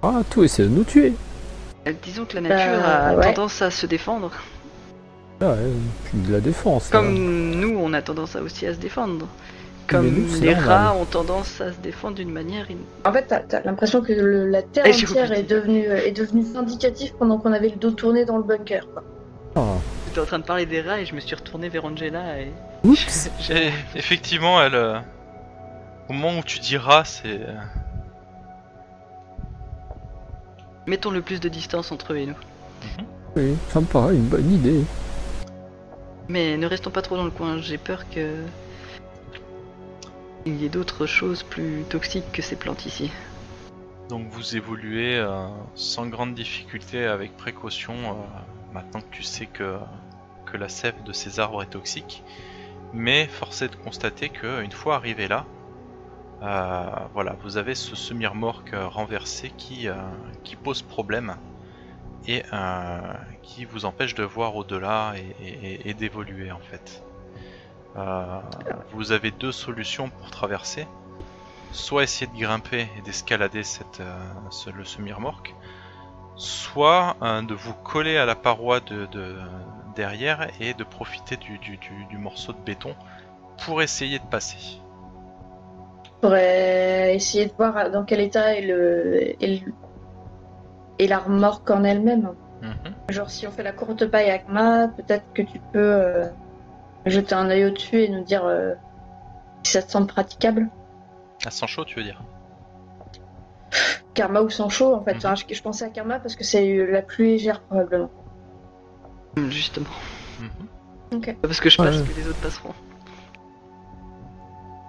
Ah, 0.02 0.22
tout 0.30 0.44
essaie 0.44 0.64
de 0.64 0.68
nous 0.70 0.84
tuer. 0.84 1.14
Euh, 1.88 1.94
Disons 2.04 2.26
que 2.26 2.36
la 2.36 2.42
nature 2.42 2.82
Bah, 2.82 3.08
a 3.10 3.16
ouais. 3.16 3.34
tendance 3.34 3.62
à 3.62 3.72
se 3.72 3.86
défendre. 3.86 4.32
Ah, 5.42 5.52
ouais, 5.52 5.56
puis 6.06 6.20
de 6.20 6.32
la 6.34 6.40
défense. 6.42 6.92
là. 6.92 7.00
Comme 7.00 7.14
nous, 7.16 7.78
on 7.80 7.94
a 7.94 8.02
tendance 8.02 8.36
à 8.36 8.42
aussi 8.42 8.68
à 8.68 8.74
se 8.74 8.80
défendre. 8.80 9.28
Comme 9.88 10.08
nous, 10.10 10.40
les 10.42 10.54
normal. 10.54 10.70
rats 10.70 10.94
ont 10.96 11.06
tendance 11.06 11.62
à 11.62 11.72
se 11.74 11.80
défendre 11.80 12.16
d'une 12.18 12.32
manière. 12.32 12.68
in- 12.70 13.10
En 13.10 13.12
fait, 13.14 13.26
t'as 13.28 13.58
as, 13.58 13.64
l'impression 13.64 14.02
que 14.02 14.14
le- 14.14 14.48
la 14.48 14.62
terre 14.62 14.86
entière 14.86 15.32
est 15.32 15.44
devenue, 15.44 15.86
euh, 15.88 16.06
est 16.06 16.12
devenue 16.12 16.44
vindicative 16.44 17.14
pendant 17.18 17.40
qu'on 17.40 17.52
avait 17.54 17.70
le 17.70 17.78
dos 17.78 17.90
tourné 17.92 18.24
dans 18.26 18.38
le 18.38 18.44
bunker. 18.44 18.86
Quoi. 18.94 19.04
Ah. 19.56 19.62
J'étais 20.10 20.22
en 20.22 20.26
train 20.26 20.40
de 20.40 20.44
parler 20.44 20.66
des 20.66 20.82
rats 20.82 21.00
et 21.00 21.06
je 21.06 21.14
me 21.14 21.20
suis 21.20 21.36
retourné 21.36 21.70
vers 21.70 21.86
Angela 21.86 22.40
et. 22.42 22.52
Oups. 22.84 23.30
Et 23.52 23.70
effectivement, 23.94 24.60
elle, 24.60 24.74
euh, 24.74 25.00
au 26.10 26.14
moment 26.14 26.40
où 26.40 26.44
tu 26.44 26.58
diras, 26.58 27.04
c'est 27.04 27.42
euh, 27.42 27.54
Mettons 30.88 31.12
le 31.12 31.22
plus 31.22 31.40
de 31.40 31.48
distance 31.48 31.92
entre 31.92 32.14
eux 32.14 32.18
et 32.18 32.26
nous. 32.26 32.38
Oui, 33.36 33.56
ça 33.68 33.82
me 33.82 33.86
paraît 33.86 34.16
une 34.16 34.26
bonne 34.26 34.52
idée. 34.52 34.84
Mais 36.28 36.58
ne 36.58 36.66
restons 36.66 36.90
pas 36.90 37.04
trop 37.04 37.16
dans 37.16 37.26
le 37.26 37.30
coin, 37.30 37.60
j'ai 37.60 37.78
peur 37.78 38.10
que. 38.10 38.34
Il 40.48 40.60
y 40.60 40.66
ait 40.66 40.70
d'autres 40.70 41.06
choses 41.06 41.44
plus 41.44 41.84
toxiques 41.88 42.32
que 42.34 42.42
ces 42.42 42.56
plantes 42.56 42.88
ici. 42.88 43.12
donc 44.10 44.26
vous 44.32 44.56
évoluez 44.56 45.18
euh, 45.18 45.46
sans 45.76 46.08
grande 46.08 46.34
difficulté, 46.34 47.06
avec 47.06 47.38
précaution. 47.38 47.94
euh, 47.94 48.14
maintenant 48.74 49.02
que 49.02 49.10
tu 49.12 49.24
sais 49.24 49.46
que 49.48 49.78
que 50.46 50.58
la 50.58 50.70
sève 50.70 51.04
de 51.04 51.14
ces 51.14 51.40
arbres 51.40 51.62
est 51.64 51.68
toxique, 51.68 52.24
mais 52.94 53.28
force 53.28 53.62
est 53.62 53.70
de 53.70 53.76
constater 53.76 54.30
que 54.30 54.64
une 54.64 54.72
fois 54.72 54.96
arrivé 54.96 55.28
là, 55.28 55.46
euh, 56.42 56.90
voilà, 57.14 57.36
vous 57.44 57.58
avez 57.58 57.76
ce 57.76 57.96
semi-remorque 57.96 58.72
renversé 58.74 59.52
qui 59.58 59.88
euh, 59.88 59.96
qui 60.44 60.56
pose 60.56 60.82
problème 60.82 61.36
et 62.28 62.44
euh, 62.54 63.14
qui 63.44 63.66
vous 63.66 63.86
empêche 63.86 64.16
de 64.16 64.24
voir 64.24 64.56
au-delà 64.56 65.14
et, 65.42 65.94
d'évoluer 65.94 66.52
en 66.52 66.60
fait. 66.60 67.04
Vous 68.94 69.12
avez 69.12 69.32
deux 69.32 69.52
solutions 69.52 70.10
pour 70.10 70.32
traverser. 70.32 70.88
Soit 71.72 72.04
essayer 72.04 72.32
de 72.32 72.40
grimper 72.40 72.88
et 72.98 73.02
d'escalader 73.02 73.64
cette, 73.64 74.02
ce- 74.52 74.70
le 74.70 74.84
semi-remorque, 74.86 75.54
soit 76.40 77.18
euh, 77.22 77.42
de 77.42 77.54
vous 77.54 77.74
coller 77.74 78.18
à 78.18 78.26
la 78.26 78.34
paroi 78.36 78.80
de, 78.80 79.06
de- 79.08 79.38
derrière 79.96 80.48
et 80.62 80.74
de 80.74 80.84
profiter 80.84 81.36
du, 81.38 81.58
du- 81.60 81.78
du- 81.78 82.06
du 82.06 82.18
morceau 82.18 82.54
de 82.54 82.58
béton 82.66 82.96
pour 83.66 83.82
essayer 83.82 84.20
de 84.20 84.24
passer. 84.26 84.58
Pourrait 86.22 87.14
essayer 87.16 87.46
de 87.46 87.54
voir 87.58 87.92
dans 87.92 88.04
quel 88.06 88.22
état 88.22 88.56
est 88.56 88.62
le, 88.66 89.44
est 89.44 89.62
le- 89.66 89.74
est 90.98 91.08
la 91.08 91.20
remorque 91.20 91.70
en 91.72 91.84
elle-même. 91.84 92.34
Mhm. 92.62 92.94
Genre, 93.10 93.30
si 93.30 93.46
on 93.48 93.52
fait 93.52 93.64
la 93.64 93.72
courte 93.72 94.06
paille 94.06 94.30
à 94.30 94.38
Karma, 94.38 94.88
peut-être 94.90 95.26
que 95.34 95.42
tu 95.42 95.60
peux 95.74 95.80
euh, 95.80 96.26
jeter 97.06 97.36
un 97.36 97.50
œil 97.50 97.66
au-dessus 97.66 98.02
et 98.04 98.10
nous 98.10 98.24
dire 98.24 98.46
euh, 98.46 98.74
si 99.64 99.74
ça 99.74 99.82
te 99.84 99.92
semble 99.92 100.08
praticable. 100.08 100.70
À 101.46 101.52
sans 101.52 101.68
chaud, 101.68 101.86
tu 101.86 101.98
veux 102.00 102.04
dire? 102.06 102.22
Karma 104.20 104.42
ou 104.42 104.50
sans 104.50 104.68
chaud, 104.70 104.94
en 104.94 105.02
fait. 105.02 105.14
Mhm. 105.14 105.18
Enfin, 105.20 105.36
je, 105.36 105.46
je 105.54 105.62
pensais 105.62 105.86
à 105.86 105.90
Karma 105.90 106.20
parce 106.20 106.36
que 106.36 106.44
c'est 106.44 106.86
la 106.86 107.02
plus 107.02 107.26
légère, 107.26 107.62
probablement. 107.62 108.12
Hum, 109.38 109.50
Justement. 109.50 109.86
Mhm. 111.12 111.22
Pas 111.22 111.34
Parce 111.44 111.60
que 111.62 111.70
je 111.70 111.78
passe 111.78 111.98
Ouais. 112.02 112.04
que 112.08 112.20
les 112.20 112.28
autres 112.28 112.40
passeront. 112.40 112.74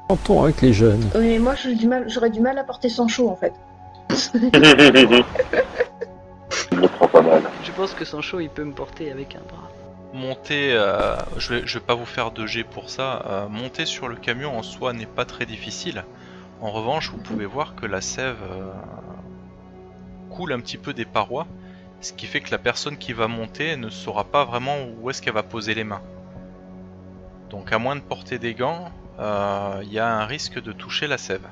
Tentons 0.09 0.43
avec 0.43 0.61
les 0.63 0.73
jeunes. 0.73 1.09
Oui, 1.15 1.21
mais 1.29 1.39
moi, 1.39 1.55
j'ai 1.55 1.77
du 1.77 1.87
mal- 1.87 2.09
j'aurais 2.09 2.31
du 2.31 2.41
mal 2.41 2.59
à 2.59 2.65
porter 2.65 2.89
sans 2.89 3.07
chaud, 3.07 3.29
en 3.29 3.37
fait. 3.37 3.53
Je 6.73 6.87
prends 6.87 7.09
pas 7.09 7.23
mal. 7.23 7.43
Je 7.63 7.71
pense 7.73 7.95
que 7.95 8.05
sans 8.05 8.21
chaud, 8.21 8.41
il 8.41 8.51
peut 8.51 8.65
me 8.65 8.73
porter 8.73 9.11
avec 9.13 9.37
un 9.37 9.41
bras. 9.49 9.69
Monter, 10.13 10.73
euh, 10.73 11.15
je, 11.37 11.55
vais, 11.55 11.63
je 11.67 11.79
vais 11.79 11.85
pas 11.85 11.95
vous 11.95 12.05
faire 12.05 12.33
de 12.33 12.45
G 12.47 12.65
pour 12.65 12.91
ça, 12.91 13.23
euh, 13.27 13.49
monter 13.49 13.87
sur 13.87 14.09
le 14.09 14.17
camion 14.17 14.59
en 14.59 14.63
soi 14.65 14.93
n'est 14.93 15.07
pas 15.07 15.25
très 15.25 15.47
difficile. 15.47 16.05
En 16.61 16.71
revanche, 16.71 17.11
vous 17.13 17.19
pouvez 17.19 17.47
voir 17.47 17.75
que 17.77 17.87
la 17.87 18.01
sève 18.01 18.37
euh, 18.43 18.73
coule 20.31 20.53
un 20.53 20.61
petit 20.61 20.79
peu 20.79 20.93
des 20.93 21.05
parois, 21.05 21.47
ce 22.01 22.13
qui 22.13 22.27
fait 22.27 22.41
que 22.41 22.51
la 22.51 22.59
personne 22.59 22.97
qui 22.97 23.13
va 23.13 23.29
monter 23.29 23.77
ne 23.77 23.91
saura 23.91 24.25
pas 24.25 24.45
vraiment 24.45 24.77
où 25.01 25.11
est-ce 25.11 25.21
qu'elle 25.21 25.35
va 25.35 25.43
poser 25.43 25.75
les 25.75 25.85
mains. 25.85 26.01
Donc 27.51 27.73
à 27.73 27.79
moins 27.79 27.97
de 27.97 28.01
porter 28.01 28.39
des 28.39 28.55
gants, 28.55 28.91
euh, 29.19 29.81
il 29.83 29.93
y 29.93 29.99
a 29.99 30.09
un 30.09 30.25
risque 30.25 30.63
de 30.63 30.73
toucher 30.73 31.07
la 31.07 31.19
sève. 31.19 31.47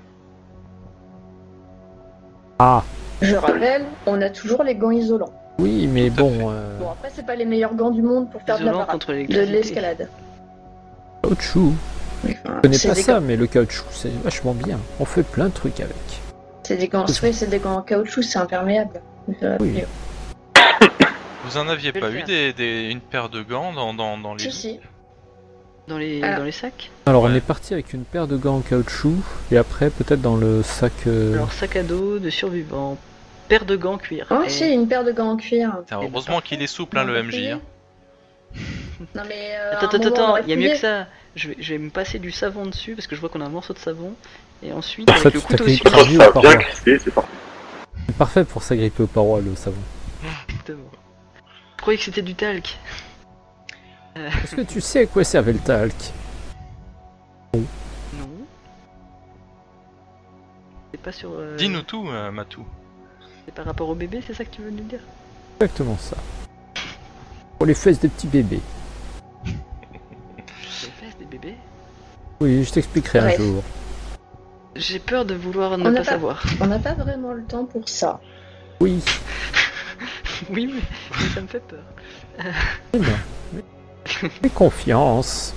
Ah, 2.61 2.83
Je 3.21 3.37
rappelle, 3.37 3.85
on 4.07 4.21
a 4.23 4.31
toujours 4.31 4.63
les 4.63 4.75
gants 4.75 4.91
isolants. 4.91 5.33
oui, 5.59 5.87
mais 5.87 6.09
Tout 6.09 6.17
bon, 6.17 6.51
euh, 6.51 6.79
Bon, 6.79 6.91
après, 6.91 7.11
c'est 7.13 7.27
pas 7.27 7.37
les 7.37 7.45
meilleurs 7.45 7.75
gants 7.75 7.91
du 7.91 8.03
monde 8.03 8.31
pour 8.31 8.41
faire 8.43 8.59
de, 8.59 8.65
la 8.65 8.73
Isolant 8.73 8.87
de 8.97 9.53
l'escalade. 9.53 10.09
caoutchouc. 11.23 11.73
Je 12.27 12.33
connais 12.63 12.77
c'est 12.77 12.89
pas 12.89 12.95
ça, 12.95 13.21
mais 13.21 13.37
le 13.37 13.47
caoutchouc, 13.47 13.87
c'est 13.91 14.13
vachement 14.23 14.55
bien. 14.55 14.79
On 14.99 15.05
fait 15.05 15.23
plein 15.23 15.47
de 15.47 15.53
trucs 15.53 15.81
avec. 15.81 16.21
C'est 16.69 16.77
des 16.77 16.89
gants, 16.89 17.07
ouais, 17.23 17.33
c'est 17.33 17.47
des 17.47 17.61
gants 17.61 17.77
en 17.77 17.81
caoutchouc, 17.81 18.21
c'est 18.21 18.39
imperméable. 18.39 19.01
Oui. 19.59 19.83
Vous 21.45 21.57
en 21.57 21.67
aviez 21.67 21.93
pas 21.93 22.11
eu 22.11 22.23
des, 22.25 22.53
des- 22.53 22.91
une 22.91 23.01
paire 23.01 23.31
de 23.31 23.41
gants 23.43 23.73
dans, 23.73 23.95
dans, 23.95 24.19
dans 24.19 24.35
les. 24.35 24.45
Si, 24.45 24.53
si. 24.53 24.81
Dans 25.87 25.97
les, 25.97 26.23
Alors. 26.23 26.41
dans 26.41 26.45
les 26.45 26.53
sacs 26.53 26.91
Alors 27.07 27.23
on 27.23 27.33
est 27.35 27.41
parti 27.41 27.73
avec 27.73 27.95
une 27.95 28.05
paire 28.05 28.27
de 28.27 28.37
gants 28.37 28.57
en 28.57 28.61
caoutchouc 28.61 29.15
et 29.51 29.57
après 29.57 29.89
peut-être 29.89 30.21
dans 30.21 30.37
le 30.37 30.63
sac. 30.63 30.93
euh, 31.07 31.33
Alors, 31.37 31.51
sac 31.55 31.75
à 31.77 31.83
dos 31.83 32.19
de 32.19 32.29
survivants, 32.29 32.99
paire 33.49 33.65
de 33.65 33.75
gants 33.75 33.97
cuir. 33.97 34.27
Oh, 34.31 34.43
Et- 34.45 34.51
si, 34.51 34.69
une 34.71 34.87
paire 34.89 35.05
de 35.05 35.13
gants 35.13 35.31
en 35.31 35.37
cuir. 35.39 35.79
Heureusement 35.91 36.43
qu'il 36.43 36.61
est 36.61 36.67
souple, 36.67 36.99
hein, 36.99 37.05
le 37.05 37.23
MJ. 37.23 37.53
hein. 37.53 37.61
Non, 39.15 39.23
mais. 39.27 39.53
euh, 39.59 39.73
Attends, 39.79 39.87
attends, 39.87 40.09
attends, 40.09 40.37
il 40.39 40.51
y 40.51 40.53
a 40.53 40.57
mieux 40.57 40.71
que 40.71 40.77
ça. 40.77 41.07
Je 41.35 41.49
vais, 41.49 41.57
je 41.61 41.73
vais 41.73 41.79
me 41.79 41.89
passer 41.89 42.19
du 42.19 42.31
savon 42.33 42.67
dessus 42.67 42.95
parce 42.95 43.07
que 43.07 43.15
je 43.17 43.21
vois 43.21 43.31
qu'on 43.31 43.41
a 43.41 43.47
un 43.47 43.49
morceau 43.49 43.73
de 43.73 43.79
savon. 43.79 44.13
Et 44.63 44.73
ensuite, 44.73 45.09
Ça, 45.11 45.17
avec 45.17 45.35
le 45.35 45.41
couteau 45.41 45.69
Ça, 45.69 46.05
bien 46.05 46.19
rapport. 46.19 46.43
crissé, 46.43 46.99
c'est 46.99 47.11
parfait. 47.13 47.29
C'est 48.07 48.17
parfait 48.17 48.45
pour 48.45 48.63
s'agripper 48.63 49.03
aux 49.05 49.07
parois 49.07 49.41
le 49.41 49.55
savon. 49.55 49.77
Exactement. 50.49 50.91
Je 51.77 51.83
croyais 51.83 51.99
que 51.99 52.05
c'était 52.05 52.23
du 52.23 52.35
talc. 52.35 52.77
Est-ce 54.17 54.57
que 54.57 54.63
tu 54.63 54.81
sais 54.81 55.03
à 55.03 55.07
quoi 55.07 55.23
servait 55.23 55.53
le 55.53 55.61
talc? 55.61 55.95
Non. 57.55 57.63
C'est 60.91 61.01
pas 61.01 61.13
sur. 61.13 61.31
euh, 61.33 61.57
Dis-nous 61.57 61.83
tout, 61.83 62.09
euh, 62.09 62.33
Matou. 62.33 62.65
C'est 63.45 63.55
par 63.55 63.65
rapport 63.65 63.89
au 63.89 63.95
bébé, 63.95 64.21
c'est 64.27 64.35
ça 64.35 64.45
que 64.45 64.51
tu 64.51 64.61
veux 64.63 64.71
nous 64.71 64.83
dire? 64.85 64.99
Exactement 65.61 65.97
ça. 65.99 66.17
Pour 67.59 67.67
les 67.67 67.75
fesses 67.75 68.01
des 68.01 68.09
petits 68.09 68.27
bébés. 68.27 68.61
Les 69.45 69.53
fesses 70.91 71.17
des 71.19 71.25
bébés? 71.27 71.55
Oui, 72.41 72.65
je 72.65 72.73
t'expliquerai 72.73 73.19
un 73.21 73.31
jour. 73.37 73.63
J'ai 74.79 74.99
peur 75.01 75.25
de 75.25 75.35
vouloir 75.35 75.77
ne 75.77 75.89
On 75.89 75.93
pas 75.93 75.99
pas- 75.99 76.05
savoir. 76.05 76.43
On 76.61 76.67
n'a 76.69 76.79
pas 76.79 76.95
vraiment 76.95 77.33
le 77.33 77.45
temps 77.45 77.65
pour 77.65 77.89
ça. 77.89 78.21
Oui. 78.81 79.03
oui, 80.51 80.67
mais, 80.73 80.81
mais 81.21 81.29
ça 81.35 81.41
me 81.41 81.47
fait 81.49 81.61
peur. 81.61 81.83
Ben, 82.95 83.03
Fais 84.05 84.49
confiance. 84.51 85.53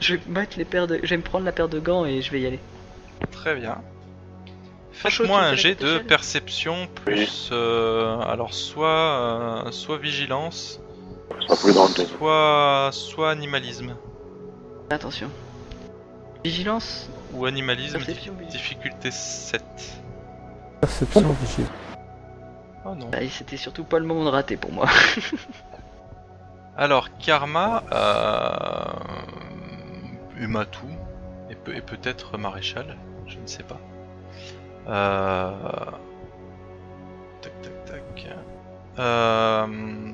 Je 0.00 0.14
vais 0.16 0.20
mettre 0.26 0.58
les 0.58 0.64
paires 0.64 0.86
de. 0.86 0.98
Je 1.02 1.08
vais 1.10 1.16
me 1.16 1.22
prendre 1.22 1.44
la 1.44 1.52
paire 1.52 1.68
de 1.68 1.78
gants 1.78 2.04
et 2.04 2.20
je 2.20 2.30
vais 2.32 2.40
y 2.40 2.46
aller. 2.46 2.58
Très 3.30 3.54
bien. 3.54 3.78
Faites-moi 4.92 5.40
un 5.40 5.54
jet 5.54 5.74
de 5.80 5.98
perception 5.98 6.88
plus. 7.04 7.50
euh, 7.52 8.18
alors, 8.20 8.52
soit, 8.52 9.64
euh, 9.66 9.70
soit 9.70 9.98
vigilance, 9.98 10.80
soit, 11.48 12.90
soit 12.92 13.30
animalisme. 13.30 13.94
Attention. 14.90 15.30
Vigilance 16.44 17.08
Ou 17.36 17.44
animalisme, 17.46 17.98
Perception, 17.98 18.32
di- 18.34 18.38
oui. 18.44 18.46
difficulté 18.48 19.10
7. 19.10 19.62
Perception 20.80 21.28
vigile. 21.40 21.66
Oh 22.84 22.94
non. 22.94 23.10
Ah, 23.12 23.22
et 23.22 23.28
C'était 23.28 23.56
surtout 23.56 23.84
pas 23.84 23.98
le 23.98 24.06
moment 24.06 24.24
de 24.24 24.30
rater 24.30 24.56
pour 24.56 24.72
moi. 24.72 24.86
Alors, 26.76 27.08
Karma, 27.18 27.82
euh, 27.92 28.92
Umatu, 30.38 30.86
et, 31.50 31.54
peut- 31.54 31.74
et 31.74 31.80
peut-être 31.80 32.36
Maréchal, 32.38 32.96
je 33.26 33.38
ne 33.38 33.46
sais 33.46 33.62
pas. 33.62 33.80
Euh... 34.88 35.50
Tac, 37.42 37.52
tac, 37.62 37.84
tac. 37.86 38.26
Euh, 38.98 40.12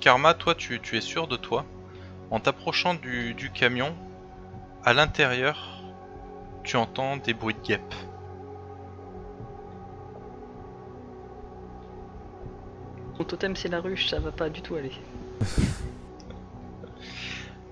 Karma, 0.00 0.34
toi, 0.34 0.54
tu, 0.54 0.80
tu 0.80 0.96
es 0.96 1.00
sûr 1.00 1.28
de 1.28 1.36
toi. 1.36 1.64
En 2.30 2.40
t'approchant 2.40 2.94
du, 2.94 3.34
du 3.34 3.50
camion, 3.50 3.94
à 4.84 4.92
l'intérieur, 4.94 5.71
tu 6.62 6.76
entends 6.76 7.16
des 7.16 7.34
bruits 7.34 7.54
de 7.54 7.60
guêpes. 7.60 7.94
Mon 13.18 13.24
totem 13.24 13.54
c'est 13.56 13.68
la 13.68 13.80
ruche, 13.80 14.08
ça 14.08 14.18
va 14.18 14.32
pas 14.32 14.48
du 14.48 14.62
tout 14.62 14.74
aller. 14.74 14.92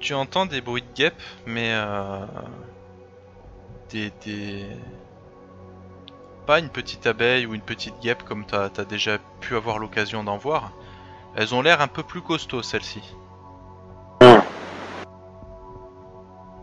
Tu 0.01 0.15
entends 0.15 0.47
des 0.47 0.63
bruits 0.63 0.81
de 0.81 0.95
guêpes, 0.95 1.23
mais 1.47 1.75
euh, 1.75 2.25
des, 3.91 4.11
des 4.25 4.67
pas 6.47 6.59
une 6.59 6.71
petite 6.71 7.07
abeille 7.07 7.45
ou 7.45 7.55
une 7.55 7.61
petite 7.61 8.01
guêpe 8.01 8.23
comme 8.23 8.47
t'as 8.47 8.71
as 8.79 8.85
déjà 8.87 9.19
pu 9.41 9.57
avoir 9.57 9.79
l'occasion 9.79 10.25
d'en 10.25 10.39
voir. 10.39 10.73
Elles 11.37 11.55
ont 11.55 11.61
l'air 11.61 11.83
un 11.83 11.87
peu 11.87 12.03
plus 12.03 12.23
costauds 12.23 12.63
celles-ci. 12.63 13.03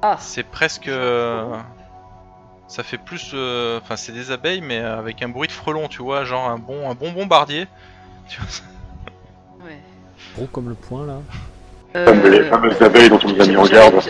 Ah 0.02 0.18
C'est 0.20 0.44
presque, 0.44 0.88
euh, 0.88 1.62
ça 2.68 2.84
fait 2.84 2.98
plus, 2.98 3.32
euh, 3.34 3.80
enfin 3.82 3.96
c'est 3.96 4.12
des 4.12 4.32
abeilles 4.32 4.62
mais 4.62 4.80
avec 4.80 5.22
un 5.22 5.30
bruit 5.30 5.48
de 5.48 5.54
frelon, 5.54 5.88
tu 5.88 6.02
vois, 6.02 6.24
genre 6.26 6.50
un 6.50 6.58
bon 6.58 6.90
un 6.90 6.96
bon 6.96 7.12
bombardier. 7.12 7.68
Tu 8.28 8.42
vois, 8.42 9.66
Ouais. 9.66 9.80
Gros 10.36 10.48
comme 10.48 10.68
le 10.70 10.76
poing 10.76 11.06
là. 11.06 11.20
Comme 11.94 12.22
les 12.30 12.40
Euh, 12.42 12.50
fameuses 12.50 12.82
abeilles 12.82 13.10
dont 13.10 13.20
on 13.24 13.30
nous 13.30 13.42
a 13.42 13.46
mis 13.48 13.56
en 13.56 13.64
garde. 13.66 14.02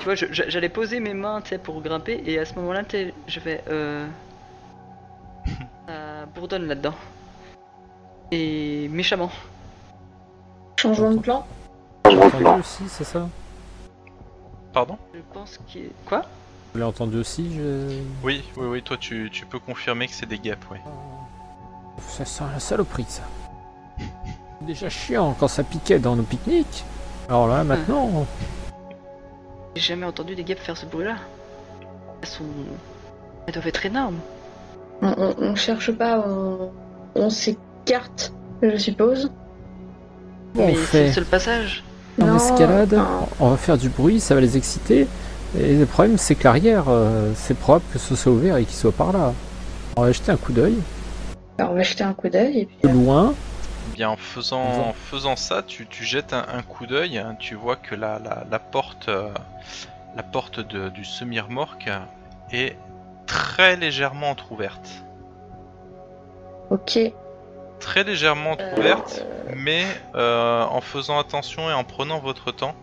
Tu 0.00 0.04
vois, 0.04 0.14
j'allais 0.14 0.68
poser 0.68 0.98
mes 0.98 1.14
mains 1.14 1.40
tu 1.40 1.50
sais, 1.50 1.58
pour 1.58 1.80
grimper 1.80 2.20
et 2.26 2.38
à 2.40 2.44
ce 2.44 2.54
moment-là, 2.54 2.82
tu 2.84 2.96
sais, 2.96 3.14
je 3.28 3.38
vais. 3.40 3.62
Euh... 3.68 4.06
ça 5.86 6.26
bourdonne 6.34 6.66
là-dedans. 6.66 6.94
Et 8.32 8.88
méchamment. 8.90 9.30
Changement 10.76 11.12
de 11.12 11.18
plan 11.18 11.46
Vous 12.06 12.10
l'avez 12.10 12.24
entendu 12.24 12.60
aussi, 12.60 12.84
c'est 12.88 13.04
ça? 13.04 13.28
Pardon? 14.72 14.98
Je 15.14 15.20
pense 15.32 15.58
qu'il. 15.68 15.90
Quoi? 16.06 16.22
Vous 16.72 16.78
l'avez 16.78 16.88
entendu 16.88 17.18
aussi 17.18 17.52
je... 17.56 17.98
Oui, 18.22 18.42
oui, 18.56 18.66
oui. 18.68 18.82
Toi, 18.82 18.96
tu, 18.98 19.28
tu 19.32 19.44
peux 19.46 19.58
confirmer 19.58 20.06
que 20.06 20.14
c'est 20.14 20.26
des 20.28 20.38
guêpes, 20.38 20.64
oui. 20.70 20.78
Ça 22.08 22.24
sent 22.24 22.44
la 22.52 22.60
saloperie 22.60 23.04
ça. 23.08 23.22
C'est 23.98 24.66
déjà 24.66 24.88
chiant 24.88 25.34
quand 25.38 25.48
ça 25.48 25.62
piquait 25.64 25.98
dans 25.98 26.16
nos 26.16 26.22
pique-niques. 26.22 26.84
Alors 27.28 27.46
là 27.48 27.62
maintenant, 27.64 28.26
J'ai 29.74 29.82
jamais 29.82 30.06
entendu 30.06 30.34
des 30.34 30.44
guêpes 30.44 30.58
faire 30.58 30.76
ce 30.76 30.86
bruit-là. 30.86 31.16
Elles 32.22 32.28
sont. 32.28 32.44
Elles 33.46 33.54
doivent 33.54 33.66
être 33.68 33.86
énormes. 33.86 34.18
on, 35.02 35.14
on, 35.16 35.34
on 35.42 35.54
cherche 35.56 35.90
pas, 35.92 36.24
on, 36.26 36.70
on 37.14 37.30
s'écarte, 37.30 38.32
je 38.62 38.76
suppose. 38.76 39.30
bon, 40.54 40.64
on 40.64 40.66
mais 40.68 40.74
c'est 40.74 40.80
fait 40.86 41.06
le 41.08 41.12
seul 41.12 41.24
passage. 41.24 41.84
en 42.20 42.26
Non, 42.26 42.36
escalade, 42.36 42.98
on 43.38 43.50
va 43.50 43.56
faire 43.56 43.78
du 43.78 43.88
bruit, 43.88 44.20
ça 44.20 44.34
va 44.34 44.40
les 44.40 44.56
exciter. 44.56 45.06
Et 45.58 45.74
le 45.76 45.86
problème 45.86 46.16
c'est 46.18 46.34
que 46.36 46.44
l'arrière, 46.44 46.84
euh, 46.88 47.32
c'est 47.34 47.54
probable 47.58 47.84
que 47.92 47.98
ce 47.98 48.14
soit 48.14 48.32
ouvert 48.32 48.56
et 48.56 48.64
qu'il 48.64 48.76
soit 48.76 48.92
par 48.92 49.12
là. 49.12 49.32
On 49.96 50.02
va 50.02 50.12
jeter 50.12 50.30
un 50.32 50.36
coup 50.36 50.52
d'œil. 50.52 50.76
alors, 51.58 51.72
on 51.72 51.74
va 51.74 51.82
jeter 51.82 52.04
un 52.04 52.14
coup 52.14 52.28
d'œil 52.28 52.60
et 52.60 52.66
puis. 52.66 52.76
De 52.84 52.88
loin, 52.88 53.34
Eh 53.90 53.96
Bien, 53.96 54.10
en 54.10 54.16
faisant, 54.16 54.70
Faisant. 54.70 54.88
en 54.88 54.92
faisant 54.92 55.36
ça, 55.36 55.62
tu, 55.62 55.86
tu 55.86 56.04
jettes 56.04 56.32
un, 56.32 56.44
un 56.54 56.62
coup 56.62 56.86
d'œil, 56.86 57.18
hein, 57.18 57.34
tu 57.38 57.54
vois 57.56 57.76
que 57.76 57.94
la, 57.96 58.18
la, 58.20 58.44
la 58.50 58.58
porte, 58.60 59.08
euh, 59.08 59.28
la 60.16 60.22
porte 60.22 60.60
de- 60.60 60.88
du 60.90 61.04
semi-remorque 61.04 61.88
est 62.52 62.76
très 63.26 63.76
légèrement 63.76 64.30
entrouverte. 64.30 64.88
Ok. 66.70 66.98
Très 67.80 68.04
légèrement 68.04 68.52
entrouverte, 68.52 69.24
mais 69.56 69.82
euh, 70.14 70.62
en 70.64 70.80
faisant 70.80 71.18
attention 71.18 71.68
et 71.70 71.72
en 71.72 71.82
prenant 71.84 72.18
votre 72.20 72.52
temps, 72.52 72.74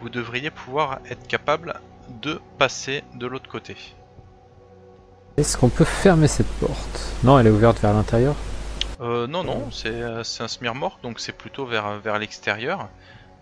vous 0.00 0.08
devriez 0.08 0.50
pouvoir 0.50 1.00
être 1.10 1.26
capable 1.26 1.74
de 2.08 2.40
passer 2.58 3.02
de 3.14 3.26
l'autre 3.26 3.48
côté. 3.48 3.76
est-ce 5.36 5.56
qu'on 5.56 5.68
peut 5.68 5.84
fermer 5.84 6.28
cette 6.28 6.50
porte? 6.60 7.12
Non, 7.22 7.38
elle 7.38 7.46
est 7.46 7.50
ouverte 7.50 7.78
vers 7.80 7.92
l'intérieur? 7.92 8.34
Euh, 9.00 9.26
non, 9.26 9.44
non, 9.44 9.68
c'est 9.70 9.88
euh, 9.90 10.20
un 10.40 10.48
semi-remorque, 10.48 11.02
donc 11.02 11.20
c'est 11.20 11.32
plutôt 11.36 11.66
vers, 11.66 11.98
vers 11.98 12.18
l'extérieur. 12.18 12.88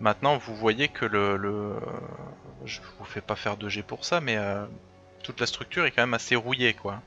Maintenant, 0.01 0.37
vous 0.37 0.53
voyez 0.55 0.89
que 0.89 1.05
le, 1.05 1.37
le... 1.37 1.69
Je 2.65 2.79
vous 2.99 3.05
fais 3.05 3.21
pas 3.21 3.35
faire 3.37 3.55
de 3.55 3.69
G 3.69 3.81
pour 3.81 4.03
ça, 4.03 4.19
mais 4.19 4.35
euh, 4.35 4.65
toute 5.23 5.39
la 5.39 5.45
structure 5.45 5.85
est 5.85 5.91
quand 5.91 6.01
même 6.01 6.13
assez 6.13 6.35
rouillée, 6.35 6.73
quoi. 6.73 7.01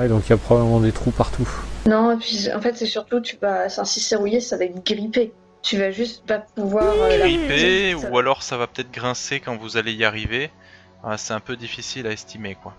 Ouais, 0.00 0.08
donc 0.08 0.26
il 0.26 0.30
y 0.30 0.32
a 0.34 0.36
probablement 0.36 0.80
des 0.80 0.92
trous 0.92 1.12
partout. 1.12 1.48
Non, 1.86 2.12
et 2.12 2.16
puis 2.18 2.52
en 2.54 2.60
fait, 2.60 2.76
c'est 2.76 2.86
surtout, 2.86 3.20
tu 3.20 3.38
vas, 3.40 3.64
enfin, 3.66 3.84
si 3.84 4.00
c'est 4.00 4.16
rouillé, 4.16 4.40
ça 4.40 4.58
va 4.58 4.64
être 4.64 4.84
grippé. 4.84 5.32
Tu 5.62 5.78
vas 5.78 5.90
juste 5.92 6.26
pas 6.26 6.40
pouvoir. 6.40 6.92
euh, 7.00 7.16
la- 7.16 7.98
ça- 7.98 8.10
ou 8.10 8.18
alors 8.18 8.42
ça 8.42 8.56
va 8.56 8.66
peut-être 8.66 8.90
grincer 8.90 9.38
quand 9.40 9.56
vous 9.56 9.76
allez 9.76 9.92
y 9.94 10.04
arriver. 10.04 10.50
Ah, 11.04 11.16
c'est 11.18 11.34
un 11.34 11.40
peu 11.40 11.56
difficile 11.56 12.06
à 12.06 12.12
estimer, 12.12 12.54
quoi. 12.54 12.74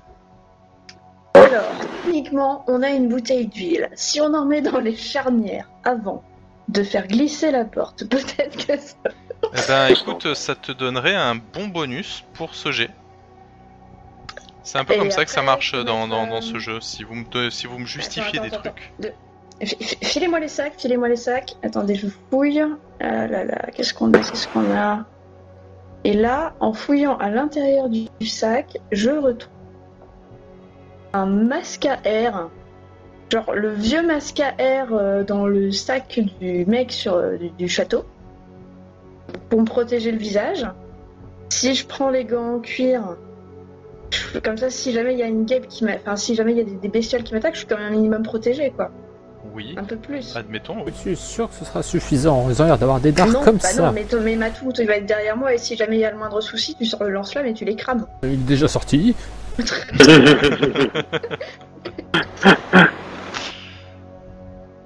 Alors, 1.36 1.72
techniquement, 1.80 2.64
on 2.68 2.82
a 2.82 2.90
une 2.90 3.10
bouteille 3.10 3.48
d'huile. 3.48 3.90
Si 3.96 4.22
on 4.22 4.34
en 4.34 4.46
met 4.46 4.62
dans 4.62 4.80
les 4.80 4.96
charnières 4.96 5.70
avant 5.84 6.24
de 6.70 6.84
faire 6.84 7.08
glisser 7.08 7.52
la 7.52 7.66
porte, 7.66 8.06
peut-être 8.10 8.66
que 8.66 8.78
ça. 8.78 8.96
Eh 9.44 9.68
ben, 9.68 9.88
écoute, 9.88 10.34
ça 10.34 10.56
te 10.56 10.72
donnerait 10.72 11.16
un 11.16 11.36
bon 11.36 11.68
bonus 11.68 12.24
pour 12.34 12.56
ce 12.56 12.72
jet. 12.72 12.90
C'est 14.64 14.78
un 14.78 14.86
peu 14.86 14.94
Et 14.94 14.98
comme 14.98 15.12
ça 15.12 15.26
que 15.26 15.32
ça 15.32 15.42
marche 15.42 15.74
dans, 15.74 16.08
dans, 16.08 16.42
ce 16.42 16.58
jeu. 16.58 16.80
Si 16.80 17.04
vous 17.04 17.16
me, 17.16 17.50
si 17.50 17.68
vous 17.68 17.78
me 17.78 17.86
justifiez 17.86 18.40
attends, 18.40 18.48
des 18.48 18.56
attends, 18.56 18.72
trucs. 18.72 19.14
Filez-moi 20.02 20.40
les 20.40 20.48
sacs, 20.48 20.74
filez-moi 20.78 21.10
les 21.10 21.18
sacs. 21.18 21.56
Attendez, 21.62 21.96
je 21.96 22.08
fouille. 22.32 22.64
Ah 23.02 23.28
là 23.28 23.44
là, 23.44 23.68
qu'est-ce 23.76 23.94
qu'on 23.94 24.14
a, 24.14 24.20
qu'est-ce 24.20 24.48
qu'on 24.48 24.72
a? 24.72 25.06
Et 26.04 26.14
là, 26.14 26.54
en 26.60 26.74
fouillant 26.74 27.18
à 27.18 27.30
l'intérieur 27.30 27.90
du, 27.90 28.08
sac, 28.28 28.78
je 28.92 29.12
retrouve 29.12 29.52
un 31.14 31.26
masque 31.26 31.86
à 31.86 32.00
air 32.04 32.50
genre 33.32 33.54
le 33.54 33.72
vieux 33.72 34.06
masque 34.06 34.40
à 34.40 34.54
air 34.60 34.94
euh, 34.94 35.24
dans 35.24 35.48
le 35.48 35.72
sac 35.72 36.20
du 36.40 36.66
mec 36.66 36.94
euh, 37.08 37.38
du, 37.58 37.68
château 37.68 38.06
pour 39.50 39.62
me 39.62 39.66
protéger 39.66 40.12
le 40.12 40.18
visage. 40.18 40.68
Si 41.50 41.74
je 41.74 41.88
prends 41.88 42.10
les 42.10 42.26
gants 42.26 42.56
en 42.56 42.60
cuir, 42.60 43.18
comme 44.44 44.58
ça, 44.58 44.70
si 44.70 44.92
jamais 44.92 45.14
il 45.14 45.20
y 45.20 45.24
a 45.24 45.28
une 45.28 45.46
guêpe 45.46 45.68
qui 45.68 45.86
jamais 46.36 46.52
il 46.52 46.58
y 46.58 46.62
a 46.62 46.64
des, 46.64 46.76
des 46.76 46.88
bestioles 46.90 47.24
qui 47.24 47.34
m'attaquent, 47.34 47.54
je 47.54 47.60
suis 47.60 47.68
quand 47.68 47.78
même 47.78 47.88
un 47.88 47.96
minimum 47.96 48.24
protégé, 48.24 48.72
quoi. 48.76 48.92
Oui, 49.54 49.76
Un 49.78 49.84
peu 49.84 49.98
plus. 49.98 50.36
admettons, 50.38 50.78
oui. 50.86 50.92
Je 50.96 51.00
suis 51.02 51.16
sûr 51.18 51.50
que 51.50 51.56
ce 51.56 51.66
sera 51.66 51.84
suffisant. 51.84 52.48
Ils 52.50 52.62
ont 52.62 52.66
l'air 52.66 52.78
d'avoir 52.78 53.00
des 53.00 53.12
dards 53.12 53.28
non, 53.28 53.42
comme 53.44 53.58
bah 53.58 53.68
ça. 53.68 53.82
non, 53.84 53.92
mais, 53.92 54.06
mais 54.22 54.36
Matou, 54.36 54.72
il 54.80 54.88
va 54.88 54.96
être 54.98 55.06
derrière 55.06 55.36
moi 55.36 55.54
et 55.54 55.58
si 55.58 55.76
jamais 55.76 55.98
il 55.98 56.00
y 56.00 56.06
a 56.06 56.12
le 56.12 56.18
moindre 56.18 56.40
souci, 56.42 56.76
tu 56.76 56.86
sors 56.86 57.04
le 57.04 57.10
lance-flamme 57.10 57.46
et 57.48 57.54
tu 57.54 57.66
les 57.66 57.76
crames. 57.76 58.06
Il 58.24 58.32
est 58.34 58.38
déjà 58.38 58.68
sorti. 58.68 59.16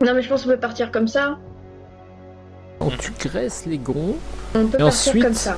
Non, 0.01 0.13
mais 0.13 0.21
je 0.21 0.29
pense 0.29 0.43
qu'on 0.43 0.49
peut 0.49 0.57
partir 0.57 0.91
comme 0.91 1.07
ça. 1.07 1.37
Donc 2.79 2.97
tu 2.99 3.11
graisses 3.27 3.65
les 3.65 3.77
gonds. 3.79 4.15
On 4.53 4.67
peut 4.67 4.77
Et 4.77 4.83
partir 4.83 4.85
ensuite- 4.87 5.23
comme 5.23 5.33
ça. 5.33 5.57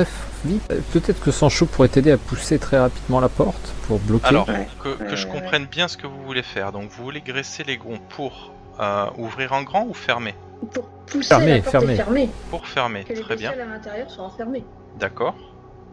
Euh, 0.00 0.80
Peut-être 0.92 1.20
que 1.20 1.30
Sancho 1.30 1.66
pourrait 1.66 1.88
t'aider 1.88 2.12
à 2.12 2.18
pousser 2.18 2.58
très 2.58 2.78
rapidement 2.78 3.20
la 3.20 3.28
porte 3.28 3.74
pour 3.86 3.98
bloquer. 3.98 4.26
Alors, 4.26 4.46
que, 4.46 5.16
je 5.16 5.26
ouais, 5.26 5.32
comprenne 5.32 5.66
bien 5.66 5.88
ce 5.88 5.96
que 5.96 6.06
vous 6.06 6.22
voulez 6.24 6.42
faire. 6.42 6.72
Donc, 6.72 6.90
vous 6.90 7.02
voulez 7.04 7.20
graisser 7.20 7.64
les 7.64 7.76
gonds 7.76 7.98
pour 8.10 8.52
euh, 8.80 9.06
ouvrir 9.16 9.52
en 9.52 9.62
grand 9.62 9.84
ou 9.86 9.94
fermer? 9.94 10.34
Pour 10.72 10.88
pousser 11.06 11.28
Fermé, 11.28 11.56
la 11.56 11.62
porte 11.62 11.70
fermé. 11.72 11.92
est 11.92 11.96
fermée. 11.96 12.30
Pour 12.50 12.66
fermer, 12.66 13.04
Que 13.04 13.12
les 13.14 13.20
très 13.20 13.36
bien. 13.36 13.50
à 13.52 13.56
l'intérieur 13.56 14.10
soient 14.10 14.24
enfermées. 14.24 14.64
D'accord. 14.98 15.34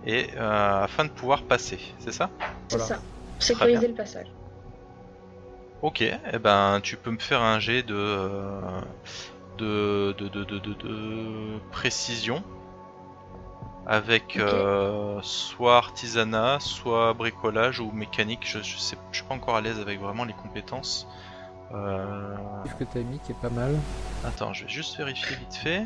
Et 0.05 0.27
euh, 0.37 0.83
afin 0.83 1.05
de 1.05 1.09
pouvoir 1.09 1.43
passer, 1.43 1.79
c'est 1.99 2.11
ça? 2.13 2.29
C'est 2.67 2.77
Voilà. 2.77 2.95
ça. 2.95 3.01
Sécuriser 3.39 3.87
le 3.87 3.93
passage. 3.95 4.27
Ok, 5.81 6.01
eh 6.01 6.39
ben 6.39 6.79
tu 6.81 6.95
peux 6.95 7.11
me 7.11 7.17
faire 7.19 7.41
un 7.41 7.59
jet 7.59 7.83
de 7.83 7.93
euh, 7.95 8.59
de, 9.57 10.15
de, 10.17 10.27
de, 10.29 10.43
de, 10.45 10.59
de- 10.59 10.73
de 10.73 11.59
précision 11.71 12.41
avec 13.87 14.37
euh, 14.37 15.19
soit 15.21 15.77
artisanat, 15.77 16.59
soit 16.59 17.13
bricolage 17.13 17.79
ou 17.79 17.91
mécanique. 17.91 18.41
Je, 18.45 18.59
je 18.61 18.77
sais, 18.77 18.97
je 19.11 19.17
suis 19.17 19.25
pas 19.27 19.35
encore 19.35 19.55
à 19.55 19.61
l'aise 19.61 19.79
avec 19.79 19.99
vraiment 19.99 20.23
les 20.25 20.33
compétences. 20.33 21.07
Euh, 21.73 22.35
Ce 22.69 22.75
que 22.75 22.83
t'as 22.83 23.01
mis 23.01 23.19
qui 23.19 23.31
est 23.31 23.41
pas 23.41 23.49
mal. 23.49 23.79
Attends, 24.23 24.53
je 24.53 24.63
vais 24.63 24.69
juste 24.69 24.97
vérifier 24.97 25.35
vite 25.35 25.55
fait. 25.55 25.83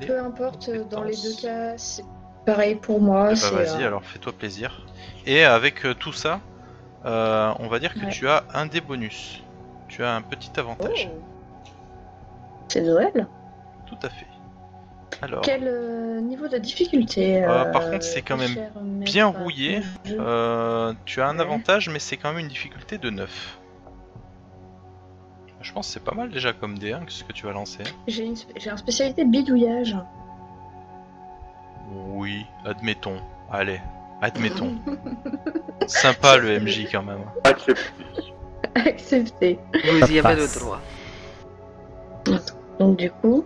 Les 0.00 0.06
Peu 0.06 0.18
importe, 0.20 0.68
euh, 0.68 0.84
dans 0.84 1.02
les 1.02 1.16
deux 1.16 1.34
cas, 1.40 1.76
c'est 1.76 2.04
pareil 2.46 2.76
pour 2.76 3.00
moi. 3.00 3.30
Bah 3.30 3.36
c'est, 3.36 3.54
vas-y, 3.54 3.82
euh, 3.82 3.86
alors 3.88 4.04
fais-toi 4.04 4.32
plaisir. 4.32 4.86
Et 5.26 5.44
avec 5.44 5.84
euh, 5.84 5.94
tout 5.94 6.12
ça, 6.12 6.40
euh, 7.04 7.52
on 7.58 7.68
va 7.68 7.78
dire 7.78 7.92
que 7.94 8.00
Ouais. 8.06 8.10
tu 8.10 8.28
as 8.28 8.44
un 8.54 8.66
des 8.66 8.80
bonus. 8.80 9.42
Tu 9.88 10.02
as 10.04 10.14
un 10.14 10.22
petit 10.22 10.58
avantage. 10.58 11.10
oh. 11.12 11.18
C'est 12.68 12.82
Noël? 12.82 13.26
Tout 13.86 13.98
à 14.02 14.08
fait. 14.08 14.26
Alors, 15.20 15.40
Quel 15.42 15.62
euh, 15.66 16.20
niveau 16.20 16.46
de 16.48 16.58
difficulté 16.58 17.42
Euh, 17.42 17.48
euh, 17.48 17.64
par 17.72 17.90
contre, 17.90 18.04
c'est 18.04 18.22
quand 18.22 18.36
même 18.36 18.52
cher 18.54 18.70
bien 18.80 19.26
rouillé. 19.26 19.80
euh, 20.10 20.92
tu 21.04 21.20
as 21.20 21.28
un 21.28 21.34
Ouais. 21.36 21.42
avantage, 21.42 21.88
mais 21.88 21.98
c'est 21.98 22.16
quand 22.16 22.30
même 22.30 22.38
une 22.38 22.48
difficulté 22.48 22.98
de 22.98 23.10
9. 23.10 23.58
Je 25.60 25.72
pense 25.72 25.88
que 25.88 25.92
c'est 25.94 26.04
pas 26.04 26.14
mal 26.14 26.30
déjà 26.30 26.52
comme 26.52 26.76
D1 26.76 27.04
que 27.04 27.10
ce 27.12 27.24
que 27.24 27.32
tu 27.32 27.46
vas 27.46 27.52
lancer. 27.52 27.82
J'ai 28.06 28.24
une, 28.24 28.36
spé- 28.36 28.52
j'ai 28.56 28.70
un 28.70 28.76
spécialité 28.76 29.24
bidouillage. 29.24 29.96
Oui, 31.90 32.46
admettons. 32.64 33.16
Allez, 33.50 33.80
admettons. 34.22 34.76
Sympa 35.88 36.36
le 36.36 36.60
MJ 36.60 36.86
quand 36.92 37.02
même. 37.02 37.24
Accepté. 37.42 37.82
Accepté. 38.74 39.58
Vous 39.84 40.12
y 40.12 40.18
avez 40.20 40.36
le 40.36 40.58
droit. 40.60 40.80
Donc 42.78 42.96
du 42.98 43.10
coup... 43.10 43.44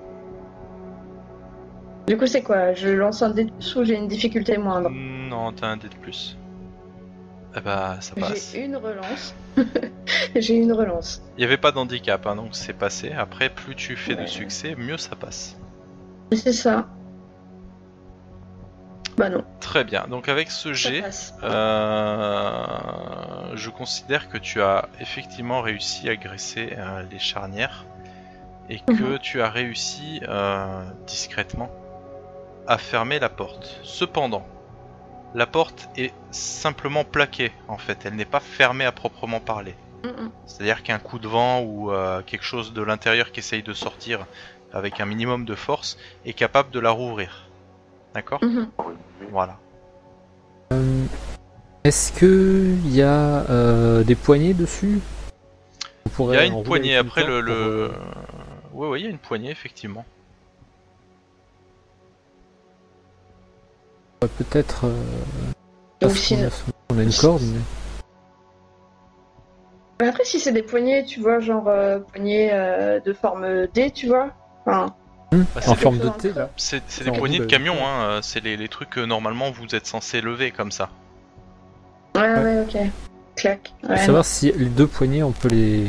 Du 2.12 2.18
coup 2.18 2.26
c'est 2.26 2.42
quoi? 2.42 2.74
Je 2.74 2.90
lance 2.90 3.22
un 3.22 3.30
dé 3.30 3.44
de 3.44 3.50
plus 3.50 3.74
ou 3.74 3.84
j'ai 3.84 3.94
une 3.94 4.06
difficulté 4.06 4.58
moindre? 4.58 4.90
Non, 4.90 5.50
t'as 5.50 5.68
un 5.68 5.78
dé 5.78 5.88
de 5.88 5.94
plus. 5.94 6.36
Eh 7.56 7.60
bah, 7.60 7.96
ça 8.00 8.14
passe. 8.14 8.52
J'ai 8.52 8.66
une 8.66 8.76
relance. 8.76 9.34
j'ai 10.36 10.56
une 10.56 10.74
relance. 10.74 11.22
Il 11.38 11.40
n'y 11.40 11.46
avait 11.46 11.56
pas 11.56 11.72
d'handicap, 11.72 12.26
hein, 12.26 12.36
donc 12.36 12.48
c'est 12.52 12.74
passé. 12.74 13.12
Après, 13.12 13.48
plus 13.48 13.74
tu 13.74 13.96
fais 13.96 14.14
de 14.14 14.26
succès, 14.26 14.74
mieux 14.76 14.98
ça 14.98 15.16
passe. 15.16 15.56
C'est 16.32 16.52
ça. 16.52 16.86
Bah 19.16 19.30
non, 19.30 19.42
Très 19.60 19.84
bien. 19.84 20.06
Donc 20.06 20.28
avec 20.28 20.50
ce 20.50 20.68
passe. 21.00 21.34
Euh, 21.42 22.66
je 23.54 23.70
considère 23.70 24.28
que 24.28 24.36
tu 24.36 24.60
as 24.60 24.90
effectivement 25.00 25.62
réussi 25.62 26.10
à 26.10 26.16
graisser 26.16 26.74
euh, 26.76 27.04
les 27.10 27.18
charnières 27.18 27.86
et 28.68 28.80
que 28.80 29.16
tu 29.16 29.40
as 29.40 29.48
réussi 29.48 30.20
euh, 30.28 30.82
discrètement 31.06 31.70
à 32.66 32.78
fermer 32.78 33.18
la 33.18 33.28
porte. 33.28 33.80
Cependant, 33.82 34.46
la 35.34 35.46
porte 35.46 35.88
est 35.96 36.12
simplement 36.30 37.04
plaquée 37.04 37.52
en 37.68 37.78
fait, 37.78 38.04
elle 38.04 38.14
n'est 38.14 38.24
pas 38.24 38.40
fermée 38.40 38.84
à 38.84 38.92
proprement 38.92 39.40
parler. 39.40 39.74
Mm, 40.04 40.08
mm. 40.08 40.30
C'est-à-dire 40.46 40.82
qu'un 40.82 40.98
coup 40.98 41.18
de 41.18 41.28
vent 41.28 41.60
ou 41.60 41.90
euh, 41.90 42.22
quelque 42.22 42.44
chose 42.44 42.72
de 42.72 42.82
l'intérieur 42.82 43.32
qui 43.32 43.40
essaye 43.40 43.62
de 43.62 43.72
sortir 43.72 44.26
avec 44.72 45.00
un 45.00 45.06
minimum 45.06 45.44
de 45.44 45.54
force 45.54 45.98
est 46.24 46.32
capable 46.32 46.70
de 46.70 46.80
la 46.80 46.90
rouvrir. 46.90 47.48
D'accord 48.14 48.42
Mhm. 48.42 48.68
Voilà. 49.30 49.58
Euh, 50.72 51.04
Est-ce 51.84 52.12
que 52.12 52.74
il 52.84 52.94
y 52.94 53.02
a 53.02 53.50
euh, 53.50 54.02
des 54.04 54.14
poignées 54.14 54.54
dessus? 54.54 55.00
Il 56.18 56.34
y 56.34 56.36
a 56.36 56.44
une 56.44 56.62
poignée 56.62 56.96
après 56.96 57.24
le. 57.24 57.40
le... 57.40 57.90
Ouais, 58.72 58.88
ouais, 58.88 59.00
il 59.00 59.04
y 59.04 59.06
a 59.06 59.10
une 59.10 59.18
poignée 59.18 59.50
effectivement. 59.50 60.04
On 64.22 64.26
va 64.26 64.32
Peut-être. 64.38 64.86
euh, 64.86 64.92
a, 66.02 66.50
on 66.90 66.98
a 66.98 67.02
une 67.02 67.12
corde, 67.12 67.42
mais. 67.42 67.60
Mais 70.00 70.08
après, 70.08 70.24
si 70.24 70.40
c'est 70.40 70.52
des 70.52 70.62
poignées, 70.62 71.04
tu 71.04 71.20
vois, 71.20 71.38
genre 71.40 71.68
euh, 71.68 72.00
poignées 72.00 72.50
euh, 72.52 73.00
de 73.00 73.12
forme 73.12 73.66
D, 73.68 73.90
tu 73.90 74.06
vois. 74.08 74.30
Enfin, 74.66 74.94
Hmm, 75.32 75.44
Bah, 75.54 75.60
en 75.66 75.74
c'est 75.74 75.76
forme 75.76 75.98
des- 75.98 76.04
de 76.04 76.08
T 76.10 76.32
là. 76.34 76.50
C'est 76.56 76.82
des 77.04 77.10
poignées 77.12 77.38
de 77.38 77.46
camion, 77.46 77.74
hein. 77.82 78.02
euh, 78.04 78.22
C'est 78.22 78.40
les, 78.44 78.56
les 78.58 78.68
trucs 78.68 78.90
que 78.90 79.00
normalement 79.00 79.50
vous 79.50 79.74
êtes 79.74 79.86
censé 79.86 80.20
lever 80.20 80.50
comme 80.50 80.70
ça. 80.70 80.90
ouais, 82.16 82.20
Ouais. 82.22 82.42
ouais, 82.42 82.60
ok. 82.68 82.76
Clac. 83.34 83.72
Ouais. 83.88 83.96
savoir 83.96 84.26
si 84.26 84.52
les 84.52 84.66
deux 84.66 84.86
poignées 84.86 85.22
on 85.22 85.32
peut 85.32 85.48
les. 85.48 85.86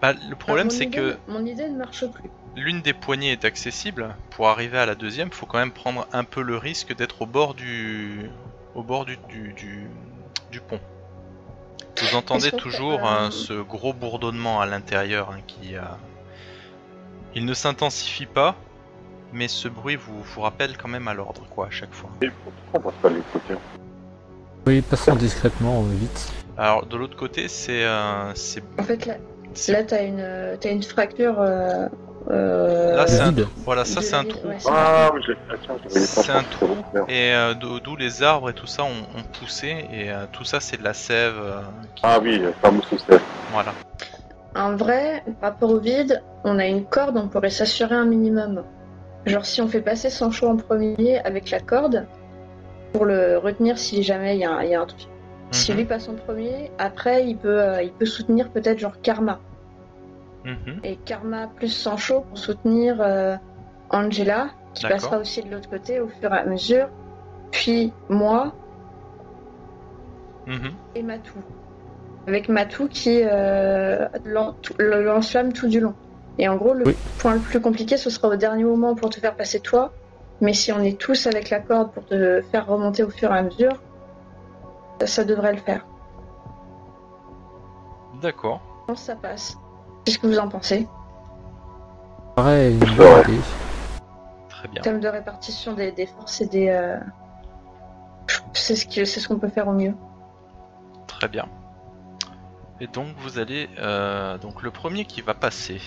Bah, 0.00 0.14
le 0.14 0.34
problème 0.36 0.68
Ah, 0.70 0.74
c'est 0.74 0.86
que 0.86 1.16
Mon 1.28 1.44
idée 1.44 1.68
ne 1.68 1.76
marche 1.76 2.06
plus. 2.06 2.30
L'une 2.56 2.82
des 2.82 2.92
poignées 2.92 3.32
est 3.32 3.44
accessible. 3.44 4.14
Pour 4.30 4.48
arriver 4.48 4.78
à 4.78 4.86
la 4.86 4.94
deuxième, 4.94 5.30
faut 5.30 5.46
quand 5.46 5.58
même 5.58 5.72
prendre 5.72 6.06
un 6.12 6.24
peu 6.24 6.42
le 6.42 6.56
risque 6.56 6.94
d'être 6.94 7.22
au 7.22 7.26
bord 7.26 7.54
du, 7.54 8.30
au 8.74 8.82
bord 8.82 9.04
du, 9.04 9.16
du, 9.28 9.52
du, 9.52 9.88
du 10.50 10.60
pont. 10.60 10.80
Vous 12.00 12.16
entendez 12.16 12.50
toujours 12.50 13.06
euh, 13.06 13.26
hein, 13.26 13.30
ce 13.30 13.52
gros 13.52 13.92
bourdonnement 13.92 14.60
à 14.60 14.66
l'intérieur 14.66 15.30
hein, 15.30 15.40
qui, 15.46 15.76
euh, 15.76 15.82
il 17.34 17.44
ne 17.44 17.54
s'intensifie 17.54 18.26
pas, 18.26 18.56
mais 19.32 19.48
ce 19.48 19.68
bruit 19.68 19.96
vous, 19.96 20.22
vous 20.22 20.40
rappelle 20.40 20.76
quand 20.76 20.88
même 20.88 21.08
à 21.08 21.14
l'ordre 21.14 21.42
quoi 21.50 21.66
à 21.66 21.70
chaque 21.70 21.92
fois. 21.92 22.10
Et 22.22 22.30
pourquoi 22.30 22.52
on 22.74 22.78
va 22.80 22.92
pas 23.02 23.08
l'écouter 23.10 23.54
Oui, 24.66 24.80
passons 24.82 25.16
discrètement, 25.16 25.82
euh, 25.82 25.94
vite. 25.94 26.32
Alors 26.56 26.86
de 26.86 26.96
l'autre 26.96 27.16
côté, 27.16 27.48
c'est 27.48 27.84
euh, 27.84 28.32
c'est 28.34 28.62
En 28.78 28.84
fait, 28.84 29.06
là, 29.06 29.16
là 29.68 29.82
t'as 29.82 30.04
une, 30.04 30.20
euh, 30.20 30.56
t'as 30.58 30.70
une 30.70 30.82
fracture. 30.82 31.36
Euh, 32.30 32.96
Là, 32.96 33.06
c'est 33.06 33.20
un 33.20 33.34
voilà 33.64 33.84
ça 33.84 34.00
c'est 34.00 34.12
la 34.12 34.20
un 34.20 34.24
trou. 34.24 34.48
ouais, 34.48 34.56
c'est 34.58 34.68
un 34.70 34.74
Ah, 34.74 35.10
oui, 35.14 35.20
C'est 35.88 36.32
un 36.32 36.42
faire. 36.42 37.04
Et 37.08 37.34
euh, 37.34 37.52
d'où 37.54 37.96
les 37.96 38.22
arbres 38.22 38.48
et 38.50 38.54
tout 38.54 38.66
ça 38.66 38.82
ont, 38.84 38.88
ont 38.88 39.22
poussé 39.38 39.86
et 39.92 40.10
euh, 40.10 40.24
tout 40.32 40.44
ça 40.44 40.60
c'est 40.60 40.78
de 40.78 40.84
la 40.84 40.94
sève. 40.94 41.34
euh, 41.36 41.60
qui- 41.94 42.02
Ah 42.02 42.18
oui, 42.22 42.38
le 42.38 42.52
fameux 42.62 42.80
sous-sève. 42.82 43.20
Voilà. 43.50 43.74
En 44.56 44.76
vrai, 44.76 45.22
par 45.40 45.50
rapport 45.50 45.70
au 45.70 45.78
vide, 45.80 46.22
on 46.44 46.58
a 46.58 46.66
une 46.66 46.84
corde, 46.86 47.16
on 47.18 47.28
pourrait 47.28 47.50
s'assurer 47.50 47.94
un 47.94 48.06
minimum. 48.06 48.62
Genre 49.26 49.44
si 49.44 49.60
on 49.60 49.68
fait 49.68 49.80
passer 49.82 50.08
Sancho 50.10 50.46
en 50.48 50.56
premier 50.56 51.18
avec 51.24 51.50
la 51.50 51.60
corde, 51.60 52.06
pour 52.92 53.04
le 53.04 53.36
retenir 53.38 53.76
si 53.78 54.02
jamais 54.02 54.36
il 54.36 54.40
y, 54.40 54.44
a 54.44 54.50
un- 54.52 54.62
il 54.62 54.70
y 54.70 54.74
a 54.74 54.80
un 54.80 54.86
truc. 54.86 55.08
Si 55.50 55.72
Mhm, 55.72 55.78
lui 55.78 55.84
passe 55.84 56.08
en 56.08 56.14
premier, 56.14 56.70
après 56.78 57.26
il 57.26 57.36
peut, 57.36 57.60
euh, 57.60 57.82
il 57.82 57.92
peut 57.92 58.06
soutenir 58.06 58.50
peut-être 58.50 58.78
genre 58.78 59.00
Karma. 59.02 59.40
Mhm. 60.44 60.80
Et 60.84 60.96
Karma 60.96 61.48
plus 61.48 61.68
Sancho 61.68 62.20
pour 62.22 62.38
soutenir 62.38 63.00
euh, 63.00 63.36
Angela, 63.90 64.48
qui 64.74 64.86
passera 64.86 65.18
aussi 65.18 65.42
de 65.42 65.50
l'autre 65.50 65.68
côté 65.70 66.00
au 66.00 66.08
fur 66.08 66.32
et 66.34 66.38
à 66.38 66.44
mesure. 66.44 66.88
Puis 67.52 67.92
moi 68.08 68.52
Mhm. 70.46 70.72
et 70.94 71.02
Matou. 71.02 71.38
Avec 72.26 72.48
Matou 72.48 72.88
qui 72.88 73.22
euh, 73.24 74.06
lance-flamme 74.78 75.52
tout 75.52 75.68
du 75.68 75.80
long. 75.80 75.94
Et 76.38 76.48
en 76.48 76.56
gros, 76.56 76.74
le 76.74 76.84
Oui. 76.86 76.96
point 77.18 77.34
le 77.34 77.40
plus 77.40 77.60
compliqué, 77.60 77.96
ce 77.96 78.10
sera 78.10 78.28
au 78.28 78.36
dernier 78.36 78.64
moment 78.64 78.94
pour 78.94 79.08
te 79.10 79.20
faire 79.20 79.36
passer 79.36 79.60
toi. 79.60 79.92
Mais 80.40 80.52
si 80.52 80.72
on 80.72 80.80
est 80.80 80.98
tous 81.00 81.26
avec 81.26 81.48
la 81.50 81.60
corde 81.60 81.92
pour 81.92 82.04
te 82.06 82.42
faire 82.50 82.66
remonter 82.66 83.04
au 83.04 83.10
fur 83.10 83.32
et 83.32 83.38
à 83.38 83.42
mesure, 83.42 83.80
ça, 85.00 85.06
ça 85.06 85.24
devrait 85.24 85.52
le 85.52 85.58
faire. 85.60 85.86
D'accord. 88.20 88.60
Ça 88.96 89.14
passe? 89.16 89.56
Qu'est-ce 90.04 90.18
que 90.18 90.26
vous 90.26 90.38
en 90.38 90.48
pensez 90.48 90.86
Pareil, 92.36 92.74
une 92.74 92.82
Ouais. 92.82 92.96
bonne 92.96 93.34
idée. 93.34 93.40
Très 94.48 94.68
bien. 94.68 94.80
En 94.80 94.84
termes 94.84 95.00
de 95.00 95.08
répartition 95.08 95.72
des, 95.74 95.92
des 95.92 96.06
forces 96.06 96.40
et 96.40 96.46
des. 96.46 96.68
euh, 96.68 96.98
C'est 98.52 98.76
ce 98.76 99.04
c'est 99.04 99.20
ce 99.20 99.28
qu'on 99.28 99.38
peut 99.38 99.48
faire 99.48 99.68
au 99.68 99.72
mieux. 99.72 99.94
Très 101.06 101.28
bien. 101.28 101.46
Et 102.80 102.86
donc 102.88 103.14
vous 103.18 103.38
allez... 103.38 103.68
euh, 103.78 104.36
donc 104.38 104.62
le 104.62 104.70
premier 104.70 105.04
qui 105.04 105.20
va 105.20 105.32
passer, 105.34 105.80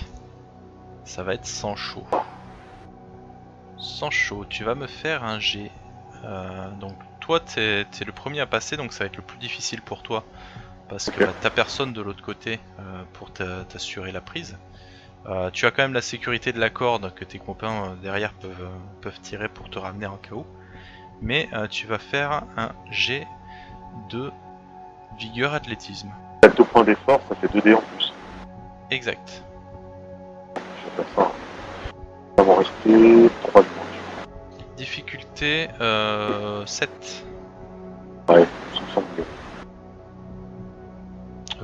ça 1.03 1.21
va 1.23 1.33
être 1.33 1.45
Sancho. 1.45 2.03
Sancho, 3.77 4.45
tu 4.45 4.63
vas 4.63 4.73
me 4.75 4.87
faire 4.87 5.23
un 5.23 5.39
G. 5.39 5.69
Euh, 6.23 6.69
donc 6.79 6.93
toi 7.19 7.39
t'es 7.39 7.81
es 7.81 8.05
le 8.05 8.11
premier 8.11 8.39
à 8.39 8.45
passer, 8.47 8.77
donc 8.77 8.93
ça 8.93 8.99
va 9.03 9.07
être 9.07 9.17
le 9.17 9.21
plus 9.23 9.37
difficile 9.37 9.81
pour 9.81 10.01
toi. 10.01 10.23
Parce 10.89 11.09
que 11.09 11.23
t'as 11.41 11.49
personne 11.49 11.91
de 11.93 12.01
l'autre 12.01 12.23
côté 12.23 12.59
euh, 12.79 13.03
pour 13.13 13.31
t'a- 13.31 13.63
t'assurer 13.67 14.11
la 14.11 14.21
prise. 14.21 14.57
Euh, 15.27 15.49
tu 15.51 15.65
as 15.65 15.71
quand 15.71 15.83
même 15.83 15.93
la 15.93 16.01
sécurité 16.01 16.53
de 16.53 16.59
la 16.59 16.69
corde 16.69 17.13
que 17.13 17.25
tes 17.25 17.39
copains 17.39 17.91
euh, 17.91 17.95
derrière 18.01 18.31
peuvent, 18.33 18.69
peuvent 19.01 19.19
tirer 19.21 19.49
pour 19.49 19.69
te 19.69 19.77
ramener 19.79 20.05
en 20.05 20.15
cas 20.17 20.35
où. 20.35 20.45
Mais 21.21 21.49
tu 21.71 21.87
vas 21.87 21.97
faire 21.97 22.43
un 22.57 22.69
G 22.91 23.25
de 24.09 24.31
vigueur 25.17 25.55
athlétisme. 25.55 26.11
T'as 26.41 26.49
deux 26.49 26.63
points 26.63 26.83
d'effort, 26.83 27.19
ça 27.27 27.33
fait 27.35 27.51
2 27.51 27.61
dés 27.61 27.73
en 27.73 27.81
plus. 27.81 28.13
Exact. 28.91 29.43
Je 30.55 30.89
vais 31.01 31.03
faire 31.07 31.15
ça. 31.15 31.31
Ça 32.37 32.43
va 32.43 32.55
rester 32.57 33.29
3 33.41 33.61
de 33.63 33.67
moins. 33.75 33.85
Difficulté 34.77 35.69
euh, 35.81 36.63
7. 36.67 37.25
Ouais, 38.29 38.45
ça 38.75 38.81
me 38.81 38.87
semble 38.93 39.07
mieux. 39.17 39.25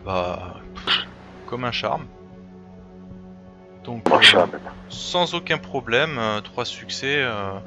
Bah, 0.06 0.56
comme 1.48 1.64
un 1.66 1.72
charme. 1.72 2.06
Donc, 3.84 4.08
euh, 4.10 4.46
sans 4.90 5.34
aucun 5.36 5.58
problème, 5.58 6.20
3 6.44 6.66
succès. 6.66 7.18
euh, 7.18 7.60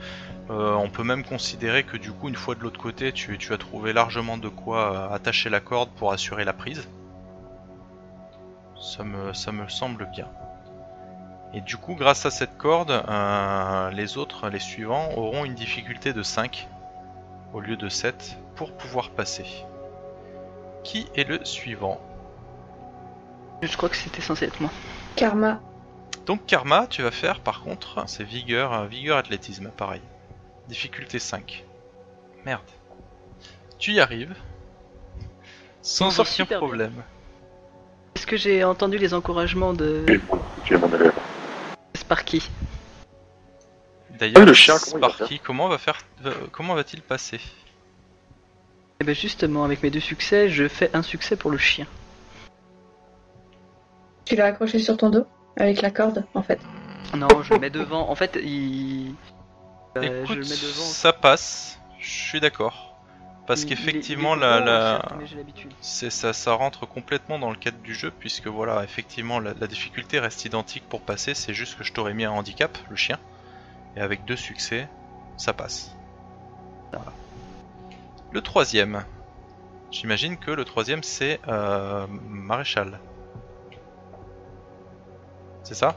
euh, 0.49 0.75
on 0.75 0.89
peut 0.89 1.03
même 1.03 1.25
considérer 1.25 1.83
que 1.83 1.97
du 1.97 2.13
coup, 2.13 2.29
une 2.29 2.37
fois 2.37 2.55
de 2.55 2.61
l'autre 2.61 2.81
côté, 2.81 3.13
tu, 3.13 3.37
tu 3.37 3.53
as 3.53 3.59
trouvé 3.59 3.93
largement 3.93 4.39
de 4.39 4.49
quoi 4.49 4.93
euh, 5.11 5.15
attacher 5.15 5.51
la 5.51 5.61
corde 5.61 5.91
pour 5.91 6.13
assurer 6.13 6.45
la 6.45 6.53
prise. 6.53 6.89
Ça 8.81 9.03
me, 9.03 9.33
ça 9.33 9.51
me 9.51 9.69
semble 9.69 10.07
bien. 10.13 10.29
Et 11.53 11.61
du 11.63 11.77
coup, 11.77 11.95
grâce 11.95 12.27
à 12.27 12.31
cette 12.31 12.57
corde, 12.59 12.91
euh, 12.91 13.91
les 13.91 14.19
autres, 14.19 14.49
les 14.49 14.61
suivants, 14.61 15.11
auront 15.17 15.45
une 15.45 15.55
difficulté 15.55 16.13
de 16.13 16.23
5 16.23 16.69
au 17.53 17.61
lieu 17.61 17.77
de 17.77 17.89
7 17.89 18.39
pour 18.55 18.73
pouvoir 18.73 19.11
passer. 19.11 19.47
Qui 20.85 21.09
est 21.17 21.29
le 21.29 21.45
suivant? 21.45 22.01
Je 23.63 23.77
crois 23.77 23.89
que 23.89 23.97
c'était 23.97 24.21
censé 24.21 24.45
être 24.47 24.61
moi. 24.61 24.71
Karma. 25.17 25.61
Donc 26.27 26.45
Karma, 26.47 26.87
tu 26.89 27.03
vas 27.03 27.11
faire 27.11 27.41
par 27.41 27.63
contre, 27.63 28.05
c'est 28.09 28.25
vigueur, 28.25 28.73
euh, 28.73 28.87
vigueur 28.87 29.17
athlétisme, 29.17 29.71
pareil. 29.71 30.01
Difficulté 30.69 31.19
5. 31.19 31.65
Merde. 32.45 32.61
Tu 33.79 33.93
y 33.93 34.01
arrives. 34.01 34.35
Sans 35.83 36.19
aucun 36.21 36.45
problème. 36.59 37.03
Est-ce 38.17 38.27
que 38.27 38.37
j'ai 38.37 38.65
entendu 38.65 38.99
les 38.99 39.15
encouragements 39.15 39.73
de 39.73 40.05
Et 40.09 40.19
bon, 40.19 40.41
tu 40.65 40.75
es 40.75 40.79
mon 40.79 40.93
élève. 40.93 41.13
Sparky? 41.95 42.51
D'ailleurs, 44.19 44.43
Ah, 44.43 44.45
le 44.47 44.55
chien, 44.55 44.75
comment 44.79 45.11
Sparky, 45.11 45.39
comment 45.41 45.69
va 45.69 45.79
faire, 45.79 45.99
va- 46.23 46.33
comment 46.51 46.75
va-t-il 46.75 47.03
passer? 47.03 47.41
Et 49.01 49.05
ben 49.05 49.15
justement, 49.15 49.65
avec 49.65 49.83
mes 49.83 49.91
deux 49.91 50.01
succès, 50.01 50.49
je 50.49 50.67
fais 50.69 50.91
un 50.95 51.03
succès 51.03 51.37
pour 51.37 51.51
le 51.51 51.59
chien. 51.59 51.87
Tu 54.27 54.37
l'as 54.37 54.47
accroché 54.47 54.79
sur 54.79 54.97
ton 54.99 55.09
dos 55.11 55.27
Avec 55.57 55.81
la 55.81 55.91
corde, 55.91 56.27
en 56.35 56.43
fait. 56.43 56.61
Non, 57.17 57.29
je 57.43 57.55
le 57.55 57.61
mets 57.61 57.71
devant. 57.71 58.11
En 58.11 58.15
fait, 58.15 58.39
il. 58.43 59.15
Euh, 59.97 60.25
je 60.27 60.35
le 60.35 60.41
mets 60.41 60.49
devant. 60.49 60.83
ça 60.85 61.13
passe. 61.15 61.79
Je 61.99 62.11
suis 62.11 62.41
d'accord. 62.41 62.93
Parce 63.47 63.65
qu'effectivement, 63.65 64.35
la, 64.35 64.59
la- 64.59 65.09
c'est 65.81 66.11
ça, 66.11 66.33
ça 66.33 66.53
rentre 66.55 66.85
complètement 66.85 67.39
dans 67.39 67.51
le 67.51 67.57
cadre 67.57 67.79
du 67.79 67.95
jeu 67.95 68.11
puisque 68.11 68.49
voilà, 68.49 68.83
effectivement, 68.83 69.39
la, 69.39 69.55
la 69.55 69.67
difficulté 69.69 70.19
reste 70.19 70.45
identique 70.45 70.83
pour 70.89 71.01
passer. 71.01 71.33
C'est 71.33 71.55
juste 71.55 71.79
que 71.79 71.85
je 71.85 71.93
t'aurais 71.93 72.13
mis 72.13 72.25
un 72.25 72.33
handicap, 72.33 72.77
le 72.91 72.97
chien, 72.97 73.21
et 73.97 74.01
avec 74.01 74.25
deux 74.25 74.35
succès, 74.35 74.89
ça 75.37 75.53
passe. 75.53 75.95
Voilà. 76.93 77.13
Le 78.33 78.41
troisième. 78.41 79.05
J'imagine 79.93 80.37
que 80.39 80.51
le 80.51 80.65
troisième 80.65 81.05
c'est 81.05 81.39
euh, 81.47 82.05
maréchal. 82.29 82.99
C'est 85.67 85.75
ça? 85.75 85.97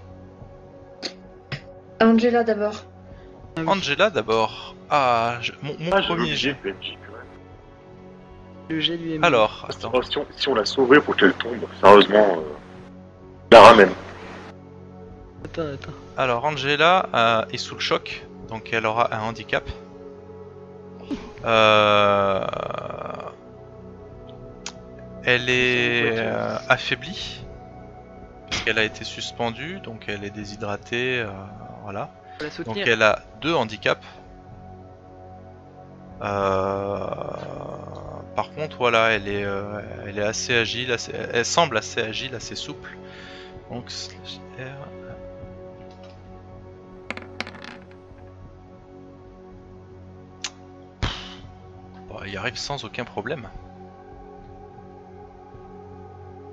Angela 2.02 2.44
d'abord. 2.44 2.74
Ah. 3.56 3.62
Angela 3.68 4.10
d'abord. 4.10 4.74
Ah, 4.90 5.38
je- 5.42 5.52
mon, 5.62 5.74
mon 5.78 5.92
Ah, 5.92 6.02
j'ai 6.02 6.08
premier 6.08 6.22
oublié 6.22 6.36
jet. 6.36 6.54
PNJ, 6.56 6.98
purée. 7.04 7.20
Le 8.70 8.80
jet 8.80 8.98
lui 8.98 9.14
est 9.14 9.24
Alors, 9.24 9.68
attends. 9.70 9.92
oh, 9.94 10.02
si, 10.02 10.18
on, 10.18 10.26
si 10.36 10.50
on 10.50 10.56
l'a 10.56 10.66
sauvée 10.66 11.00
pour 11.00 11.16
qu'elle 11.16 11.34
tombe, 11.34 11.64
sérieusement, 11.80 12.38
euh, 12.40 12.42
la 13.52 13.62
ramène. 13.62 13.92
Attends, 15.46 15.62
attends. 15.72 15.92
Alors 16.18 16.46
Angela 16.46 17.08
euh, 17.14 17.46
est 17.54 17.58
sous 17.58 17.76
le 17.76 17.80
choc, 17.82 18.26
donc 18.48 18.74
elle 18.74 18.88
aura 18.88 19.14
un 19.14 19.22
handicap. 19.22 19.70
Euh, 21.46 22.42
Elle 25.26 25.48
est 25.50 26.18
euh, 26.18 26.58
affaiblie, 26.70 27.44
puisqu'elle 28.70 28.84
a 28.84 28.86
été 28.86 29.04
suspendue, 29.04 29.80
donc 29.80 30.06
elle 30.08 30.24
est 30.24 30.30
déshydratée, 30.30 31.22
euh, 31.22 31.32
voilà. 31.84 32.10
Donc 32.66 32.76
elle 32.88 33.02
a 33.02 33.20
deux 33.42 33.54
handicaps. 33.56 34.06
Euh, 36.22 37.08
Par 38.36 38.52
contre, 38.52 38.78
voilà, 38.78 39.10
elle 39.10 39.28
est, 39.28 39.44
euh, 39.44 39.82
elle 40.08 40.18
est 40.20 40.24
assez 40.24 40.56
agile, 40.56 40.92
assez- 40.94 41.12
elle 41.14 41.44
semble 41.46 41.78
assez 41.78 42.00
agile, 42.02 42.36
assez 42.36 42.56
souple. 42.56 42.96
Donc. 43.72 43.92
Bon, 52.08 52.20
il 52.26 52.38
arrive 52.38 52.58
sans 52.58 52.84
aucun 52.86 53.04
problème. 53.04 53.50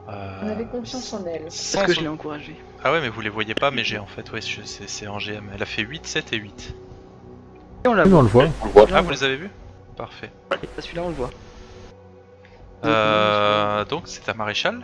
Euh, 0.08 0.40
On 0.44 0.48
avait 0.48 0.64
confiance 0.66 1.12
en 1.12 1.24
elle. 1.26 1.50
sans 1.50 1.78
Parce 1.78 1.88
que 1.88 1.94
je 1.94 2.00
l'ai 2.00 2.08
encouragé. 2.08 2.56
Ah 2.84 2.92
ouais, 2.92 3.00
mais 3.00 3.08
vous 3.08 3.20
les 3.20 3.28
voyez 3.28 3.54
pas, 3.54 3.70
mais 3.70 3.82
j'ai 3.84 3.98
en 3.98 4.06
fait, 4.06 4.30
ouais, 4.32 4.40
c'est 4.40 5.06
en 5.08 5.18
GM. 5.18 5.50
Elle 5.54 5.62
a 5.62 5.66
fait 5.66 5.82
8, 5.82 6.06
7 6.06 6.32
et 6.32 6.36
8. 6.36 6.74
Et 7.84 7.88
on 7.88 7.94
l'a 7.94 8.04
Oui, 8.04 8.14
on 8.14 8.22
le 8.22 8.28
voit. 8.28 8.44
On 8.62 8.66
le 8.66 8.70
voit. 8.72 8.86
Ah, 8.94 9.00
vous 9.02 9.10
les 9.10 9.24
avez 9.24 9.36
vus? 9.36 9.50
Parfait. 9.96 10.30
Celui-là, 10.78 11.02
on 11.04 11.08
le 11.08 11.14
voit. 11.14 11.30
Euh, 12.84 13.84
donc 13.86 14.02
c'est 14.06 14.28
un 14.28 14.34
maréchal? 14.34 14.82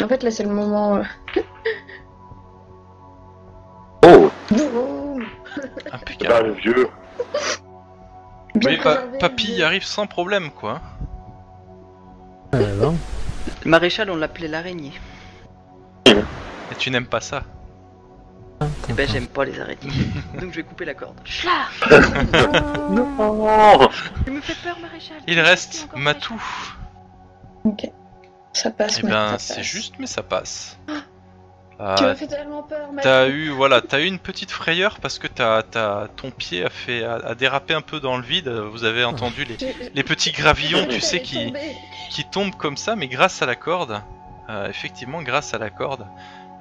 En 0.00 0.06
fait, 0.06 0.22
là, 0.22 0.30
c'est 0.30 0.44
le 0.44 0.50
moment. 0.50 0.96
euh, 0.98 1.02
Oh, 4.06 4.30
boum 4.48 5.20
là, 5.20 5.26
Impeccable. 5.92 6.46
le 6.46 6.52
vieux. 6.54 6.88
Bien 8.54 8.70
Oui, 8.70 8.76
pa- 8.78 8.94
préservé, 8.96 9.18
papy 9.18 9.62
arrive 9.62 9.84
sans 9.84 10.06
problème, 10.06 10.50
quoi. 10.50 10.80
Le 12.52 12.92
maréchal, 13.64 14.10
on 14.10 14.16
l'appelait 14.16 14.48
l'araignée. 14.48 14.92
Et 16.06 16.74
tu 16.78 16.90
n'aimes 16.90 17.06
pas 17.06 17.20
ça. 17.20 17.42
Eh 18.88 18.92
ben, 18.92 19.06
j'aime 19.08 19.26
pas 19.26 19.44
les 19.44 19.60
araignées. 19.60 20.08
Donc, 20.40 20.50
je 20.50 20.56
vais 20.56 20.62
couper 20.62 20.84
la 20.84 20.94
corde. 20.94 21.18
Chla 21.24 21.66
Non 22.90 23.88
Tu 24.24 24.30
me 24.30 24.40
fais 24.40 24.54
peur, 24.64 24.78
maréchal. 24.80 25.18
Il 25.26 25.38
reste 25.40 25.88
Matou. 25.94 26.40
Ok. 27.64 27.90
Ça 28.52 28.70
passe. 28.70 28.98
Eh 28.98 29.04
ouais, 29.04 29.10
ben, 29.10 29.36
c'est 29.38 29.62
juste, 29.62 29.94
mais 29.98 30.06
ça 30.06 30.22
passe. 30.22 30.78
Tu 31.78 31.84
Euh, 31.84 32.06
m'as 32.08 32.14
fait 32.16 32.26
tellement 32.26 32.64
peur. 32.64 32.88
T'as 33.02 33.28
eu, 33.28 33.50
voilà, 33.50 33.80
t'as 33.80 34.00
eu 34.00 34.06
une 34.06 34.18
petite 34.18 34.50
frayeur 34.50 34.98
parce 35.00 35.20
que 35.20 35.28
t'as, 35.28 35.62
t'as- 35.62 36.08
ton 36.16 36.32
pied 36.32 36.64
a 36.64 36.70
fait, 36.70 37.04
a, 37.04 37.14
a 37.24 37.34
dérapé 37.36 37.72
un 37.72 37.82
peu 37.82 38.00
dans 38.00 38.16
le 38.16 38.22
vide. 38.24 38.48
Vous 38.48 38.82
avez 38.84 39.04
entendu 39.04 39.44
les, 39.44 39.56
les 39.94 40.02
petits 40.02 40.32
gravillons, 40.32 40.86
tu 40.90 41.00
sais, 41.00 41.22
qui, 41.22 41.52
qui 42.10 42.24
tombent 42.24 42.56
comme 42.56 42.76
ça, 42.76 42.96
mais 42.96 43.06
grâce 43.06 43.42
à 43.42 43.46
la 43.46 43.54
corde, 43.54 44.00
euh, 44.50 44.68
effectivement, 44.68 45.22
grâce 45.22 45.54
à 45.54 45.58
la 45.58 45.70
corde, 45.70 46.04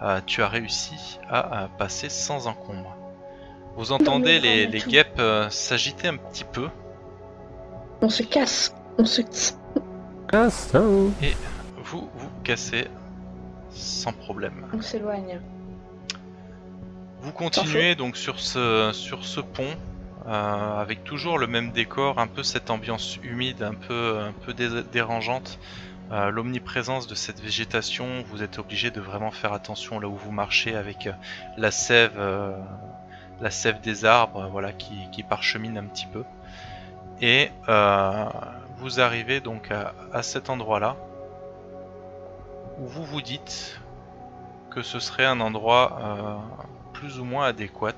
euh, 0.03 0.19
tu 0.27 0.43
as 0.43 0.47
réussi 0.47 1.19
à, 1.27 1.63
à 1.63 1.67
passer 1.67 2.09
sans 2.09 2.45
encombre. 2.45 2.95
Vous 3.75 3.91
entendez 3.91 4.39
les, 4.39 4.67
les 4.67 4.79
guêpes 4.81 5.17
euh, 5.19 5.49
s'agiter 5.49 6.07
un 6.09 6.17
petit 6.17 6.43
peu. 6.43 6.67
On 8.01 8.09
se 8.09 8.21
casse. 8.21 8.71
On 8.99 9.05
se. 9.05 9.21
Ah, 10.31 10.49
ça. 10.51 10.79
Vous 10.79 11.11
vous 11.83 12.29
cassez 12.43 12.85
sans 13.77 14.11
problème. 14.13 14.65
On 14.73 14.81
s'éloigne. 14.81 15.39
Vous 17.21 17.31
continuez 17.31 17.95
donc 17.95 18.17
sur 18.17 18.39
ce, 18.39 18.91
sur 18.93 19.25
ce 19.25 19.39
pont. 19.41 19.75
euh, 20.27 20.81
avec 20.81 21.03
toujours 21.05 21.37
le 21.39 21.47
même 21.47 21.71
décor, 21.71 22.19
un 22.19 22.27
peu 22.27 22.43
cette 22.43 22.69
ambiance 22.69 23.17
humide, 23.23 23.63
un 23.63 23.73
peu, 23.73 24.19
un 24.19 24.33
peu 24.45 24.53
dé- 24.53 24.83
dérangeante. 24.91 25.57
Euh, 26.11 26.29
L'omniprésence 26.31 27.07
de 27.07 27.15
cette 27.15 27.39
végétation, 27.41 28.23
vous 28.29 28.43
êtes 28.43 28.59
obligé 28.59 28.91
de 28.91 28.99
vraiment 28.99 29.31
faire 29.31 29.53
attention 29.53 29.99
là 30.01 30.07
où 30.09 30.15
vous 30.15 30.31
marchez 30.31 30.75
avec 30.75 31.07
euh, 31.07 31.11
la 31.57 31.71
sève, 31.71 32.11
euh, 32.17 32.57
la 33.41 33.51
sève 33.51 33.79
des 33.81 34.03
arbres, 34.05 34.47
voilà, 34.51 34.73
qui, 34.73 34.95
qui 35.13 35.23
parchemine 35.23 35.77
un 35.77 35.85
petit 35.85 36.07
peu. 36.07 36.23
Et 37.21 37.49
euh, 37.69 38.25
vous 38.79 38.99
arrivez 38.99 39.39
donc 39.39 39.71
à, 39.71 39.93
à 40.13 40.23
cet 40.23 40.49
endroit-là 40.49 40.97
où 42.77 42.85
vous 42.87 43.03
vous 43.03 43.21
dites 43.21 43.79
que 44.69 44.81
ce 44.81 44.99
serait 44.99 45.25
un 45.25 45.39
endroit 45.39 45.99
euh, 46.01 46.59
plus 46.93 47.19
ou 47.19 47.25
moins 47.25 47.47
adéquat 47.47 47.95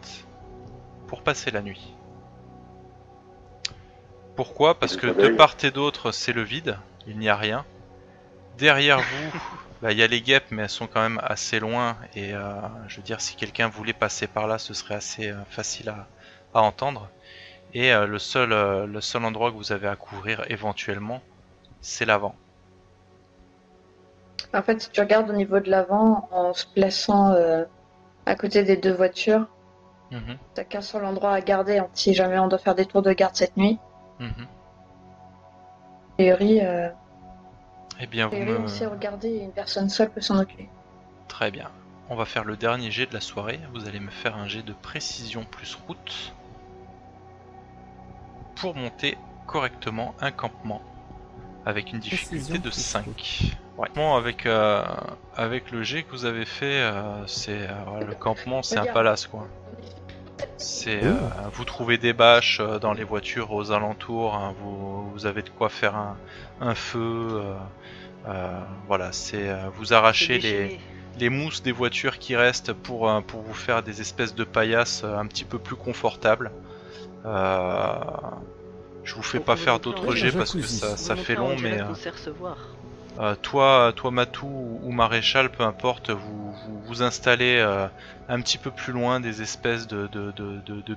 pour 1.07 1.21
passer 1.21 1.51
la 1.51 1.61
nuit. 1.61 1.93
Pourquoi? 4.35 4.79
Parce 4.79 4.95
que 4.95 5.07
de 5.07 5.35
part 5.35 5.55
et 5.63 5.71
d'autre, 5.71 6.11
c'est 6.11 6.31
le 6.31 6.43
vide, 6.43 6.77
il 7.07 7.17
n'y 7.17 7.27
a 7.27 7.35
rien. 7.35 7.65
Derrière 8.57 8.99
vous, 8.99 9.39
bah, 9.81 9.91
il 9.91 9.97
y 9.97 10.03
a 10.03 10.07
les 10.07 10.21
guêpes, 10.21 10.51
mais 10.51 10.63
elles 10.63 10.69
sont 10.69 10.87
quand 10.87 11.01
même 11.01 11.19
assez 11.23 11.59
loin. 11.59 11.97
Et 12.15 12.33
euh, 12.33 12.53
je 12.87 12.97
veux 12.97 13.03
dire, 13.03 13.19
si 13.19 13.35
quelqu'un 13.35 13.67
voulait 13.67 13.93
passer 13.93 14.27
par 14.27 14.47
là, 14.47 14.57
ce 14.57 14.73
serait 14.73 14.95
assez 14.95 15.29
euh, 15.29 15.43
facile 15.49 15.89
à, 15.89 16.07
à 16.53 16.61
entendre. 16.61 17.09
Et 17.73 17.93
le, 17.93 18.17
seul, 18.17 18.49
le 18.49 18.99
seul 18.99 19.23
endroit 19.23 19.51
que 19.51 19.55
vous 19.55 19.71
avez 19.71 19.87
à 19.87 19.95
couvrir 19.95 20.43
éventuellement, 20.47 21.21
c'est 21.81 22.03
l'avant. 22.03 22.35
En 24.53 24.61
fait, 24.63 24.81
si 24.81 24.89
tu 24.89 24.99
regardes 24.99 25.29
au 25.29 25.33
niveau 25.33 25.59
de 25.59 25.69
l'avant, 25.69 26.27
en 26.31 26.53
se 26.53 26.65
plaçant 26.67 27.31
euh, 27.31 27.65
à 28.25 28.35
côté 28.35 28.63
des 28.63 28.77
deux 28.77 28.93
voitures, 28.93 29.47
Mhm, 30.11 30.37
t'as 30.55 30.63
qu'un 30.63 30.81
seul 30.81 31.05
endroit 31.05 31.33
à 31.33 31.41
garder 31.41 31.77
hein, 31.77 31.87
si 31.93 32.13
jamais 32.15 32.39
on 32.39 32.47
doit 32.47 32.57
faire 32.57 32.73
des 32.75 32.85
tours 32.87 33.03
de 33.03 33.13
garde 33.13 33.35
cette 33.35 33.55
nuit. 33.57 33.79
mhm. 34.19 34.47
Euh, 36.19 36.89
Eh 37.99 38.07
bien, 38.07 38.27
vous 38.27 38.31
priori, 38.31 38.59
me... 38.59 38.63
on 38.63 38.67
sait 38.67 38.85
regarder 38.87 39.29
et 39.29 39.43
une 39.43 39.53
personne 39.53 39.89
seule 39.89 40.09
peut 40.11 40.21
s'en 40.21 40.39
occuper. 40.39 40.69
Très 41.27 41.51
bien. 41.51 41.71
On 42.09 42.15
va 42.15 42.25
faire 42.25 42.43
le 42.43 42.57
dernier 42.57 42.91
jet 42.91 43.05
de 43.05 43.13
la 43.13 43.21
soirée. 43.21 43.59
Vous 43.73 43.87
allez 43.87 43.99
me 43.99 44.09
faire 44.09 44.35
un 44.35 44.47
jet 44.47 44.63
de 44.63 44.73
précision 44.73 45.45
plus 45.45 45.75
route 45.75 46.35
pour 48.55 48.75
monter 48.75 49.17
correctement 49.45 50.15
un 50.19 50.31
campement 50.31 50.81
avec 51.65 51.93
une 51.93 51.99
difficulté 51.99 52.37
Précision 52.37 52.55
de 52.59 52.69
plus 52.69 52.71
5. 52.71 53.57
Ouais. 53.79 53.87
Bon, 53.95 54.15
avec 54.15 54.45
euh, 54.45 54.83
avec 55.35 55.71
le 55.71 55.83
jet 55.83 56.03
que 56.03 56.11
vous 56.11 56.25
avez 56.25 56.45
fait, 56.45 56.81
euh, 56.81 57.25
c'est 57.27 57.61
euh, 57.61 58.05
le 58.05 58.13
campement, 58.13 58.61
c'est 58.61 58.77
un 58.77 58.85
palace 58.93 59.25
quoi. 59.27 59.47
C'est 60.57 61.03
euh, 61.03 61.13
vous 61.53 61.63
trouvez 61.63 61.97
des 61.97 62.11
bâches 62.13 62.59
euh, 62.59 62.77
dans 62.79 62.91
les 62.93 63.05
voitures 63.05 63.51
aux 63.53 63.71
alentours, 63.71 64.35
hein, 64.35 64.53
vous, 64.61 65.09
vous 65.11 65.25
avez 65.25 65.41
de 65.43 65.49
quoi 65.49 65.69
faire 65.69 65.95
un, 65.95 66.17
un 66.59 66.75
feu. 66.75 66.99
euh, 67.31 67.53
euh, 68.27 68.59
voilà, 68.87 69.13
c'est 69.13 69.47
euh, 69.49 69.69
vous 69.77 69.93
arrachez 69.93 70.37
les 70.39 70.79
les 71.17 71.29
mousses 71.29 71.63
des 71.63 71.71
voitures 71.71 72.17
qui 72.19 72.35
restent 72.35 72.71
pour, 72.73 73.09
euh, 73.09 73.21
pour 73.21 73.41
vous 73.41 73.53
faire 73.53 73.81
des 73.83 73.99
espèces 74.01 74.35
de 74.35 74.43
paillasses 74.43 75.01
euh, 75.03 75.17
un 75.17 75.25
petit 75.25 75.43
peu 75.45 75.57
plus 75.57 75.75
confortables. 75.75 76.51
Euh, 77.25 77.93
je 79.03 79.15
vous 79.15 79.23
fais 79.23 79.39
pas 79.39 79.55
faire 79.55 79.79
d'autres 79.79 80.15
jets 80.15 80.31
parce 80.37 80.53
que 80.53 80.61
ça, 80.67 80.97
ça 80.97 81.15
fait 81.15 81.35
long, 81.35 81.55
mais 81.63 81.81
euh. 81.81 81.85
Euh, 83.19 83.35
toi, 83.35 83.91
toi 83.95 84.11
Matou 84.11 84.47
ou 84.81 84.91
Maréchal, 84.93 85.49
peu 85.49 85.63
importe, 85.63 86.09
vous 86.09 86.55
vous, 86.85 87.03
installez 87.03 87.57
euh, 87.57 87.87
un 88.29 88.39
petit 88.39 88.57
peu 88.57 88.71
plus 88.71 88.93
loin 88.93 89.19
des 89.19 89.41
espèces 89.41 89.87
de, 89.87 90.07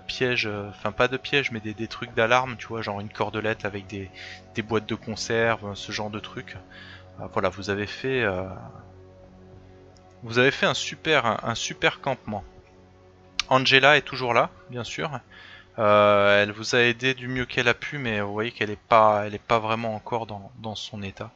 pièges, 0.06 0.46
euh, 0.46 0.68
enfin 0.68 0.92
pas 0.92 1.08
de 1.08 1.16
pièges, 1.16 1.50
mais 1.50 1.58
des, 1.58 1.74
des 1.74 1.88
trucs 1.88 2.14
d'alarme, 2.14 2.56
tu 2.56 2.68
vois, 2.68 2.80
genre 2.80 3.00
une 3.00 3.08
cordelette 3.08 3.64
avec 3.64 3.88
des, 3.88 4.08
des 4.54 4.62
boîtes 4.62 4.86
de 4.86 4.94
conserve, 4.94 5.74
ce 5.74 5.90
genre 5.90 6.10
de 6.10 6.20
trucs. 6.20 6.56
Voilà, 7.32 7.50
vous 7.50 7.70
avez 7.70 7.86
fait, 7.86 8.24
vous 10.22 10.38
avez 10.38 10.50
fait 10.50 10.66
un 10.66 10.74
super, 10.74 11.44
un, 11.46 11.54
super 11.54 12.00
campement. 12.00 12.42
Angela 13.48 13.96
est 13.96 14.02
toujours 14.02 14.32
là, 14.34 14.50
bien 14.70 14.82
sûr. 14.82 15.20
Elle 15.76 16.52
vous 16.52 16.74
a 16.74 16.80
aidé 16.80 17.14
du 17.14 17.28
mieux 17.28 17.46
qu'elle 17.46 17.68
a 17.68 17.74
pu, 17.74 17.98
mais 17.98 18.20
vous 18.20 18.32
voyez 18.32 18.50
qu'elle 18.50 18.70
est 18.70 18.80
pas, 18.88 19.24
elle 19.26 19.34
est 19.34 19.42
pas 19.42 19.58
vraiment 19.58 19.94
encore 19.94 20.26
dans 20.26 20.74
son 20.74 21.02
état. 21.02 21.30